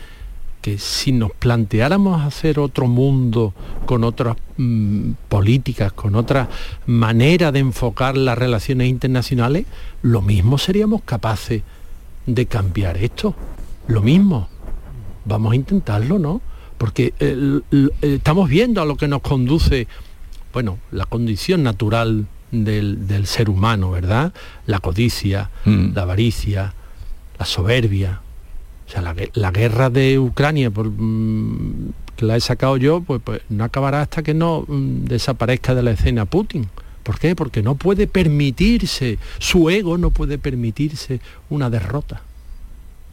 que 0.64 0.78
si 0.78 1.12
nos 1.12 1.32
planteáramos 1.34 2.22
hacer 2.22 2.58
otro 2.58 2.88
mundo 2.88 3.54
con 3.86 4.06
otras 4.06 4.38
mm, 4.56 5.12
políticas, 5.28 5.92
con 5.92 6.16
otra 6.16 6.48
manera 6.86 7.52
de 7.52 7.60
enfocar 7.60 8.16
las 8.16 8.38
relaciones 8.38 8.88
internacionales, 8.88 9.66
lo 10.04 10.22
mismo 10.22 10.58
seríamos 10.58 11.02
capaces 11.04 11.64
de 12.26 12.46
cambiar 12.46 12.96
esto. 12.96 13.36
Lo 13.88 14.02
mismo. 14.02 14.48
Vamos 15.26 15.52
a 15.52 15.56
intentarlo, 15.58 16.18
¿no? 16.18 16.42
Porque 16.78 17.14
eh, 17.20 17.60
estamos 18.02 18.48
viendo 18.48 18.82
a 18.82 18.86
lo 18.86 18.96
que 18.96 19.10
nos 19.10 19.22
conduce, 19.22 19.88
bueno, 20.54 20.78
la 20.92 21.06
condición 21.06 21.62
natural 21.62 22.26
del, 22.52 23.06
del 23.06 23.28
ser 23.28 23.50
humano, 23.50 23.92
¿verdad? 23.92 24.34
La 24.66 24.80
codicia, 24.80 25.50
la 25.66 26.04
avaricia, 26.04 26.74
la 27.38 27.46
soberbia. 27.46 28.23
Sea, 28.94 29.02
la, 29.02 29.16
gue- 29.16 29.32
la 29.34 29.50
guerra 29.50 29.90
de 29.90 30.20
Ucrania, 30.20 30.70
por, 30.70 30.86
mm, 30.88 31.94
que 32.16 32.26
la 32.26 32.36
he 32.36 32.42
sacado 32.42 32.78
yo, 32.78 33.02
pues, 33.02 33.20
pues 33.24 33.42
no 33.50 33.64
acabará 33.64 34.02
hasta 34.02 34.22
que 34.22 34.36
no 34.36 34.66
mm, 34.68 35.06
desaparezca 35.06 35.74
de 35.74 35.82
la 35.82 35.92
escena 35.92 36.26
Putin. 36.26 36.68
¿Por 37.02 37.18
qué? 37.18 37.36
Porque 37.36 37.64
no 37.64 37.74
puede 37.76 38.06
permitirse, 38.08 39.18
su 39.40 39.70
ego 39.72 39.98
no 39.98 40.12
puede 40.12 40.38
permitirse 40.38 41.22
una 41.50 41.70
derrota. 41.72 42.22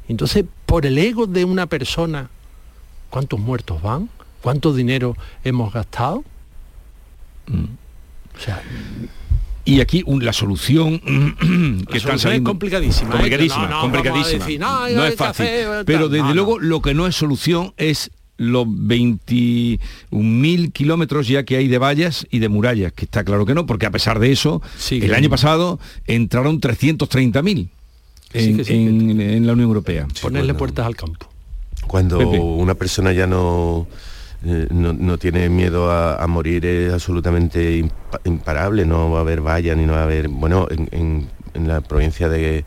Entonces, 0.06 0.44
por 0.66 0.84
el 0.84 0.98
ego 0.98 1.26
de 1.26 1.44
una 1.46 1.66
persona, 1.66 2.28
¿cuántos 3.08 3.40
muertos 3.40 3.80
van? 3.80 4.10
¿Cuánto 4.42 4.74
dinero 4.74 5.16
hemos 5.44 5.72
gastado? 5.72 6.24
O 7.48 8.38
sea, 8.38 8.62
Y 9.70 9.80
aquí 9.80 10.02
un- 10.06 10.24
la 10.24 10.32
solución 10.32 10.98
que 11.00 11.10
solución 11.10 11.86
están 11.96 12.14
es 12.16 12.22
saliendo 12.22 12.50
complicadísima, 12.50 13.10
¿eh? 13.10 13.12
complicadísima, 13.12 13.66
Que 13.68 13.74
no, 13.74 13.80
complicadísima. 13.82 14.44
decir, 14.44 14.60
no, 14.60 14.86
es 15.04 15.14
fácil. 15.14 15.46
hacer, 15.46 15.66
tal. 15.66 15.84
pero 15.84 16.08
desde 16.08 16.22
No, 16.22 16.28
no. 16.30 16.34
luego 16.34 16.58
lo 16.58 16.82
que 16.82 16.94
no 16.94 17.06
es 17.06 17.14
solución 17.14 17.72
es 17.76 18.10
los 18.36 18.66
21.000 18.66 20.72
kilómetros 20.72 21.28
ya 21.28 21.44
que 21.44 21.56
hay 21.56 21.68
de 21.68 21.78
vallas 21.78 22.26
y 22.30 22.38
de 22.38 22.48
murallas, 22.48 22.92
que 22.92 23.04
está 23.04 23.22
claro 23.24 23.44
que 23.46 23.54
no, 23.54 23.66
porque 23.66 23.86
a 23.86 23.90
pesar 23.90 24.18
de 24.18 24.32
eso, 24.32 24.62
el 24.90 25.14
año 25.14 25.28
pasado 25.30 25.78
entraron 26.06 26.60
330.000 26.60 27.68
en, 28.32 28.56
Sí, 28.56 28.64
sí, 28.64 28.72
en- 28.72 29.20
en 29.20 29.46
la 29.46 29.52
Unión 29.52 29.68
Europea. 29.68 30.06
ponerle 30.22 30.54
puertas 30.54 30.86
al 30.86 30.96
campo. 30.96 31.26
Cuando 31.86 32.18
Pepe. 32.18 32.38
una 32.38 32.74
persona 32.74 33.12
ya 33.12 33.26
no, 33.26 33.86
eh, 34.44 34.66
no, 34.70 34.92
no 34.92 35.18
tiene 35.18 35.48
miedo 35.48 35.90
a, 35.90 36.22
morir 36.26 36.64
es 36.64 36.92
absolutamente 36.92 37.78
impa- 37.80 38.20
imparable, 38.24 38.86
no 38.86 39.10
va 39.10 39.18
a 39.18 39.20
haber 39.22 39.40
valla 39.40 39.74
ni 39.74 39.84
no 39.86 39.92
va 39.92 40.00
a 40.00 40.04
haber, 40.04 40.28
bueno, 40.28 40.66
en, 40.70 40.88
la 41.68 41.80
provincia 41.80 42.28
de, 42.28 42.64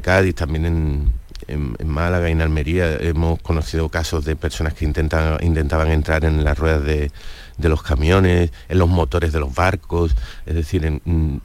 Cádiz, 0.00 0.34
también 0.34 0.64
en, 0.64 1.12
en- 1.48 1.76
en 1.78 1.88
Málaga 1.88 2.28
y 2.28 2.32
en 2.32 2.40
Almería 2.42 2.94
hemos 2.96 3.40
conocido 3.40 3.88
casos 3.88 4.24
de 4.24 4.36
personas 4.36 4.74
que 4.74 4.84
intentan, 4.84 5.38
intentaban 5.44 5.90
entrar 5.90 6.24
en 6.24 6.42
las 6.44 6.58
ruedas 6.58 6.82
de, 6.84 7.10
de 7.58 7.68
los 7.68 7.82
camiones, 7.82 8.50
en 8.68 8.78
los 8.78 8.88
motores 8.88 9.32
de 9.32 9.40
los 9.40 9.54
barcos, 9.54 10.14
es 10.46 10.54
decir, 10.54 10.84
en, 10.84 11.00
mm, 11.04 11.36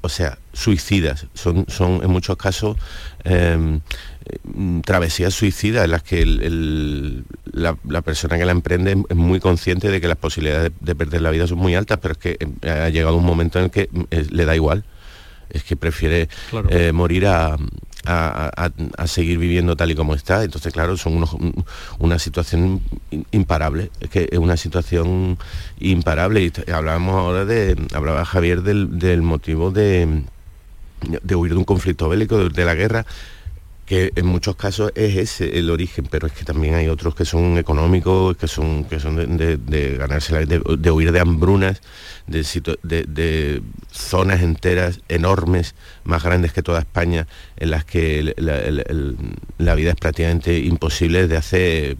o 0.00 0.08
sea, 0.08 0.38
suicidas. 0.52 1.26
Son, 1.34 1.66
son 1.68 2.00
en 2.02 2.10
muchos 2.10 2.36
casos 2.36 2.76
em, 3.24 3.80
mm, 4.44 4.80
travesías 4.80 5.34
suicidas 5.34 5.84
en 5.84 5.90
las 5.92 6.02
que 6.02 6.22
el- 6.22 6.42
el- 6.42 7.24
la, 7.52 7.76
la 7.88 8.02
persona 8.02 8.38
que 8.38 8.44
la 8.44 8.52
emprende 8.52 8.96
es 9.08 9.16
muy 9.16 9.40
consciente 9.40 9.90
de 9.90 10.00
que 10.00 10.08
las 10.08 10.16
posibilidades 10.18 10.72
de, 10.72 10.76
de 10.80 10.94
perder 10.94 11.22
la 11.22 11.30
vida 11.30 11.46
son 11.46 11.58
muy 11.58 11.74
altas, 11.74 11.98
pero 12.00 12.12
es 12.12 12.18
que 12.18 12.36
em, 12.40 12.52
ha 12.68 12.88
llegado 12.88 13.16
un 13.16 13.24
momento 13.24 13.58
en 13.58 13.66
el 13.66 13.70
que 13.70 13.88
mm, 13.92 14.02
le 14.30 14.44
da 14.44 14.54
igual. 14.54 14.84
Es 15.50 15.64
que 15.64 15.76
prefiere 15.76 16.28
Claro. 16.50 16.68
eh, 16.70 16.92
morir 16.92 17.26
a, 17.26 17.56
a- 18.06 19.06
seguir 19.06 19.38
viviendo 19.38 19.76
tal 19.76 19.90
y 19.90 19.94
como 19.94 20.14
está. 20.14 20.42
Entonces, 20.44 20.72
claro, 20.72 20.96
son 20.96 21.16
unos- 21.16 21.32
un- 21.34 21.64
una 21.98 22.18
situación 22.18 22.80
imparable. 23.30 23.90
Es 24.00 24.10
que 24.10 24.28
es 24.30 24.38
una 24.38 24.56
situación 24.56 25.38
imparable. 25.78 26.42
Y 26.42 26.70
hablábamos 26.70 27.14
ahora 27.14 27.44
de, 27.44 27.76
hablaba 27.94 28.24
Javier 28.24 28.62
del, 28.62 28.98
del 28.98 29.22
motivo 29.22 29.70
de, 29.70 30.22
de 31.22 31.34
huir 31.34 31.52
de 31.52 31.58
un 31.58 31.64
conflicto 31.64 32.08
bélico, 32.08 32.48
de 32.48 32.64
la 32.64 32.74
guerra 32.74 33.06
que 33.92 34.10
en 34.16 34.24
muchos 34.24 34.56
casos 34.56 34.90
es 34.94 35.16
ese 35.18 35.58
el 35.58 35.68
origen, 35.68 36.06
pero 36.10 36.26
es 36.26 36.32
que 36.32 36.46
también 36.46 36.74
hay 36.76 36.88
otros 36.88 37.14
que 37.14 37.26
son 37.26 37.58
económicos, 37.58 38.34
que 38.38 38.48
son, 38.48 38.84
que 38.84 38.98
son 38.98 39.36
de, 39.36 39.96
ganarse, 39.98 40.32
la- 40.32 40.46
de, 40.46 40.62
de 40.78 40.90
huir 40.90 41.12
de 41.12 41.20
hambrunas, 41.20 41.82
de, 42.26 43.62
zonas 43.90 44.40
enteras 44.40 45.00
enormes, 45.10 45.74
más 46.04 46.22
grandes 46.22 46.54
que 46.54 46.62
toda 46.62 46.78
España, 46.78 47.26
en 47.58 47.70
las 47.70 47.84
que 47.84 48.34
la 49.58 49.74
vida 49.74 49.90
es 49.90 49.96
prácticamente 49.96 50.58
imposible 50.60 51.20
desde 51.26 51.36
hace 51.36 51.96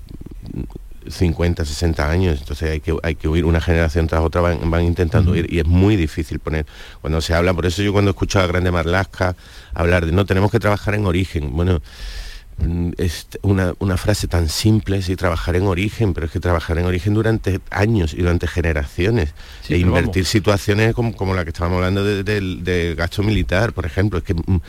50, 1.09 1.65
60 1.65 2.11
años, 2.11 2.41
entonces 2.41 2.71
hay 2.71 2.81
que, 2.81 2.97
hay 3.03 3.15
que 3.15 3.29
huir, 3.29 3.45
una 3.45 3.61
generación 3.61 4.07
tras 4.07 4.23
otra 4.23 4.41
van, 4.41 4.71
van 4.71 4.85
intentando 4.85 5.33
huir 5.33 5.53
y 5.53 5.59
es 5.59 5.67
muy 5.67 5.97
difícil 5.97 6.39
poner, 6.39 6.67
cuando 7.01 7.21
se 7.21 7.35
habla, 7.35 7.55
por 7.55 7.67
eso 7.67 7.83
yo 7.83 7.93
cuando 7.93 8.13
escucho 8.13 8.41
a 8.41 8.47
Grande 8.47 8.71
Marlasca 8.71 9.37
hablar 9.75 10.07
de 10.07 10.13
no, 10.13 10.27
tenemos 10.27 10.51
que 10.51 10.61
trabajar 10.61 10.95
en 10.95 11.07
origen, 11.07 11.53
bueno, 11.53 11.81
es 12.99 13.27
una, 13.43 13.75
una 13.81 13.97
frase 13.97 14.29
tan 14.29 14.49
simple, 14.49 15.03
sí, 15.03 15.17
trabajar 15.17 15.57
en 15.57 15.65
origen, 15.65 16.15
pero 16.15 16.27
es 16.27 16.33
que 16.33 16.39
trabajar 16.41 16.79
en 16.79 16.87
origen 16.87 17.15
durante 17.15 17.61
años 17.71 18.15
y 18.15 18.19
durante 18.19 18.47
generaciones, 18.47 19.35
Sí, 19.63 19.75
e 19.75 19.79
invertir 19.79 20.23
vamos. 20.23 20.29
situaciones 20.29 20.95
como, 20.95 21.15
como 21.17 21.35
la 21.35 21.45
que 21.45 21.51
estábamos 21.51 21.79
hablando 21.79 22.05
de- 22.05 22.23
del, 22.23 22.63
del 22.63 22.95
gasto 22.95 23.23
militar, 23.23 23.73
por 23.73 23.87
ejemplo, 23.87 24.19
es 24.19 24.25
que 24.25 24.35
mm, 24.35 24.61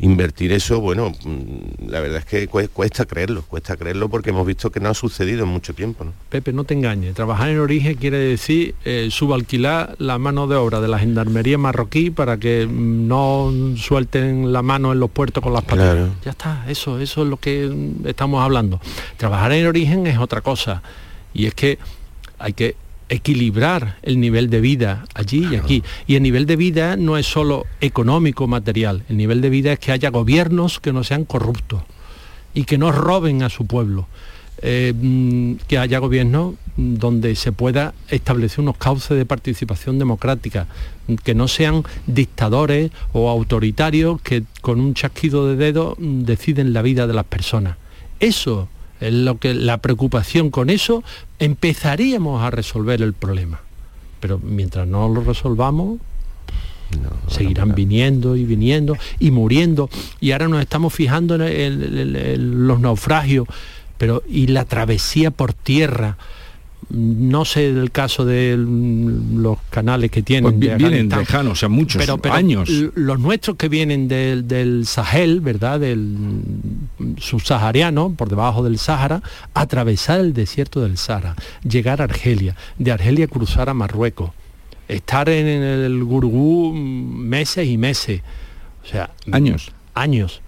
invertir 0.00 0.52
eso, 0.52 0.80
bueno, 0.80 1.10
mm, 1.24 1.88
la 1.90 2.00
verdad 2.00 2.18
es 2.18 2.24
que 2.24 2.48
cue- 2.48 2.68
cuesta 2.68 3.04
creerlo, 3.04 3.42
cuesta 3.42 3.76
creerlo 3.76 4.08
porque 4.08 4.30
hemos 4.30 4.46
visto 4.46 4.70
que 4.70 4.80
no 4.80 4.88
ha 4.90 4.94
sucedido 4.94 5.42
en 5.44 5.48
mucho 5.50 5.74
tiempo, 5.74 6.04
¿no? 6.04 6.12
Pepe, 6.28 6.52
no 6.52 6.64
te 6.64 6.74
engañes. 6.74 7.14
Trabajar 7.14 7.48
en 7.50 7.58
origen 7.58 7.94
quiere 7.96 8.18
decir 8.18 8.74
eh, 8.84 9.08
subalquilar 9.10 9.96
la 9.98 10.18
mano 10.18 10.46
de 10.46 10.56
obra 10.56 10.80
de 10.80 10.88
la 10.88 10.98
gendarmería 10.98 11.58
marroquí 11.58 12.10
para 12.10 12.38
que 12.38 12.66
mm, 12.66 13.08
no 13.08 13.52
suelten 13.76 14.52
la 14.52 14.62
mano 14.62 14.92
en 14.92 15.00
los 15.00 15.10
puertos 15.10 15.42
con 15.42 15.52
las. 15.52 15.64
Claro. 15.64 16.10
Ya 16.24 16.30
está, 16.32 16.64
eso, 16.68 16.98
eso 17.00 17.22
es 17.22 17.28
lo 17.30 17.38
que 17.38 17.70
estamos 18.04 18.42
hablando. 18.42 18.80
Trabajar 19.16 19.52
en 19.52 19.66
origen 19.66 20.06
es 20.06 20.18
otra 20.18 20.40
cosa. 20.40 20.82
Y 21.32 21.46
es 21.46 21.54
que 21.54 21.78
hay 22.38 22.52
que 22.52 22.76
equilibrar 23.08 23.96
el 24.02 24.20
nivel 24.20 24.50
de 24.50 24.60
vida 24.60 25.04
allí 25.14 25.46
y 25.50 25.56
aquí. 25.56 25.82
Y 26.06 26.14
el 26.14 26.22
nivel 26.22 26.46
de 26.46 26.56
vida 26.56 26.96
no 26.96 27.16
es 27.16 27.26
solo 27.26 27.66
económico, 27.80 28.46
material. 28.46 29.02
El 29.08 29.16
nivel 29.16 29.40
de 29.40 29.50
vida 29.50 29.72
es 29.72 29.78
que 29.78 29.92
haya 29.92 30.10
gobiernos 30.10 30.80
que 30.80 30.92
no 30.92 31.04
sean 31.04 31.24
corruptos 31.24 31.82
y 32.54 32.64
que 32.64 32.78
no 32.78 32.92
roben 32.92 33.42
a 33.42 33.48
su 33.48 33.66
pueblo. 33.66 34.06
Eh, 34.62 34.92
mm, 34.94 35.54
que 35.68 35.78
haya 35.78 35.98
gobiernos 36.00 36.54
mm, 36.76 36.94
donde 36.96 37.34
se 37.34 37.50
pueda 37.50 37.94
establecer 38.08 38.60
unos 38.60 38.76
cauces 38.76 39.16
de 39.16 39.24
participación 39.24 39.98
democrática, 39.98 40.66
que 41.24 41.34
no 41.34 41.48
sean 41.48 41.82
dictadores 42.06 42.90
o 43.14 43.30
autoritarios 43.30 44.20
que 44.20 44.42
con 44.60 44.78
un 44.80 44.92
chasquido 44.92 45.46
de 45.48 45.56
dedos 45.56 45.94
mm, 45.98 46.24
deciden 46.24 46.74
la 46.74 46.82
vida 46.82 47.06
de 47.06 47.14
las 47.14 47.24
personas. 47.24 47.78
Eso 48.20 48.68
es 49.00 49.14
lo 49.14 49.38
que 49.38 49.54
la 49.54 49.78
preocupación 49.78 50.50
con 50.50 50.68
eso 50.68 51.02
empezaríamos 51.38 52.42
a 52.42 52.50
resolver 52.50 53.00
el 53.00 53.14
problema. 53.14 53.60
Pero 54.20 54.38
mientras 54.38 54.86
no 54.86 55.08
lo 55.08 55.22
resolvamos, 55.24 55.98
seguirán 57.28 57.74
viniendo 57.74 58.36
y 58.36 58.44
viniendo 58.44 58.96
y 59.18 59.30
muriendo. 59.30 59.88
Y 60.20 60.32
ahora 60.32 60.48
nos 60.48 60.60
estamos 60.60 60.92
fijando 60.92 61.34
en, 61.36 61.42
el- 61.42 62.66
los 62.66 62.78
naufragios, 62.80 63.46
pero 64.00 64.22
y 64.26 64.46
la 64.46 64.64
travesía 64.64 65.30
por 65.30 65.52
tierra. 65.52 66.16
No 66.88 67.44
sé 67.44 67.66
el 67.68 67.90
caso 67.92 68.24
de 68.24 68.56
los 68.56 69.58
canales 69.68 70.10
que 70.10 70.22
tienen. 70.22 70.44
Pues 70.44 70.58
vi- 70.58 70.68
de 70.68 70.76
vienen 70.76 71.12
Afganistán. 71.12 71.18
lejanos, 71.20 71.52
o 71.52 71.54
sea, 71.54 71.68
muchos 71.68 72.02
años. 72.32 72.70
Los 72.94 73.20
nuestros 73.20 73.58
que 73.58 73.68
vienen 73.68 74.08
del, 74.08 74.48
del 74.48 74.86
Sahel, 74.86 75.42
¿verdad? 75.42 75.78
Del 75.80 76.16
subsahariano, 77.18 78.14
por 78.16 78.30
debajo 78.30 78.64
del 78.64 78.78
Sáhara, 78.78 79.22
atravesar 79.52 80.20
el 80.20 80.32
desierto 80.32 80.80
del 80.80 80.96
Sahara, 80.96 81.36
llegar 81.62 82.00
a 82.00 82.04
Argelia, 82.04 82.56
de 82.78 82.92
Argelia 82.92 83.28
cruzar 83.28 83.68
a 83.68 83.74
Marruecos, 83.74 84.30
estar 84.88 85.28
en 85.28 85.46
el 85.46 86.02
Gurugú 86.04 86.72
mm, 86.74 87.18
meses 87.28 87.68
y 87.68 87.76
meses. 87.76 88.22
O 88.82 88.86
sea, 88.88 89.10
años. 89.30 89.72
Años. 89.94 90.40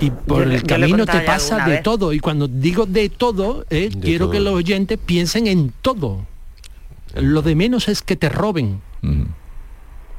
Y 0.00 0.10
por 0.10 0.44
Yo 0.44 0.52
el 0.52 0.62
camino 0.64 1.06
te 1.06 1.20
pasa 1.20 1.64
de 1.64 1.70
vez. 1.72 1.82
todo. 1.82 2.12
Y 2.12 2.20
cuando 2.20 2.48
digo 2.48 2.86
de 2.86 3.08
todo, 3.08 3.64
eh, 3.70 3.90
quiero 4.00 4.30
que 4.30 4.40
los 4.40 4.54
oyentes 4.54 4.98
piensen 4.98 5.46
en 5.46 5.72
todo. 5.82 6.24
Lo 7.14 7.42
de 7.42 7.54
menos 7.54 7.88
es 7.88 8.02
que 8.02 8.16
te 8.16 8.28
roben. 8.28 8.80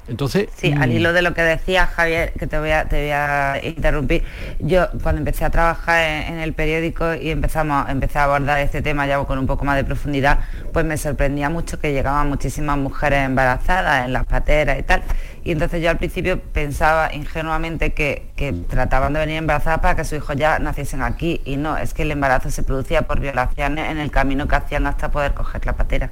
Entonces, 0.08 0.50
Sí, 0.58 0.74
al 0.78 0.90
mm, 0.90 0.94
hilo 0.94 1.14
de 1.14 1.22
lo 1.22 1.34
que 1.34 1.42
decía 1.42 1.88
Javier, 1.88 2.34
que 2.38 2.46
te 2.46 2.60
voy 2.60 2.72
a, 2.72 2.86
te 2.86 3.02
voy 3.02 3.12
a 3.12 3.60
interrumpir, 3.64 4.24
yo 4.60 4.88
cuando 5.02 5.20
empecé 5.20 5.46
a 5.46 5.50
trabajar 5.50 6.04
en, 6.04 6.34
en 6.34 6.40
el 6.42 6.52
periódico 6.52 7.14
y 7.16 7.30
empezamos, 7.30 7.90
empecé 7.90 8.20
a 8.20 8.26
abordar 8.26 8.60
este 8.60 8.82
tema 8.82 9.08
ya 9.08 9.24
con 9.24 9.40
un 9.40 9.48
poco 9.48 9.64
más 9.64 9.78
de 9.78 9.86
profundidad, 9.86 10.40
pues 10.74 10.86
me 10.86 10.98
sorprendía 10.98 11.50
mucho 11.50 11.80
que 11.80 11.94
llegaban 11.94 12.28
muchísimas 12.28 12.78
mujeres 12.78 13.26
embarazadas 13.26 14.06
en 14.06 14.12
las 14.12 14.26
pateras 14.26 14.78
y 14.78 14.84
tal, 14.84 15.04
Y 15.44 15.52
entonces 15.52 15.82
yo 15.82 15.90
al 15.90 15.98
principio 15.98 16.40
pensaba 16.40 17.14
ingenuamente 17.14 17.94
que, 17.94 18.30
que 18.36 18.54
trataban 18.54 19.14
de 19.14 19.20
venir 19.20 19.38
embarazadas 19.38 19.82
para 19.82 19.96
que 19.96 20.06
sus 20.06 20.20
hijos 20.20 20.36
ya 20.38 20.60
naciesen 20.60 21.02
aquí. 21.02 21.42
Y 21.44 21.58
no, 21.58 21.78
es 21.78 21.94
que 21.94 22.04
el 22.04 22.12
embarazo 22.12 22.50
se 22.50 22.64
producía 22.64 23.04
por 23.04 23.20
violaciones 23.20 23.92
en 23.92 23.98
el 23.98 24.10
camino 24.10 24.48
que 24.48 24.56
hacían 24.56 24.88
hasta 24.88 25.12
poder 25.12 25.34
coger 25.34 25.66
la 25.66 25.74
patera. 25.74 26.12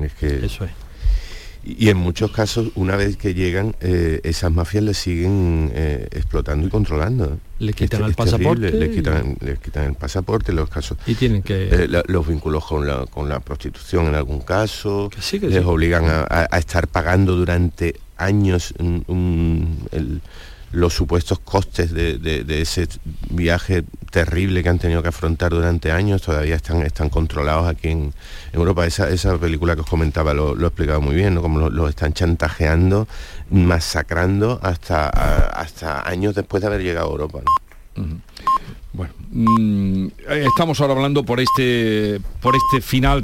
Es 0.00 0.14
que 0.14 0.44
Eso 0.44 0.64
es. 0.64 0.83
Y 1.66 1.88
en 1.88 1.96
muchos 1.96 2.30
casos, 2.30 2.68
una 2.74 2.94
vez 2.96 3.16
que 3.16 3.32
llegan, 3.32 3.74
eh, 3.80 4.20
esas 4.22 4.52
mafias 4.52 4.84
les 4.84 4.98
siguen 4.98 5.70
eh, 5.74 6.06
explotando 6.12 6.66
y 6.66 6.70
controlando. 6.70 7.38
Le 7.58 7.72
quitan 7.72 8.00
Es- 8.02 8.04
el 8.06 8.10
es 8.10 8.16
terrible, 8.16 8.32
pasaporte 8.38 8.70
Les 8.72 8.94
quitan, 8.94 9.36
les 9.40 9.58
quitan 9.60 9.84
el 9.86 9.94
pasaporte, 9.94 10.52
los 10.52 10.68
casos. 10.68 10.98
Y 11.06 11.14
tienen 11.14 11.42
que... 11.42 11.68
eh, 11.68 11.88
la- 11.88 12.02
los 12.06 12.28
vínculos 12.28 12.66
con 12.66 12.86
la, 12.86 13.06
con 13.06 13.28
la 13.30 13.40
prostitución 13.40 14.06
en 14.08 14.14
algún 14.14 14.40
caso, 14.40 15.08
sí, 15.18 15.40
que 15.40 15.48
les 15.48 15.62
sí. 15.62 15.64
obligan 15.64 16.04
a, 16.04 16.20
a- 16.22 16.48
a 16.50 16.58
estar 16.58 16.86
pagando 16.86 17.34
durante 17.34 17.94
años 18.18 18.74
un- 18.78 19.02
un- 19.08 19.88
el- 19.92 20.20
los 20.74 20.92
supuestos 20.94 21.38
costes 21.38 21.92
de, 21.92 22.18
de- 22.18 22.60
ese 22.60 22.88
viaje 23.30 23.84
terrible 24.10 24.62
que 24.62 24.68
han 24.68 24.78
tenido 24.78 25.02
que 25.02 25.08
afrontar 25.08 25.50
durante 25.52 25.90
años, 25.92 26.22
todavía 26.22 26.54
están, 26.56 26.82
están 26.82 27.08
controlados 27.10 27.66
aquí 27.68 27.88
en 27.88 28.12
Europa. 28.52 28.86
Esa, 28.86 29.08
esa 29.08 29.36
película 29.38 29.74
que 29.74 29.80
os 29.82 29.86
comentaba 29.88 30.34
lo, 30.34 30.54
lo 30.54 30.64
he 30.66 30.68
explicado 30.68 31.00
muy 31.00 31.14
bien, 31.14 31.34
¿no? 31.34 31.42
Como 31.42 31.58
los 31.58 31.72
lo 31.72 31.88
están 31.88 32.12
chantajeando, 32.12 33.08
masacrando 33.50 34.60
hasta, 34.62 35.08
hasta 35.08 36.08
años 36.08 36.34
después 36.34 36.60
de 36.60 36.66
haber 36.68 36.82
llegado 36.82 37.08
a 37.08 37.10
Europa. 37.10 37.40
¿no? 37.96 38.20
Bueno, 38.92 39.12
mm, 39.32 40.06
estamos 40.28 40.80
ahora 40.80 40.94
hablando 40.94 41.24
por 41.24 41.40
este 41.40 42.20
por 42.40 42.54
este 42.54 42.80
final 42.80 43.12